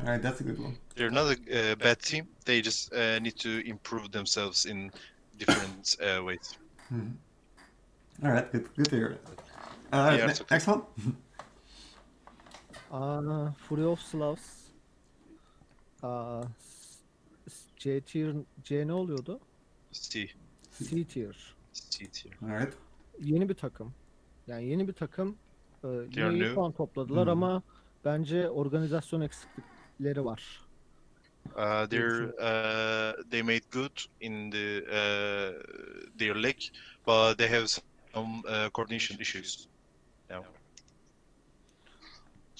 Alright, 0.00 0.22
that's 0.22 0.40
a 0.40 0.44
good 0.44 0.58
one. 0.58 0.74
They're 0.94 1.14
not 1.14 1.26
a 1.26 1.72
uh, 1.72 1.80
bad 1.80 2.00
team. 2.00 2.26
They 2.44 2.62
just 2.62 2.92
uh, 2.92 2.98
need 3.22 3.36
to 3.42 3.48
improve 3.48 4.10
themselves 4.12 4.66
in 4.66 4.90
different 5.38 5.96
uh, 6.00 6.18
ways. 6.28 6.58
Mhm. 6.90 7.16
Alright, 8.22 8.52
good, 8.52 8.66
good 8.76 8.86
to 8.90 8.96
hear. 8.96 9.18
Uh, 9.92 10.16
Yeah, 10.16 10.26
ne- 10.26 10.32
okay. 10.32 10.44
next 10.50 10.68
one. 10.68 10.82
Aa, 12.90 13.52
Fury 13.68 13.84
of 13.84 14.00
Slavs. 14.00 14.72
S- 16.02 16.77
C 17.78 18.00
tier 18.00 18.34
C 18.64 18.86
ne 18.86 18.92
oluyordu? 18.92 19.40
C, 19.92 20.26
C 20.88 21.04
tier. 21.04 21.54
C 21.90 22.06
tier. 22.06 22.34
Alright. 22.42 22.74
Yeni 23.20 23.48
bir 23.48 23.54
takım. 23.54 23.94
Yani 24.46 24.64
yeni 24.66 24.88
bir 24.88 24.92
takım. 24.92 25.36
They 25.82 25.90
yine 25.90 26.30
iyi 26.30 26.38
new. 26.38 26.54
puan 26.54 26.72
topladılar 26.72 27.22
Hmm. 27.24 27.30
ama 27.32 27.62
bence 28.04 28.48
organizasyon 28.50 29.20
eksiklikleri 29.20 30.24
var. 30.24 30.60
Uh, 31.56 31.86
they're 31.88 32.24
uh, 32.26 33.30
they 33.30 33.42
made 33.42 33.62
good 33.72 33.98
in 34.20 34.50
the 34.50 34.82
uh, 34.82 35.62
their 36.18 36.34
league, 36.42 36.62
but 37.06 37.38
they 37.38 37.48
have 37.48 37.66
some 38.14 38.42
uh, 38.48 38.70
coordination 38.70 39.18
issues. 39.20 39.68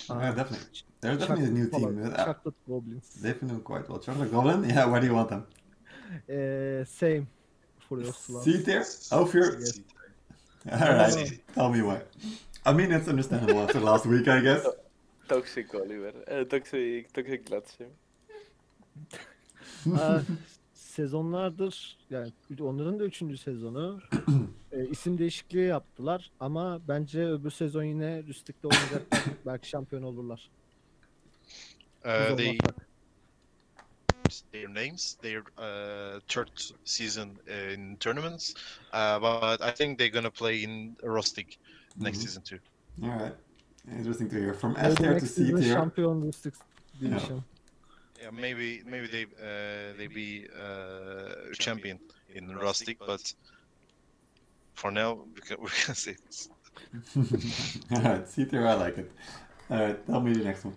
Yeah, 0.08 0.32
definitely. 0.32 0.66
They're 1.00 1.16
definitely 1.16 1.46
a 1.46 1.50
new 1.50 1.68
team. 1.70 2.04
Uh, 2.04 2.24
Chocolate 2.24 2.54
Goblins. 2.68 3.08
They've 3.22 3.38
been 3.38 3.48
doing 3.48 3.60
quite 3.60 3.88
well. 3.88 3.98
Chocolate 3.98 4.30
Goblin? 4.32 4.68
Yeah, 4.68 4.86
where 4.86 5.00
do 5.00 5.06
you 5.06 5.14
want 5.14 5.28
them? 5.28 5.46
Ee, 6.28 6.84
same. 6.84 7.26
Fury 7.86 8.08
of 8.08 8.16
Slavs. 8.16 8.44
C 8.44 8.62
tier? 8.64 8.84
Oh, 9.12 9.26
if 9.26 9.34
you're... 9.34 9.60
Yes. 9.60 9.80
Alright, 10.70 11.40
tell 11.54 11.70
me 11.70 11.82
why. 11.82 12.02
I 12.66 12.72
mean, 12.72 12.92
it's 12.92 13.08
understandable 13.08 13.60
after 13.60 13.80
last 13.80 14.06
week, 14.06 14.28
I 14.28 14.40
guess. 14.40 14.66
Toxic 15.28 15.74
Oliver. 15.74 16.12
Eh, 16.26 16.44
toxic, 16.44 17.12
toxic 17.12 17.44
Lazio. 17.46 17.86
Aa, 19.94 20.22
sezonlardır 21.02 21.96
yani 22.10 22.32
onların 22.60 22.98
da 22.98 23.04
üçüncü 23.04 23.38
sezonu. 23.38 24.00
Ee, 24.72 24.86
isim 24.86 25.18
değişikliği 25.18 25.66
yaptılar 25.66 26.30
ama 26.40 26.80
bence 26.88 27.26
öbür 27.28 27.50
sezon 27.50 27.82
yine 27.82 28.22
Rüstik'te 28.24 28.68
oynayacaklar. 28.68 29.20
Belki 29.46 29.68
şampiyon 29.68 30.02
olurlar. 30.02 30.50
Uh, 32.04 32.36
they 32.36 32.58
their 34.52 34.68
names, 34.68 35.14
their 35.14 35.40
uh, 35.40 36.20
third 36.28 36.48
season 36.84 37.28
in 37.70 37.96
tournaments, 37.96 38.54
uh, 38.92 39.20
but 39.20 39.60
I 39.60 39.74
think 39.74 39.98
they're 39.98 40.12
gonna 40.20 40.30
play 40.30 40.62
in 40.62 40.96
Rustic 41.02 41.46
next 42.00 42.18
Mhm. 42.18 42.26
season 42.26 42.42
too. 42.42 42.58
Alright. 43.02 43.34
Interesting 43.98 44.30
to 44.30 44.36
hear. 44.36 44.54
From 44.54 44.76
S 44.76 44.94
tier 44.94 45.08
to 45.08 45.14
next 45.14 45.34
C 45.36 45.44
season 45.44 45.56
tier. 45.60 45.74
şampiyon 45.74 46.22
Rüstik 46.26 46.54
Division. 47.00 47.36
Yeah, 47.36 47.42
maybe 48.32 48.82
maybe 48.86 49.06
they 49.06 49.24
uh, 49.24 49.96
they 49.96 50.06
be 50.06 50.46
uh, 50.60 51.52
champion 51.58 51.98
in 52.34 52.56
Rustic, 52.56 52.98
but 52.98 53.32
for 54.74 54.90
now 54.90 55.24
we 55.34 55.40
can, 55.40 55.56
we 55.60 55.70
can 55.70 55.94
say 55.94 56.16
this. 56.26 56.48
Alright, 57.92 58.28
C 58.28 58.44
tier, 58.44 58.66
I 58.66 58.74
like 58.74 58.98
it. 58.98 59.10
Alright, 59.70 60.06
tell 60.06 60.20
me 60.20 60.32
the 60.32 60.44
next 60.44 60.64
one. 60.64 60.76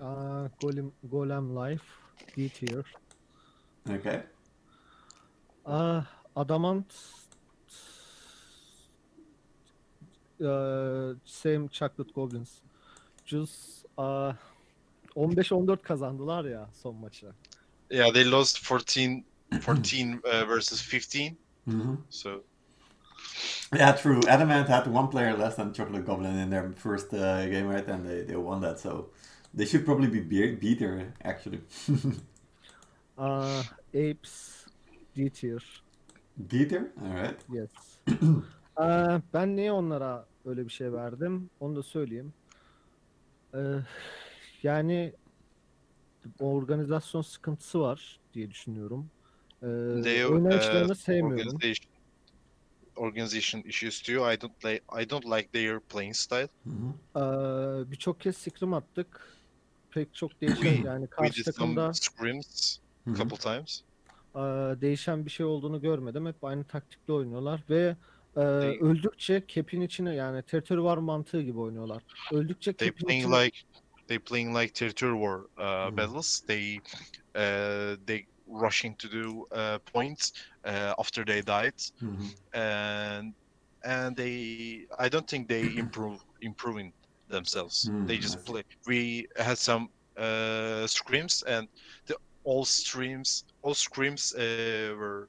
Aa, 0.00 0.48
Golem, 0.60 0.92
Golem 1.08 1.54
Life 1.54 1.86
D 2.34 2.48
tier. 2.48 2.84
Okay. 3.88 4.22
Aa, 5.66 6.02
Adamant 6.36 6.92
Eee, 10.38 11.14
Same 11.24 11.68
Chocolate 11.68 12.12
Goblins. 12.14 12.62
Just 13.24 13.86
aa, 13.98 14.34
15-14 15.16 15.82
kazandılar 15.82 16.44
ya 16.44 16.70
son 16.72 16.96
maçı. 16.96 17.26
Yeah, 17.90 18.12
they 18.12 18.30
lost 18.30 18.72
14, 18.72 19.24
14 19.68 20.20
uh, 20.24 20.48
versus 20.48 20.94
15. 20.94 21.36
Mhm. 21.66 21.96
So 22.10 22.44
Yeah, 23.74 23.96
true. 23.96 24.20
Adamant 24.28 24.68
had 24.68 24.86
one 24.86 25.10
player 25.10 25.38
less 25.38 25.56
than 25.56 25.72
Chocolate 25.72 26.04
Goblin 26.06 26.38
in 26.38 26.50
their 26.50 26.72
first 26.72 27.12
uh, 27.14 27.46
game, 27.50 27.68
right? 27.68 27.88
And 27.88 28.06
they, 28.06 28.22
they 28.22 28.36
won 28.36 28.60
that, 28.60 28.78
so 28.80 29.10
they 29.54 29.66
should 29.66 29.84
probably 29.84 30.06
be 30.08 30.20
be- 30.20 30.54
beater, 30.54 31.12
actually. 31.24 31.60
Aa, 33.18 33.62
Apes 33.94 34.66
D 35.14 35.28
tier. 35.30 35.62
beater? 36.48 36.92
Alright. 37.02 37.40
Yes. 37.48 37.70
Aa, 38.76 39.20
ben 39.34 39.56
niye 39.56 39.72
onlara 39.72 40.26
öyle 40.44 40.64
bir 40.64 40.70
şey 40.70 40.92
verdim? 40.92 41.50
Onu 41.60 41.76
da 41.76 41.82
söyleyeyim. 41.82 42.32
Ee, 43.54 43.58
yani 44.62 45.12
organizasyon 46.40 47.22
sıkıntısı 47.22 47.80
var 47.80 48.20
diye 48.34 48.50
düşünüyorum. 48.50 49.10
Ee, 49.62 49.66
they 50.02 50.26
oynayışlarını 50.26 50.92
uh, 50.92 50.96
sevmiyorum. 50.96 51.46
organization 51.54 51.96
organization 52.96 53.62
issues 53.62 54.02
too. 54.02 54.32
I 54.32 54.40
don't 54.40 54.64
like 54.64 54.82
I 55.02 55.10
don't 55.10 55.24
like 55.26 55.48
their 55.52 55.80
playing 55.80 56.14
style. 56.14 56.48
Ee, 57.16 57.90
Birçok 57.90 58.20
kez 58.20 58.36
scrim 58.36 58.74
attık. 58.74 59.36
Pek 59.90 60.14
çok 60.14 60.40
değişen 60.40 60.82
yani 60.84 61.04
We 61.06 61.16
karşı 61.16 61.40
did 61.40 61.44
takımda 61.44 61.92
some 61.94 61.94
scrims 61.94 62.78
a 63.10 63.14
couple 63.14 63.36
times. 63.36 63.80
e, 64.34 64.40
değişen 64.80 65.24
bir 65.24 65.30
şey 65.30 65.46
olduğunu 65.46 65.80
görmedim. 65.80 66.26
Hep 66.26 66.44
aynı 66.44 66.64
taktikle 66.64 67.12
oynuyorlar 67.12 67.62
ve 67.70 67.96
e, 68.36 68.40
öldükçe 68.40 69.42
cap'in 69.48 69.80
içine 69.80 70.14
yani 70.14 70.42
territory 70.42 70.78
war 70.78 70.96
mantığı 70.96 71.42
gibi 71.42 71.58
oynuyorlar. 71.58 72.02
Öldükçe 72.32 72.72
They 72.72 72.90
playing 72.90 73.24
içine 73.24 73.44
like 73.44 73.58
they 74.08 74.18
playing 74.18 74.52
like 74.52 74.72
territory 74.74 75.14
war 75.14 75.46
uh, 75.58 75.90
Mhm. 75.90 75.92
battles. 75.92 76.42
They 76.46 76.82
uh, 77.34 77.96
they 78.04 78.26
rushing 78.46 78.96
to 78.98 79.08
do 79.08 79.46
uh, 79.52 79.78
points 79.92 80.32
uh, 80.64 80.94
after 80.98 81.24
they 81.24 81.42
died, 81.42 81.74
Mhm. 82.00 82.34
and 82.54 83.34
and 83.84 84.16
they 84.16 84.86
I 84.98 85.08
don't 85.08 85.28
think 85.28 85.48
they 85.48 85.76
improve 85.76 86.20
improving 86.40 86.92
themselves. 87.28 87.90
Hmm, 87.90 88.06
they 88.06 88.18
just 88.18 88.44
play. 88.44 88.62
We 88.86 89.26
had 89.36 89.58
some 89.58 89.88
uh, 90.18 90.86
scrims, 90.86 91.42
and 91.46 91.68
the 92.06 92.16
all 92.44 92.64
streams, 92.64 93.44
all 93.62 93.74
scrims 93.74 94.34
uh, 94.36 94.94
were 94.96 95.28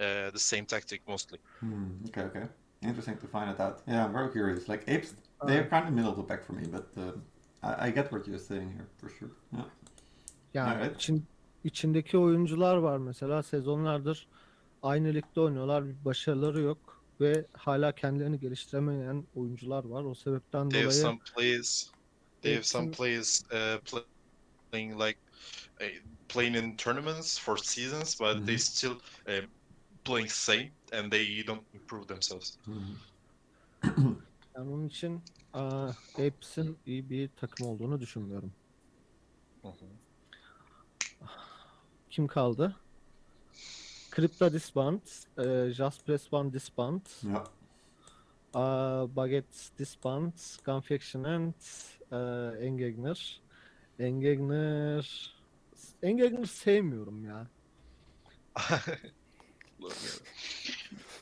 uh, 0.00 0.30
the 0.30 0.30
same 0.30 0.66
tactic 0.66 1.02
mostly. 1.08 1.38
Hmm, 1.60 1.86
okay, 2.06 2.22
okay. 2.22 2.48
Interesting 2.82 3.18
to 3.18 3.26
find 3.26 3.50
it 3.50 3.60
out. 3.60 3.82
Yeah, 3.86 4.04
I'm 4.04 4.12
very 4.12 4.30
curious. 4.30 4.68
Like 4.68 4.84
apes, 4.86 5.14
they're 5.42 5.66
kind 5.66 5.88
of 5.88 5.92
middle 5.94 6.10
of 6.12 6.16
the 6.16 6.22
pack 6.24 6.44
for 6.44 6.52
me, 6.52 6.66
but 6.70 6.88
uh, 6.96 7.12
I, 7.62 7.88
I 7.88 7.90
get 7.90 8.10
what 8.10 8.26
you're 8.26 8.38
saying 8.38 8.70
here 8.72 8.86
for 9.00 9.08
sure. 9.08 9.30
Yeah. 9.52 9.64
Yani 10.54 10.84
Evet. 10.84 10.96
için, 10.96 11.26
içindeki 11.64 12.18
oyuncular 12.18 12.76
var 12.76 12.98
mesela 12.98 13.42
sezonlardır 13.42 14.28
aynı 14.82 15.14
ligde 15.14 15.40
oynuyorlar 15.40 15.86
bir 15.86 16.04
başarıları 16.04 16.60
yok 16.60 17.04
ve 17.20 17.46
hala 17.52 17.94
kendilerini 17.94 18.40
geliştiremeyen 18.40 19.24
oyuncular 19.34 19.84
var. 19.84 20.04
O 20.04 20.14
sebepten 20.14 20.70
They 20.70 20.82
have 20.82 20.90
dolayı 20.90 21.02
some 21.02 21.18
players. 21.34 21.90
They 22.42 22.54
have 22.54 22.64
some 22.64 22.90
players 22.90 23.42
uh, 23.52 23.80
play, 23.84 24.02
playing 24.70 25.00
like 25.00 25.18
uh, 25.80 25.86
playing 26.28 26.56
in 26.56 26.76
tournaments 26.76 27.38
for 27.38 27.56
seasons, 27.56 28.20
but 28.20 28.46
they 28.46 28.54
Mhm. 28.54 28.58
still 28.58 28.96
uh, 29.26 29.46
playing 30.04 30.30
same, 30.30 30.70
and 30.92 31.10
they 31.12 31.46
don't 31.46 31.66
improve 31.74 32.06
themselves. 32.06 32.58
Hmm. 32.64 32.94
yani 34.58 34.70
onun 34.70 34.86
için 34.88 35.22
aa, 35.54 35.90
Apes'in 36.14 36.78
iyi 36.86 37.10
bir 37.10 37.28
takım 37.36 37.66
olduğunu 37.66 38.00
düşünmüyorum. 38.00 38.52
Kim 42.10 42.26
kaldı? 42.26 42.76
Crypta 44.16 44.52
Disband, 44.52 45.00
e, 45.38 45.72
Just 45.72 46.06
Press 46.06 46.32
One 46.32 46.52
Disband, 46.52 47.00
Yeah. 47.22 47.46
aa, 48.54 49.16
Baguette 49.16 49.78
Disband, 49.78 50.32
Gunfaction 50.64 51.24
and 51.24 51.54
e, 52.12 52.16
Engegner. 52.66 53.40
Engegner 53.98 55.32
Engegner 56.02 56.44
sevmiyorum 56.46 57.24
ya. 57.24 57.46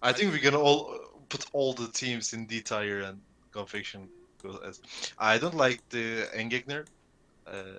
I 0.02 0.12
think 0.12 0.32
we're 0.32 0.50
gonna 0.50 0.62
all 0.62 0.98
put 1.28 1.46
all 1.52 1.72
the 1.74 1.92
teams 1.92 2.32
in 2.34 2.46
D 2.46 2.62
tier 2.62 3.00
and 3.02 3.18
confection 3.56 4.08
goes 4.42 4.58
as. 4.68 4.80
I 5.18 5.38
don't 5.40 5.54
like 5.68 5.80
the 5.90 6.28
Engegner. 6.40 6.84
Uh, 7.46 7.78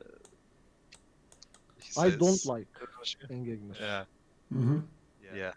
I 1.97 2.09
don't 2.11 2.45
like 2.45 2.67
Engegner. 3.29 3.75
Yeah, 3.79 4.05
hmm 4.49 4.79
yeah. 5.35 5.53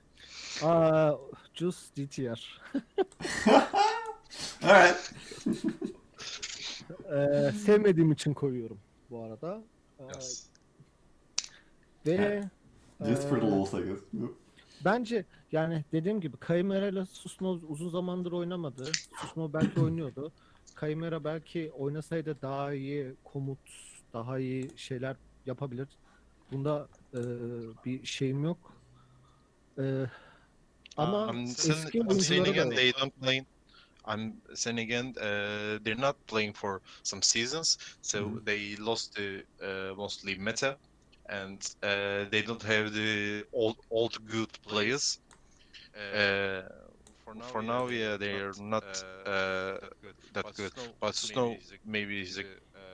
Aa, 0.63 1.17
Just 1.55 1.97
DTR. 1.97 2.41
Alright. 4.65 4.97
Ee, 7.13 7.53
sevmediğim 7.67 8.13
için 8.13 8.35
koyuyorum 8.35 8.79
bu 9.11 9.23
arada. 9.25 9.63
Ee, 10.01 10.05
Yes. 10.05 10.49
ve 12.07 12.51
Just 13.03 13.29
for 13.29 13.41
the 13.41 13.47
lulz, 13.47 13.75
I 13.75 13.81
guess. 13.85 14.01
Bence 14.85 15.25
yani 15.53 15.85
dediğim 15.93 16.21
gibi 16.21 16.37
Kaymera 16.37 16.89
ile 16.89 17.07
Susno 17.07 17.49
uzun 17.51 17.89
zamandır 17.89 18.33
oynamadı. 18.33 18.85
Susno 19.21 19.53
belki 19.53 19.81
oynuyordu. 19.81 20.33
Kaymera 20.75 21.25
belki 21.25 21.71
oynasaydı 21.73 22.43
daha 22.43 22.73
iyi 22.75 23.17
komut, 23.25 23.59
daha 24.15 24.39
iyi 24.39 24.79
şeyler 24.79 25.17
yapabilir. 25.47 25.89
Bunda 26.53 26.89
ee, 27.15 27.19
bir 27.85 28.07
şeyim 28.07 28.45
yok. 28.45 28.73
Ee, 29.79 30.07
ama 30.97 31.27
I'm 31.29 31.45
eski 31.47 31.63
saying, 31.63 31.95
I'm 31.95 32.21
saying 32.21 32.47
da 32.47 32.51
again, 32.51 32.67
yok. 32.67 32.77
they 32.77 32.93
don't 32.93 33.21
play. 33.21 33.45
I'm 34.07 34.33
saying 34.55 34.79
again, 34.81 35.09
uh, 35.17 35.79
they're 35.85 36.01
not 36.01 36.17
playing 36.27 36.57
for 36.57 36.81
some 37.03 37.23
seasons, 37.23 37.77
so 38.03 38.19
Mhm. 38.19 38.45
they 38.45 38.77
lost 38.77 39.15
the 39.17 39.45
uh, 39.63 39.97
mostly 39.97 40.37
meta, 40.39 40.79
and 41.31 41.63
uh, 41.83 42.25
they 42.31 42.43
don't 42.43 42.63
have 42.63 42.93
the 42.95 43.45
old 43.53 43.77
old 43.91 44.17
good 44.27 44.51
players. 44.67 45.21
Uh, 46.13 46.63
for 47.23 47.63
now, 47.63 47.89
yeah, 47.89 48.17
they 48.17 48.39
are 48.41 48.55
not 48.59 48.85
uh, 49.27 49.79
that 50.33 50.47
good. 50.57 50.73
But 51.01 51.15
Snow, 51.15 51.59
maybe 51.85 52.21
he's 52.25 52.39
a 52.39 52.45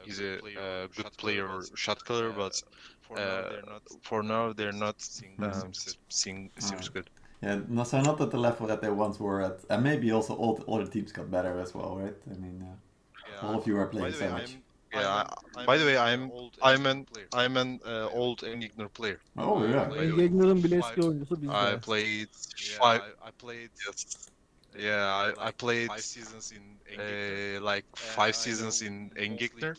he's 0.03 0.21
a 0.21 0.39
uh, 0.59 0.89
good 0.97 1.09
player 1.19 1.49
or 1.49 1.65
shot 1.77 2.05
caller, 2.05 2.33
but 2.33 2.55
uh, 3.17 3.79
for 4.03 4.23
now 4.23 4.53
they're 4.53 4.73
not 4.73 4.97
um, 5.43 5.71
s- 5.71 5.97
seeing 6.11 6.51
seems 6.59 6.89
good. 6.89 7.09
Yeah, 7.43 7.61
no, 7.69 7.85
so 7.85 8.01
not 8.03 8.21
at 8.21 8.31
the 8.31 8.39
level 8.39 8.67
that 8.69 8.83
they 8.83 8.91
once 8.91 9.21
were 9.21 9.43
at, 9.43 9.65
and 9.71 9.83
maybe 9.85 10.11
also 10.13 10.35
all 10.37 10.55
the 10.57 10.67
other 10.67 10.87
teams 10.87 11.13
got 11.13 11.31
better 11.31 11.59
as 11.61 11.75
well, 11.75 11.97
right? 11.97 12.17
I 12.31 12.35
mean, 12.35 12.63
uh, 12.63 12.77
all 13.47 13.57
of 13.57 13.67
you 13.67 13.79
are 13.79 13.87
playing 13.89 14.15
so 14.15 14.29
much. 14.29 14.59
Yeah. 14.93 15.09
I- 15.09 15.65
by 15.65 15.77
the 15.79 15.85
way, 15.85 15.97
I'm 15.99 16.31
I'm 16.63 16.87
an 16.87 17.07
I'm 17.33 17.57
an 17.57 17.81
uh, 17.85 18.09
old 18.11 18.41
Endgegner 18.41 18.93
player. 18.93 19.21
Oh 19.37 19.65
yeah. 19.65 19.85
by 19.85 20.05
the 20.07 20.15
way. 20.15 20.29
Bile 20.63 20.79
eski 20.79 21.01
oyuncusu 21.03 21.37
bizde. 21.41 21.55
I 21.55 21.77
played 21.77 22.29
five. 22.79 23.03
I, 23.23 23.31
played. 23.31 23.71
Yes. 23.87 24.31
Yeah, 24.77 25.05
I, 25.39 25.49
I 25.49 25.51
played 25.53 25.89
five 25.89 26.05
seasons 26.05 26.53
in 26.53 26.81
uh, 26.99 27.61
like 27.65 27.87
five 27.97 28.35
seasons 28.37 28.83
in 28.83 29.11
Endgegner. 29.17 29.77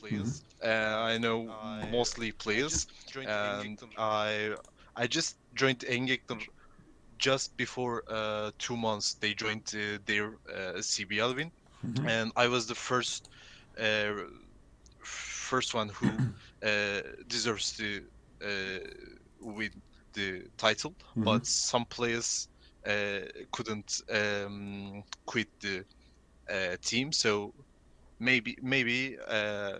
Uh, 0.63 0.67
I 1.11 1.17
know 1.17 1.55
mostly 1.81 2.31
players, 2.31 2.87
and 3.25 3.79
I 3.97 4.55
I 4.95 5.07
just 5.07 5.37
joined 5.53 5.79
Endgegner 5.79 6.41
just 7.17 7.57
before 7.57 8.03
uh, 8.07 8.51
two 8.57 8.77
months. 8.77 9.15
They 9.15 9.33
joined 9.33 9.67
uh, 9.73 9.99
their 10.05 10.37
uh, 10.53 10.81
CBL 10.81 11.33
win, 11.35 11.51
Mhm. 11.83 12.09
and 12.09 12.31
I 12.35 12.47
was 12.47 12.67
the 12.67 12.75
first 12.75 13.29
uh, 13.77 14.13
first 15.47 15.73
one 15.73 15.89
who 15.89 16.09
uh, 16.65 17.01
deserves 17.27 17.73
to 17.77 17.87
uh, 18.43 18.79
win 19.41 19.71
the 20.13 20.43
title. 20.57 20.95
Mhm. 21.15 21.23
But 21.25 21.45
some 21.45 21.85
players 21.85 22.49
uh, 22.87 23.21
couldn't 23.51 23.91
um, 24.11 25.03
quit 25.25 25.49
the 25.61 25.85
uh, 26.49 26.77
team, 26.83 27.11
so 27.11 27.53
maybe 28.19 28.57
maybe 28.61 29.17
uh, 29.27 29.79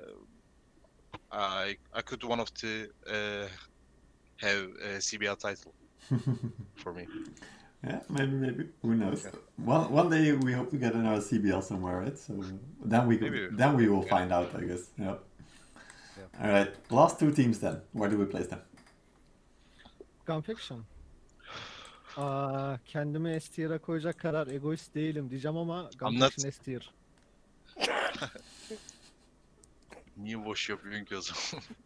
I 1.31 1.77
I 1.93 2.01
could 2.01 2.23
one 2.23 2.39
of 2.39 2.49
the 2.61 2.89
uh, 3.07 3.47
have 4.39 4.69
a 4.83 5.01
CBL 5.01 5.37
title 5.37 5.75
for 6.75 6.93
me. 6.93 7.07
yeah, 7.83 7.99
maybe, 8.09 8.31
maybe. 8.31 8.69
Who 8.81 8.95
knows? 8.95 9.27
One 9.57 9.91
one 9.91 10.09
day 10.09 10.31
we 10.33 10.53
hope 10.53 10.69
to 10.71 10.77
get 10.77 10.93
another 10.95 11.21
CBL 11.21 11.61
somewhere, 11.61 11.99
right? 11.99 12.17
So 12.17 12.33
then 12.83 13.07
we 13.07 13.17
Maybe. 13.17 13.47
then 13.49 13.75
we 13.77 13.87
will 13.87 14.03
Yeah. 14.03 14.09
find 14.09 14.31
out, 14.31 14.55
I 14.55 14.61
guess. 14.63 14.89
Yeah. 14.97 15.15
Yeah. 16.17 16.43
All 16.43 16.51
right. 16.65 16.91
Last 16.91 17.19
two 17.19 17.31
teams 17.33 17.59
then. 17.59 17.81
Where 17.93 18.11
do 18.11 18.17
we 18.17 18.29
place 18.31 18.47
them? 18.49 18.59
Gunfaction. 20.25 20.83
Aa, 22.17 22.77
kendimi 22.85 23.41
S 23.41 23.51
tier'a 23.51 23.77
koyacak 23.81 24.19
kadar 24.19 24.47
egoist 24.47 24.95
değilim 24.95 25.29
diyeceğim 25.29 25.57
ama 25.57 25.81
not- 25.83 25.99
Gunfaction 25.99 26.49
S 26.49 26.61
tier. 26.63 26.93
Niye 30.17 30.45
boş 30.45 30.69
yapıyorsun 30.69 31.05
ki 31.05 31.17
o 31.17 31.21
zaman? 31.21 31.63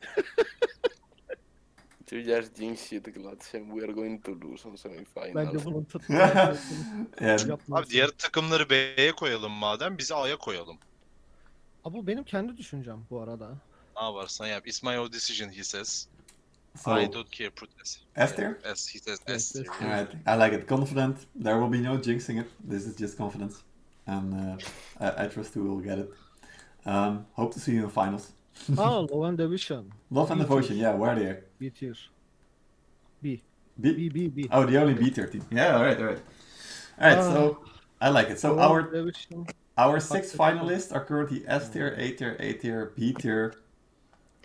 You 2.12 2.22
just 2.24 2.56
jinx 2.58 2.92
it, 2.92 3.16
Gladsen. 3.16 3.66
We 3.72 3.84
are 3.86 3.92
going 3.94 4.26
to 4.26 4.32
lose 4.42 4.70
on 4.70 4.76
semifinals. 4.76 5.36
Bence 5.36 5.66
bunun 5.66 5.84
tutma 5.84 6.16
yeah. 7.22 7.42
Abi 7.72 7.90
diğer 7.90 8.08
takımları 8.08 8.70
B'ye 8.70 9.12
koyalım 9.12 9.52
madem 9.52 9.98
bizi 9.98 10.16
A'ya 10.16 10.38
koyalım. 10.38 10.78
Aa, 11.86 11.94
bu 11.94 12.08
benim 12.08 12.24
kendi 12.24 12.58
düşüncem 12.58 13.06
bu 13.10 13.22
arada. 13.22 13.52
Ne 14.00 14.06
yaparsan 14.08 14.48
yap. 14.48 14.64
It's 14.66 14.84
my 14.84 14.96
own 14.98 15.10
decision 15.10 15.50
he 15.50 15.64
says. 15.64 16.08
So 16.78 16.92
I 16.92 17.06
don't 17.08 17.30
care 17.32 17.52
protest. 17.52 18.00
S 18.16 18.32
tier. 18.36 18.60
As 18.64 18.88
he 18.88 19.00
says 19.00 19.20
S 19.28 19.52
tier. 19.52 19.66
All 19.82 19.88
right. 19.88 20.08
I 20.26 20.36
like 20.36 20.54
it. 20.54 20.68
Confident. 20.68 21.18
There 21.36 21.58
will 21.60 21.68
be 21.68 21.82
no 21.82 21.98
jinxing 21.98 22.40
it. 22.40 22.48
This 22.64 22.86
is 22.86 22.96
just 22.96 23.18
confidence, 23.18 23.64
and 24.08 24.34
uh, 24.34 24.58
I, 25.00 25.26
I 25.26 25.28
trust 25.28 25.56
you 25.56 25.64
will 25.64 25.80
get 25.80 26.00
it. 26.00 26.10
Um, 26.86 27.26
hope 27.34 27.54
to 27.54 27.60
see 27.60 27.74
you 27.74 27.80
in 27.80 27.84
the 27.84 27.90
finals. 27.90 28.32
Aa, 28.78 29.00
Love 29.00 29.24
and 29.30 29.38
Devotion. 29.38 29.92
Love 30.10 30.32
and 30.32 30.40
B 30.40 30.46
tier. 30.46 30.56
devotion. 30.56 30.78
Yeah, 30.78 30.94
where 30.94 31.12
are 31.12 31.16
they? 31.16 31.38
B 31.60 31.70
tier. 31.70 31.96
B. 33.22 33.44
B- 33.80 33.94
B, 33.94 34.10
B, 34.10 34.28
B. 34.28 34.50
Oh, 34.52 34.66
the 34.66 34.78
only 34.82 34.94
B 34.94 35.10
tier 35.12 35.28
team. 35.28 35.44
Yeah, 35.52 35.76
all 35.76 35.84
right, 35.84 35.98
all 35.98 36.06
right. 36.06 36.22
All 37.00 37.10
right, 37.10 37.24
so 37.24 37.60
I 38.00 38.10
like 38.10 38.30
it. 38.30 38.40
So 38.40 38.56
Low 38.56 38.62
our 38.62 38.92
our 39.78 40.00
six 40.00 40.34
finalists 40.34 40.94
are 40.94 41.04
currently 41.04 41.44
S 41.48 41.70
tier, 41.70 41.96
A 41.98 42.12
tier, 42.12 42.36
A 42.40 42.54
tier, 42.54 42.94
B 42.96 43.14
tier, 43.14 43.56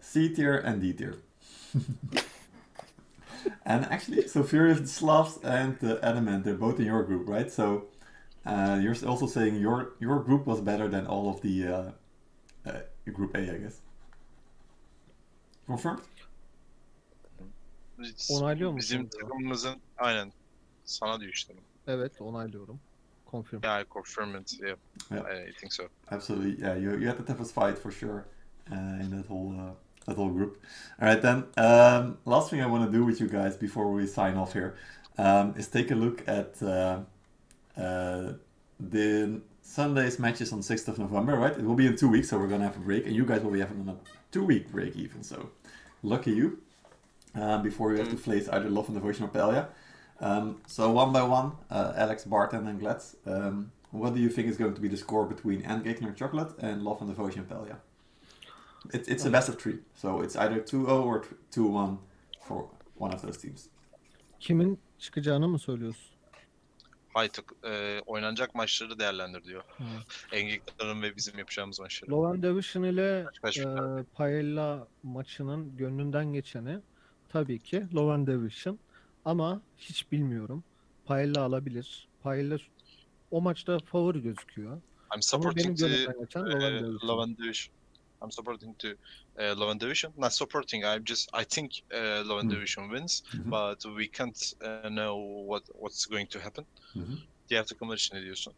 C 0.07 0.29
tier, 0.35 0.57
and 0.57 0.81
D 0.81 0.93
tier. 0.93 1.17
and 3.65 3.85
actually, 3.87 4.29
so 4.29 4.43
Fury 4.43 4.71
of 4.71 4.81
the 4.83 4.87
Slavs 4.89 5.39
and 5.43 5.79
the 5.81 5.99
Adamant, 6.03 6.45
they're 6.45 6.55
both 6.55 6.79
in 6.79 6.87
your 6.87 7.03
group, 7.03 7.29
right? 7.29 7.51
So 7.53 7.87
uh, 8.47 8.79
you're 8.81 8.95
also 9.07 9.27
saying 9.27 9.57
your 9.57 9.93
your 9.99 10.21
group 10.21 10.47
was 10.47 10.61
better 10.61 10.89
than 10.89 11.07
all 11.07 11.29
of 11.29 11.41
the 11.41 11.67
uh, 11.67 11.91
uh, 12.71 12.81
group 13.13 13.35
A, 13.35 13.41
I 13.41 13.59
guess. 13.59 13.81
Confirmed? 15.67 16.03
Biz- 17.99 18.31
Onaylıyor 18.31 18.71
musun 18.73 18.81
Bizim 18.81 19.09
takımımızın 19.09 19.77
aynen 19.99 20.33
sana 20.85 21.21
diyor 21.21 21.33
işte. 21.33 21.55
Evet 21.87 22.21
onaylıyorum. 22.21 22.81
Confirm. 23.31 23.61
Yeah, 23.65 23.83
I 23.83 23.85
confirm 23.93 24.37
it. 24.37 24.53
Yeah, 24.61 24.77
Yeah. 25.11 25.49
I 25.49 25.53
think 25.61 25.73
so. 25.73 25.85
Absolutely. 26.11 26.61
Yeah, 26.61 26.77
you, 26.77 26.91
you 27.01 27.09
had 27.09 27.19
the 27.19 27.25
toughest 27.25 27.55
fight 27.55 27.79
for 27.79 27.93
sure 27.93 28.25
uh, 28.71 29.05
in 29.05 29.11
that 29.11 29.27
whole 29.27 29.51
uh, 29.51 29.75
that 30.07 30.17
whole 30.17 30.31
group. 30.31 30.61
All 31.01 31.09
right, 31.09 31.21
then. 31.21 31.45
Um, 31.57 32.19
last 32.25 32.51
thing 32.51 32.61
I 32.63 32.67
want 32.67 32.91
to 32.91 32.97
do 32.97 33.05
with 33.05 33.21
you 33.21 33.29
guys 33.29 33.57
before 33.57 33.91
we 33.91 34.07
sign 34.07 34.37
off 34.37 34.53
here 34.53 34.77
um, 35.19 35.55
is 35.57 35.69
take 35.69 35.91
a 35.91 35.95
look 35.95 36.27
at 36.29 36.63
uh, 36.63 37.01
uh, 37.77 38.33
the 38.81 39.41
Sunday's 39.63 40.19
matches 40.19 40.53
on 40.53 40.61
6th 40.61 40.89
of 40.89 40.99
November, 40.99 41.37
right? 41.37 41.53
It 41.53 41.65
will 41.65 41.75
be 41.75 41.87
in 41.87 41.97
two 41.97 42.09
weeks, 42.09 42.29
so 42.29 42.39
we're 42.39 42.47
going 42.47 42.61
to 42.61 42.67
have 42.67 42.77
a 42.77 42.81
break, 42.81 43.07
and 43.07 43.15
you 43.15 43.27
guys 43.27 43.43
will 43.43 43.51
be 43.51 43.61
having 43.61 43.89
a 43.89 43.97
two 44.31 44.45
week 44.45 44.71
break 44.71 44.97
even, 44.97 45.23
so 45.23 45.51
lucky 46.03 46.33
you. 46.33 46.59
Um, 47.35 47.63
before 47.63 47.93
you 47.93 47.99
have 47.99 48.11
to 48.11 48.17
face 48.17 48.49
either 48.49 48.71
Love 48.71 48.89
and 48.89 48.97
Devotion 48.97 49.27
or 49.27 49.29
Paella. 49.29 49.67
Um, 50.21 50.63
so 50.67 50.91
one 50.91 51.13
by 51.13 51.23
one, 51.23 51.53
uh, 51.71 51.93
Alex, 51.95 52.25
Barton, 52.25 52.67
and 52.67 52.81
Glatz. 52.81 53.15
Um, 53.27 53.73
what 53.91 54.15
do 54.15 54.21
you 54.21 54.31
think 54.31 54.49
is 54.49 54.57
going 54.57 54.75
to 54.75 54.81
be 54.81 54.89
the 54.89 54.97
score 54.97 55.27
between 55.27 55.63
Endgegner 55.63 56.17
Chocolate 56.17 56.57
and 56.59 56.83
Love 56.83 57.01
and 57.01 57.11
Devotion 57.11 57.45
Pelia? 57.45 57.77
It, 58.95 59.09
it's 59.09 59.27
a 59.27 59.33
best 59.33 59.49
of 59.49 59.59
three, 59.63 59.79
so 59.95 60.25
it's 60.25 60.37
either 60.37 60.57
2-0 60.65 60.89
or 60.89 61.23
2-1 61.53 61.97
for 62.41 62.65
one 62.99 63.15
of 63.15 63.23
those 63.23 63.41
teams. 63.41 63.67
Kimin 64.41 64.79
çıkacağını 64.99 65.49
mı 65.49 65.59
söylüyorsun? 65.59 66.17
Hayır, 67.15 67.31
tak- 67.31 67.55
e, 67.65 68.01
oynanacak 68.07 68.55
maçları 68.55 68.99
değerlendir 68.99 69.45
diyor. 69.45 69.63
Engin 70.33 70.63
ve 71.03 71.17
bizim 71.17 71.39
yapacağımız 71.39 71.81
maçları. 71.81 72.11
Loven 72.11 72.43
Division 72.43 72.83
ile 72.85 73.27
Kaç- 73.43 73.59
e, 73.59 73.65
Paella 74.15 74.89
maçının 75.03 75.77
gönlünden 75.77 76.33
geçeni 76.33 76.79
tabii 77.29 77.59
ki 77.59 77.87
Loven 77.95 78.27
Division. 78.27 78.79
Ama 79.25 79.61
hiç 79.79 80.13
bilmiyorum. 80.13 80.65
Paella 81.05 81.43
alabilir. 81.43 82.09
Paella 82.23 82.59
o 83.31 83.41
maçta 83.41 83.79
favori 83.79 84.23
gözüküyor. 84.23 84.73
I'm 84.73 84.81
Ama 85.11 85.13
benim 85.13 85.23
supporting 85.23 85.79
to 85.79 85.87
gönlümden 85.87 86.21
geçen 86.21 86.43
Loven 86.43 86.75
uh, 86.75 86.81
Division. 86.81 87.09
Loven 87.09 87.37
Division. 87.37 87.76
I'm 88.23 88.31
supporting 88.31 88.79
to 88.79 88.89
uh, 88.89 89.61
Loven 89.61 89.79
Division. 89.81 90.13
Not 90.17 90.33
supporting. 90.33 90.85
I'm 90.85 91.05
just. 91.05 91.29
I 91.43 91.45
think 91.45 91.73
uh, 91.95 92.29
Loven 92.29 92.45
Hmm. 92.45 92.51
Division 92.51 92.89
wins, 92.91 93.23
Mhm. 93.33 93.51
but 93.51 93.83
we 93.83 94.09
can't 94.19 94.53
uh, 94.63 94.89
know 94.89 95.15
what 95.51 95.65
what's 95.67 96.07
going 96.07 96.31
to 96.31 96.39
happen. 96.41 96.67
Hı 96.93 97.01
hı. 97.01 97.19
Diğer 97.49 97.67
takımlar 97.67 97.97
için 97.97 98.17
ne 98.17 98.23
diyorsun? 98.23 98.53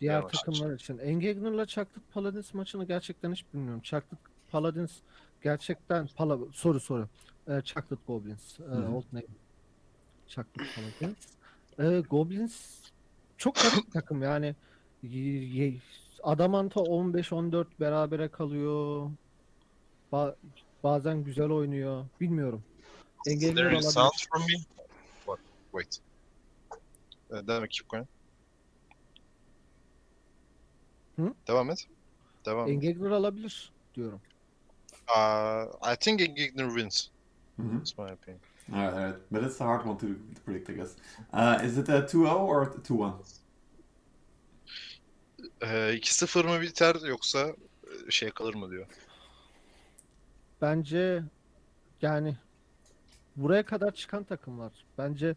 Diğer 0.00 0.12
Yavaş. 0.14 0.32
takımlar 0.32 0.74
için. 0.74 0.98
Engagner'la 0.98 1.66
Chocolate 1.66 2.00
Paladins 2.12 2.54
maçını 2.54 2.84
gerçekten 2.86 3.32
hiç 3.32 3.44
bilmiyorum. 3.54 3.80
Chocolate 3.82 4.16
Paladins 4.50 4.92
gerçekten 5.42 6.06
Pala 6.16 6.38
soru 6.52 6.80
soru. 6.80 7.08
E, 7.48 7.60
Chocolate 7.64 8.02
Goblins. 8.06 8.60
E, 8.60 8.62
old 8.62 9.04
name. 9.12 9.26
Chocolate 10.26 10.72
Paladins. 10.74 11.16
E, 11.78 12.00
Goblins 12.00 12.82
çok 13.38 13.54
garip 13.54 13.86
bir 13.86 13.90
takım 13.92 14.22
yani. 14.22 14.56
Y- 15.02 15.44
y- 15.64 15.80
Adamanta 16.24 16.80
15-14 16.80 17.66
berabere 17.80 18.28
kalıyor. 18.28 19.10
Ba- 20.12 20.36
bazen 20.84 21.24
güzel 21.24 21.50
oynuyor. 21.50 22.04
Bilmiyorum. 22.20 22.62
Engagner 23.26 23.54
There 23.56 23.68
is 23.78 23.84
olabilir. 23.84 23.90
sound 23.90 24.12
from 24.32 24.42
me. 24.42 24.54
What? 25.26 25.38
Wait. 25.72 25.98
Uh, 27.30 27.46
devam 27.46 27.64
et. 27.64 27.70
Keep 27.70 27.88
going. 27.88 28.06
Hı? 31.16 31.34
Devam 31.48 31.70
et. 31.70 31.86
Devam 32.46 32.68
et. 32.68 32.70
Engagner 32.72 33.10
alabilir 33.10 33.72
diyorum. 33.94 34.20
Uh, 35.16 35.92
I 35.92 35.96
think 36.00 36.20
Engigner 36.20 36.68
wins. 36.68 37.10
Mhm. 37.58 37.78
That's 37.78 37.98
my 37.98 38.10
opinion. 38.12 38.40
All 38.72 38.78
right, 38.82 38.94
all 38.94 39.04
right. 39.04 39.16
But 39.30 39.42
it's 39.42 39.60
a 39.60 39.64
hard 39.64 39.86
one 39.86 39.98
to, 39.98 40.06
to 40.34 40.40
predict, 40.44 40.70
I 40.70 40.72
guess. 40.72 40.96
Uh, 41.32 41.60
is 41.66 41.78
it 41.78 41.88
a 41.88 42.02
2-0 42.06 42.40
or 42.48 42.66
2-1? 42.82 43.12
Uh, 45.62 45.66
2-0 45.66 46.46
mı 46.46 46.60
biter 46.60 46.96
yoksa 47.08 47.56
e, 48.08 48.10
şey 48.10 48.30
kalır 48.30 48.54
mı 48.54 48.70
diyor. 48.70 48.86
Bence 50.62 51.22
yani 52.02 52.36
buraya 53.36 53.64
kadar 53.64 53.94
çıkan 53.94 54.24
takımlar. 54.24 54.72
Bence 54.98 55.34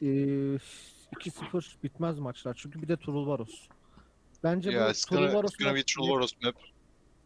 eee 0.00 0.58
2-0 1.16 1.82
bitmez 1.82 2.18
maçlar. 2.18 2.54
Çünkü 2.62 2.82
bir 2.82 2.88
de 2.88 2.96
Trulvaros. 2.96 3.68
Bence 4.44 4.70
Yeah, 4.70 4.86
bu 4.86 4.90
it's 4.90 5.04
gonna, 5.04 5.26
Trulvaros 5.26 5.50
it's 5.50 5.64
gonna 5.64 5.74
be 5.74 5.82
Trollvaros 5.82 6.32
map. 6.42 6.54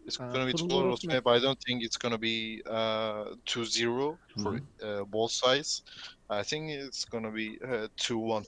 It's 0.07 0.17
gonna 0.17 0.47
be 0.47 0.53
Trollvaros 0.53 1.07
map. 1.07 1.27
I 1.27 1.43
don't 1.43 1.61
think 1.67 1.83
it's 1.83 1.97
gonna 1.97 2.23
be 2.23 2.63
uh, 2.67 3.37
2-0 3.47 4.17
for 4.43 4.55
uh, 4.55 5.13
both 5.13 5.31
sides. 5.33 5.83
I 6.31 6.43
think 6.43 6.71
it's 6.71 7.05
gonna 7.05 7.35
be 7.35 7.59
uh, 7.65 7.89
2-1. 7.97 8.47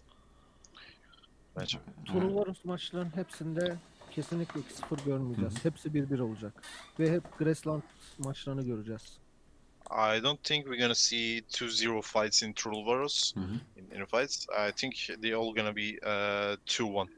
Bence. 1.57 1.79
All 1.79 1.85
right. 1.85 2.07
Trulvaros 2.29 2.65
maçların 2.65 3.11
hepsinde 3.17 3.77
kesinlikle 4.11 4.61
2-0 4.61 5.05
görmeyeceğiz. 5.05 5.65
Hepsi 5.65 5.89
1-1 5.95 6.21
olacak. 6.21 6.53
Ve 6.99 7.11
hep 7.13 7.39
Graceland 7.39 7.83
maçlarını 8.19 8.63
göreceğiz. 8.63 9.03
I 9.91 10.23
don't 10.23 10.45
think 10.45 10.65
we're 10.65 10.83
gonna 10.83 10.95
see 10.95 11.39
2-0 11.39 12.03
fights 12.03 12.43
in 12.43 12.53
Trollvaros 12.53 13.37
Mhm. 13.37 13.45
in, 13.77 14.01
in 14.01 14.05
fights. 14.05 14.47
I 14.69 14.73
think 14.77 14.95
they're 15.23 15.37
all 15.37 15.55
gonna 15.55 15.77
be 15.77 15.99
uh, 16.03 16.57
2-1 16.67 17.09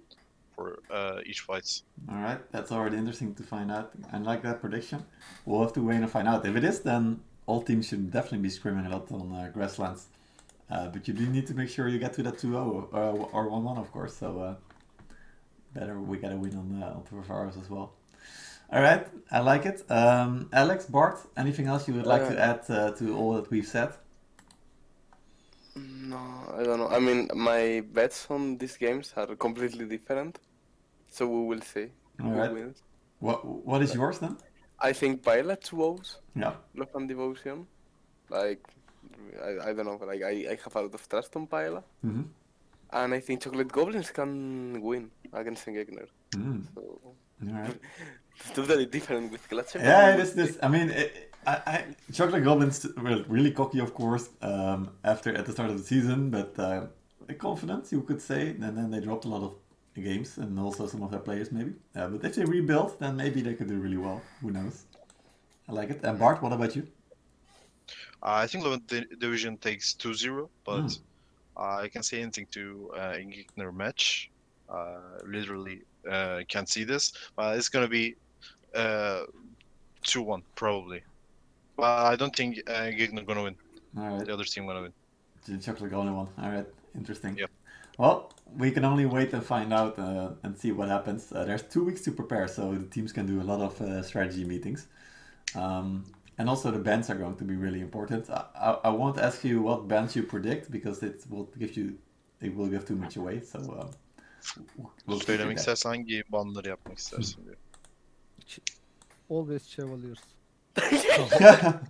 for 0.56 0.78
uh, 0.90 1.28
each 1.30 1.42
fight. 1.42 1.82
All 2.08 2.16
right, 2.22 2.40
that's 2.52 2.72
already 2.72 2.96
interesting 2.96 3.34
to 3.36 3.42
find 3.42 3.70
out. 3.70 3.90
I 4.12 4.18
like 4.18 4.42
that 4.42 4.60
prediction. 4.60 5.00
We'll 5.46 5.60
have 5.60 5.72
to 5.72 5.80
wait 5.86 5.96
and 5.96 6.10
find 6.10 6.28
out. 6.28 6.44
If 6.46 6.56
it 6.56 6.64
is, 6.64 6.80
then 6.82 7.20
all 7.46 7.62
teams 7.62 7.88
should 7.88 8.10
definitely 8.10 8.38
be 8.42 8.50
scrimming 8.50 8.86
a 8.86 8.90
lot 8.90 9.10
on 9.12 9.32
uh, 9.32 9.50
grasslands. 9.54 10.06
Uh, 10.72 10.88
but 10.88 11.06
you 11.08 11.14
do 11.14 11.26
need 11.28 11.46
to 11.48 11.54
make 11.54 11.68
sure 11.68 11.88
you 11.88 11.98
get 11.98 12.14
to 12.14 12.22
that 12.24 12.38
2 12.38 12.50
0 12.52 12.90
uh, 12.94 12.96
or 13.36 13.48
1 13.50 13.64
1, 13.64 13.78
of 13.78 13.92
course. 13.92 14.16
So 14.16 14.40
uh, 14.40 14.56
better 15.74 16.00
we 16.00 16.18
get 16.18 16.32
a 16.32 16.36
win 16.36 16.56
on, 16.56 16.82
uh, 16.82 16.96
on 16.96 17.02
Tavares 17.04 17.60
as 17.60 17.68
well. 17.70 17.92
All 18.72 18.82
right, 18.82 19.06
I 19.30 19.40
like 19.40 19.66
it. 19.66 19.84
Um, 19.90 20.48
Alex, 20.52 20.86
Bard, 20.86 21.18
anything 21.36 21.66
else 21.68 21.88
you 21.88 21.94
would 21.94 22.06
like 22.06 22.26
to 22.28 22.36
Uh, 22.36 22.48
add 22.50 22.70
uh, 22.70 22.92
to 22.98 23.16
all 23.16 23.34
that 23.34 23.50
we've 23.50 23.66
said? 23.66 23.90
No, 25.76 26.18
I 26.58 26.62
don't 26.64 26.78
know. 26.78 26.88
I 26.88 26.98
mean, 27.00 27.28
my 27.34 27.82
bets 27.92 28.26
on 28.30 28.58
these 28.58 28.76
games 28.76 29.12
are 29.16 29.34
completely 29.36 29.86
different, 29.86 30.38
so 31.08 31.26
we 31.28 31.46
will 31.46 31.62
see 31.62 31.92
All 32.22 32.30
who 32.30 32.34
right. 32.34 32.52
wins. 32.52 32.82
What 33.20 33.44
What 33.44 33.82
is 33.82 33.94
yours 33.94 34.18
then? 34.18 34.36
I 34.80 34.92
think 34.92 35.22
Pilot 35.22 35.62
two 35.62 35.76
woes, 35.76 36.18
Yeah. 36.34 36.56
Love 36.74 36.90
and 36.94 37.08
Devotion. 37.08 37.68
Like, 38.30 38.64
I, 39.42 39.70
I 39.70 39.72
don't 39.72 39.86
know. 39.86 40.00
Like, 40.04 40.22
I, 40.22 40.34
I 40.52 40.58
have 40.62 40.76
a 40.76 40.80
lot 40.82 40.94
of 40.94 41.08
trust 41.08 41.36
on 41.36 41.46
Pilot, 41.46 41.84
hmm 42.02 42.22
and 42.92 43.14
I 43.14 43.20
think 43.20 43.42
Chocolate 43.42 43.72
Goblins 43.72 44.10
can 44.10 44.80
win 44.82 45.10
against 45.32 45.66
Endgegner. 45.66 46.06
Mm. 46.32 46.64
So 46.74 47.00
right. 47.40 47.76
it's 48.38 48.50
totally 48.54 48.86
different 48.86 49.32
with 49.32 49.48
Glatcher. 49.48 49.80
Yeah, 49.80 50.14
it 50.14 50.20
is 50.20 50.34
this. 50.34 50.58
I 50.62 50.68
mean, 50.68 50.90
it, 50.90 51.32
I, 51.46 51.54
I, 51.66 51.84
Chocolate 52.12 52.44
Goblins 52.44 52.86
were 52.96 53.24
really 53.28 53.50
cocky, 53.50 53.80
of 53.80 53.94
course, 53.94 54.28
um, 54.42 54.90
after 55.04 55.34
at 55.34 55.46
the 55.46 55.52
start 55.52 55.70
of 55.70 55.78
the 55.78 55.84
season, 55.84 56.30
but 56.30 56.58
uh, 56.58 56.86
confident, 57.38 57.90
you 57.90 58.02
could 58.02 58.20
say. 58.20 58.50
And 58.50 58.76
then 58.76 58.90
they 58.90 59.00
dropped 59.00 59.24
a 59.24 59.28
lot 59.28 59.42
of 59.42 59.54
games, 59.94 60.36
and 60.36 60.58
also 60.58 60.86
some 60.86 61.02
of 61.02 61.10
their 61.10 61.20
players, 61.20 61.50
maybe. 61.50 61.72
Uh, 61.96 62.08
but 62.08 62.24
if 62.24 62.36
they 62.36 62.44
rebuild, 62.44 62.98
then 63.00 63.16
maybe 63.16 63.40
they 63.40 63.54
could 63.54 63.68
do 63.68 63.78
really 63.78 63.96
well. 63.96 64.20
Who 64.42 64.50
knows? 64.50 64.84
I 65.68 65.72
like 65.72 65.90
it. 65.90 66.00
And 66.02 66.18
Bard, 66.18 66.42
what 66.42 66.52
about 66.52 66.76
you? 66.76 66.86
Uh, 68.22 68.42
I 68.44 68.46
think 68.46 68.64
the 68.88 69.04
Division 69.18 69.56
takes 69.56 69.94
2-0, 69.94 70.48
but 70.64 70.82
Mm. 70.82 71.00
I 71.56 71.88
can't 71.88 72.04
say 72.04 72.22
anything 72.22 72.46
to 72.52 72.90
uh, 72.96 73.12
Endgegner 73.12 73.74
match. 73.74 74.30
Uh, 74.68 75.18
literally 75.26 75.82
uh, 76.10 76.40
can't 76.48 76.68
see 76.68 76.84
this, 76.84 77.12
but 77.36 77.58
it's 77.58 77.68
gonna 77.68 77.88
be 77.88 78.16
uh, 78.74 79.24
2-1 80.02 80.42
probably. 80.54 81.02
But 81.76 82.12
I 82.12 82.16
don't 82.16 82.34
think 82.34 82.58
uh, 82.66 82.72
Endgegner 82.72 83.26
gonna 83.26 83.42
win. 83.42 83.56
Right. 83.94 84.24
The 84.24 84.32
other 84.32 84.44
team 84.44 84.66
gonna 84.66 84.82
win. 84.82 84.92
The 85.44 85.58
chocolate 85.58 85.92
one. 85.92 86.28
All 86.38 86.50
right, 86.50 86.66
interesting. 86.94 87.36
Yep. 87.36 87.50
Well, 87.98 88.32
we 88.56 88.70
can 88.70 88.84
only 88.84 89.06
wait 89.06 89.32
and 89.32 89.44
find 89.44 89.72
out 89.72 89.98
uh, 89.98 90.30
and 90.44 90.56
see 90.56 90.72
what 90.72 90.88
happens. 90.88 91.32
Uh, 91.32 91.44
there's 91.44 91.62
two 91.62 91.84
weeks 91.84 92.00
to 92.02 92.12
prepare, 92.12 92.48
so 92.48 92.72
the 92.72 92.86
teams 92.86 93.12
can 93.12 93.26
do 93.26 93.40
a 93.40 93.46
lot 93.52 93.60
of 93.60 93.80
uh, 93.80 94.02
strategy 94.02 94.44
meetings. 94.44 94.86
Um, 95.54 96.04
and 96.38 96.48
also 96.48 96.70
the 96.70 96.78
bands 96.78 97.10
are 97.10 97.18
going 97.18 97.36
to 97.36 97.44
be 97.44 97.54
really 97.54 97.80
important. 97.80 98.30
I, 98.30 98.44
I, 98.54 98.70
I 98.84 98.90
won't 98.90 99.18
ask 99.18 99.44
you 99.44 99.62
what 99.62 99.88
bands 99.88 100.16
you 100.16 100.22
predict 100.22 100.70
because 100.70 101.02
it 101.02 101.24
will 101.30 101.48
give 101.58 101.76
you 101.76 101.98
it 102.40 102.56
will 102.56 102.68
give 102.68 102.84
too 102.84 102.96
much 102.96 103.16
away. 103.16 103.40
So 103.40 103.58
um, 103.58 103.90
we'll 105.06 105.20
Söylemek 105.20 105.58
istersen 105.58 105.90
hangi 105.90 106.22
banları 106.32 106.68
yapmak 106.68 106.98
istersin 106.98 107.44
diyor. 107.44 107.56
Always 109.30 109.62
Chevaliers. 109.62 110.18
there. 110.74 111.80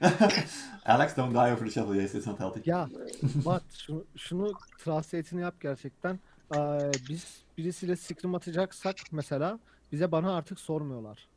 Alex, 0.86 1.16
don't 1.16 1.34
die 1.34 1.52
over 1.52 1.64
the 1.64 1.70
Chevaliers. 1.70 2.14
It's 2.14 2.26
not 2.26 2.38
healthy. 2.38 2.70
Ya 2.70 2.88
bak 3.22 3.62
şunu, 3.86 4.04
şunu 4.16 4.52
translate'ini 4.84 5.40
yap 5.40 5.60
gerçekten. 5.60 6.20
Ee, 6.56 6.90
biz 7.08 7.44
birisiyle 7.58 7.96
scrim 7.96 8.34
atacaksak 8.34 8.96
mesela 9.12 9.58
bize 9.92 10.12
bana 10.12 10.36
artık 10.36 10.60
sormuyorlar. 10.60 11.28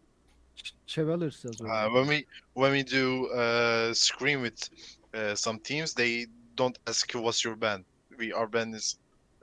Ch- 0.64 0.76
Chevaliers 0.86 1.46
yazıyor. 1.46 1.70
Uh, 1.70 1.90
when 1.94 2.08
we 2.08 2.26
when 2.54 2.72
we 2.72 2.84
do 2.84 3.28
uh, 3.28 3.94
scrim 3.94 4.42
with 4.42 4.70
uh, 5.14 5.36
some 5.36 5.60
teams, 5.60 5.94
they 5.94 6.28
don't 6.56 6.78
ask 6.88 7.14
you 7.14 7.22
what's 7.22 7.46
your 7.46 7.56
band. 7.56 7.86
We 8.18 8.34
our 8.34 8.48
band 8.48 8.76
is 8.76 8.98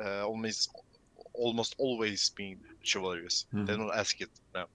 uh, 0.05 0.27
almost 0.27 0.71
almost 1.35 1.75
always 1.79 2.31
being 2.37 2.61
Chevaliers. 2.83 3.47
They 3.53 3.59
Mhm. 3.75 3.79
don't 3.79 3.99
ask 3.99 4.21
it 4.21 4.31
now. 4.55 4.67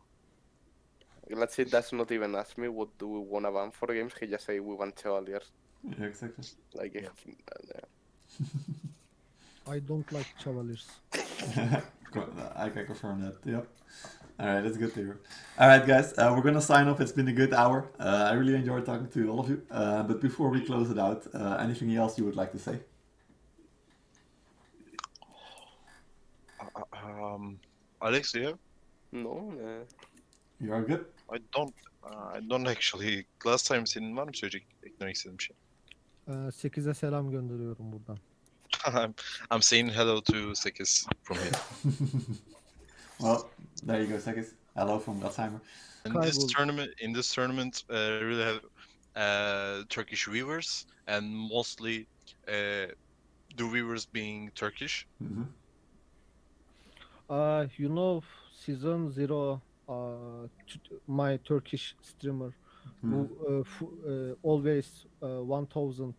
Let's 1.30 1.56
say 1.56 1.64
does 1.64 1.94
not 1.94 2.12
even 2.12 2.36
ask 2.36 2.58
me 2.58 2.68
what 2.68 2.90
do 2.98 3.08
we 3.08 3.20
want 3.20 3.46
to 3.46 3.52
ban 3.52 3.72
for 3.72 3.88
games. 3.94 4.14
He 4.20 4.28
just 4.28 4.46
say 4.46 4.60
we 4.60 4.76
want 4.76 5.00
Chevaliers. 5.02 5.52
Yeah, 5.84 6.06
exactly. 6.08 6.46
Like, 6.74 6.94
Yeah. 7.02 7.10
uh, 7.76 7.86
I 9.76 9.80
don't 9.80 10.12
like 10.12 10.26
Chevaliers. 10.44 10.86
I 12.56 12.70
can 12.70 12.86
confirm 12.86 13.22
that. 13.22 13.36
Yep. 13.46 13.68
All 14.42 14.48
right, 14.48 14.62
that's 14.64 14.78
good 14.78 14.92
to 14.96 15.00
hear. 15.00 15.20
All 15.60 15.68
right, 15.68 15.86
guys, 15.86 16.14
uh, 16.18 16.34
we're 16.36 16.42
gonna 16.42 16.62
sign 16.62 16.88
off. 16.88 17.00
It's 17.00 17.12
been 17.12 17.28
a 17.28 17.34
good 17.34 17.54
hour. 17.54 17.92
Uh, 18.00 18.30
I 18.32 18.34
really 18.34 18.56
enjoyed 18.56 18.86
talking 18.88 19.08
to 19.10 19.30
all 19.30 19.40
of 19.40 19.50
you. 19.50 19.62
Uh, 19.70 20.02
but 20.02 20.20
before 20.20 20.50
we 20.50 20.66
close 20.66 20.90
it 20.90 20.98
out, 20.98 21.28
uh, 21.36 21.58
anything 21.66 21.96
else 21.96 22.18
you 22.18 22.26
would 22.26 22.36
like 22.36 22.52
to 22.54 22.60
say? 22.60 22.80
Uh, 26.60 26.82
Um, 27.34 27.60
Alex, 28.02 28.34
yeah, 28.36 28.54
no, 29.12 29.54
uh, 29.62 29.86
You 30.60 30.74
are 30.74 30.84
good. 30.84 31.06
I 31.30 31.38
don't, 31.56 31.74
uh, 32.04 32.38
I 32.38 32.40
don't 32.50 32.68
actually. 32.68 33.26
Last 33.46 33.68
time 33.68 33.86
senin 33.86 34.18
var 34.18 34.24
mı 34.28 34.32
söyleyecek 34.34 34.68
eklemek 34.84 35.16
istediğin 35.16 35.38
bir 35.40 35.44
şey? 35.44 35.56
Ee, 36.28 36.32
8'e 36.52 36.94
selam 36.94 37.32
gönderiyorum 37.32 37.92
buradan. 37.92 38.18
I'm, 39.06 39.14
I'm 39.52 39.62
saying 39.62 39.92
hello 39.92 40.22
to 40.22 40.56
Sekis 40.56 41.06
from 41.24 41.38
here. 41.38 41.52
Well, 43.22 43.52
there 43.84 44.02
you 44.02 44.08
go, 44.08 44.18
Sekis. 44.18 44.56
Hello 44.76 45.00
from 45.00 45.22
Gladsheimer. 45.22 45.62
In 46.06 46.20
this 46.22 46.46
tournament, 46.46 46.92
in 47.02 47.14
this 47.14 47.34
tournament, 47.34 47.84
uh, 47.92 48.20
really 48.22 48.44
have 48.44 48.62
uh, 49.16 49.84
Turkish 49.90 50.26
viewers 50.28 50.86
and 51.08 51.26
mostly 51.36 52.08
uh, 52.48 52.88
the 53.56 53.68
viewers 53.72 54.06
being 54.06 54.52
Turkish. 54.56 55.08
hmm 55.20 55.44
Uh, 57.30 57.66
you 57.78 57.90
know, 57.90 58.22
season 58.54 59.10
zero, 59.12 59.62
uh, 59.88 60.48
t- 60.68 60.80
my 61.08 61.38
Turkish 61.38 61.96
streamer, 62.02 62.54
who 63.10 63.30
uh, 63.50 63.60
f- 63.62 63.84
uh, 64.08 64.34
always 64.44 65.06
uh, 65.24 65.44
1,000 65.44 66.16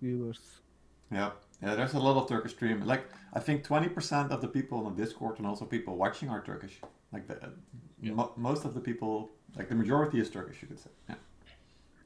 viewers. 0.00 0.62
Yeah, 1.10 1.30
yeah. 1.62 1.74
There's 1.74 1.94
a 1.94 1.98
lot 1.98 2.16
of 2.16 2.28
Turkish 2.28 2.52
stream. 2.52 2.82
Like 2.84 3.04
I 3.34 3.40
think 3.40 3.64
20% 3.66 4.30
of 4.30 4.40
the 4.40 4.48
people 4.48 4.86
on 4.86 4.94
Discord 4.94 5.38
and 5.38 5.46
also 5.46 5.64
people 5.64 5.96
watching 5.96 6.28
are 6.30 6.42
Turkish. 6.42 6.80
Like 7.12 7.26
the 7.28 7.36
Yeah. 8.00 8.12
mo- 8.12 8.32
most 8.36 8.64
of 8.64 8.72
the 8.74 8.80
people, 8.80 9.30
like 9.56 9.68
the 9.68 9.74
majority 9.74 10.20
is 10.20 10.30
Turkish. 10.30 10.60
You 10.62 10.68
could 10.68 10.78
say. 10.78 10.90
Yeah, 11.08 11.16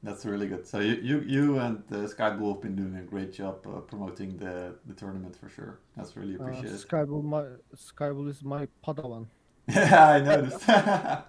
that's 0.01 0.25
really 0.25 0.47
good. 0.47 0.65
So 0.65 0.79
you 0.79 0.95
you, 1.09 1.17
you 1.35 1.59
and 1.59 1.83
uh, 1.91 1.95
Skybull 2.13 2.53
have 2.53 2.61
been 2.61 2.75
doing 2.75 2.95
a 2.95 3.01
great 3.13 3.31
job 3.33 3.55
uh, 3.67 3.79
promoting 3.91 4.37
the 4.37 4.55
the 4.89 4.93
tournament 4.93 5.35
for 5.35 5.49
sure. 5.49 5.79
That's 5.97 6.15
really 6.17 6.35
Uh, 6.37 6.43
appreciated. 6.43 6.79
Skybull, 6.87 7.23
my, 7.23 7.43
Skybull 7.75 8.27
is 8.29 8.43
my 8.43 8.67
padawan. 8.85 9.25
yeah, 9.67 10.07
I 10.17 10.19
noticed. 10.19 10.67
yeah, 10.67 11.21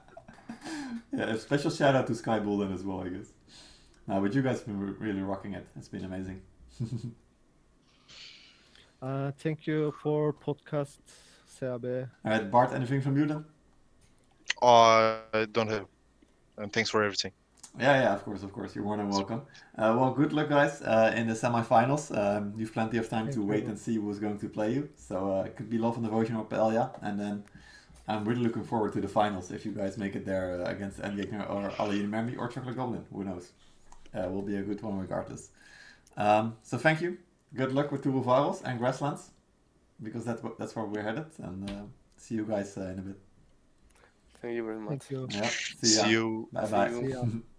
a 1.12 1.38
special 1.38 1.70
shout 1.70 1.94
out 1.94 2.06
to 2.06 2.12
Skybull 2.14 2.56
then 2.60 2.72
as 2.72 2.82
well, 2.84 3.00
I 3.06 3.08
guess. 3.08 3.28
No, 4.06 4.20
but 4.20 4.34
you 4.34 4.42
guys 4.42 4.58
have 4.58 4.66
been 4.66 4.80
re- 4.80 4.96
really 5.06 5.22
rocking 5.22 5.54
it. 5.54 5.66
It's 5.76 5.88
been 5.88 6.04
amazing. 6.04 6.40
Uh, 9.04 9.30
thank 9.38 9.66
you 9.66 9.92
for 10.02 10.32
podcast, 10.32 10.96
CAB. 11.60 11.84
All 12.24 12.30
right, 12.32 12.50
Bard, 12.50 12.72
anything 12.72 13.02
from 13.02 13.18
you 13.18 13.26
then? 13.26 13.44
I 14.62 15.46
don't 15.52 15.68
have. 15.68 15.86
And 16.56 16.72
thanks 16.72 16.88
for 16.88 17.02
everything. 17.02 17.32
Yeah, 17.78 18.00
yeah, 18.02 18.14
of 18.14 18.24
course, 18.24 18.42
of 18.42 18.52
course. 18.52 18.74
You're 18.74 18.84
more 18.84 18.96
than 18.96 19.10
welcome. 19.10 19.42
Uh, 19.76 19.94
well, 19.98 20.12
good 20.12 20.32
luck, 20.32 20.48
guys, 20.48 20.80
uh, 20.80 21.12
in 21.14 21.26
the 21.26 21.34
semifinals. 21.34 22.16
Um, 22.16 22.54
you've 22.56 22.72
plenty 22.72 22.96
of 22.96 23.10
time 23.10 23.24
Thank 23.24 23.34
to 23.34 23.40
you. 23.40 23.46
wait 23.46 23.64
and 23.64 23.78
see 23.78 23.96
who's 23.96 24.18
going 24.18 24.38
to 24.38 24.48
play 24.48 24.72
you. 24.72 24.88
So 24.96 25.32
uh, 25.32 25.42
it 25.42 25.56
could 25.56 25.68
be 25.68 25.76
Love 25.76 25.96
and 25.96 26.04
Devotion 26.04 26.36
or 26.36 26.46
Paella. 26.46 26.96
And 27.02 27.20
then 27.20 27.44
I'm 28.08 28.24
really 28.24 28.42
looking 28.42 28.64
forward 28.64 28.94
to 28.94 29.02
the 29.02 29.08
finals 29.08 29.50
if 29.50 29.66
you 29.66 29.72
guys 29.72 29.98
make 29.98 30.14
it 30.16 30.24
there 30.24 30.62
uh, 30.62 30.70
against 30.70 31.02
Endgegner 31.02 31.50
or 31.50 31.72
Ali 31.78 32.04
Mermi 32.04 32.38
or 32.38 32.48
Chocolate 32.48 32.76
Goblin. 32.76 33.04
Who 33.12 33.24
knows? 33.24 33.50
Uh, 34.14 34.28
will 34.30 34.42
be 34.42 34.56
a 34.56 34.62
good 34.62 34.80
one 34.80 34.98
regardless. 34.98 35.50
Um, 36.16 36.56
so 36.62 36.78
thank 36.78 37.02
you. 37.02 37.18
Good 37.54 37.72
luck 37.72 37.92
with 37.92 38.02
Turbo 38.02 38.22
Virals 38.22 38.62
and 38.64 38.78
Grasslands 38.78 39.30
because 40.02 40.24
that's, 40.24 40.42
what, 40.42 40.58
that's 40.58 40.74
where 40.74 40.84
we're 40.84 41.02
headed. 41.02 41.26
And 41.38 41.70
uh, 41.70 41.82
see 42.16 42.34
you 42.34 42.44
guys 42.44 42.76
uh, 42.76 42.82
in 42.82 42.98
a 42.98 43.02
bit. 43.02 43.18
thank 44.42 44.56
you 44.56 44.64
very 44.64 44.80
much. 44.80 45.04
Thank 45.04 45.10
you. 45.10 45.28
Yeah, 45.30 45.48
see 45.48 45.86
See 45.86 46.10
you. 46.10 46.48
Bye 46.52 46.66
bye. 46.66 46.90
See 46.90 47.06
you. 47.06 47.42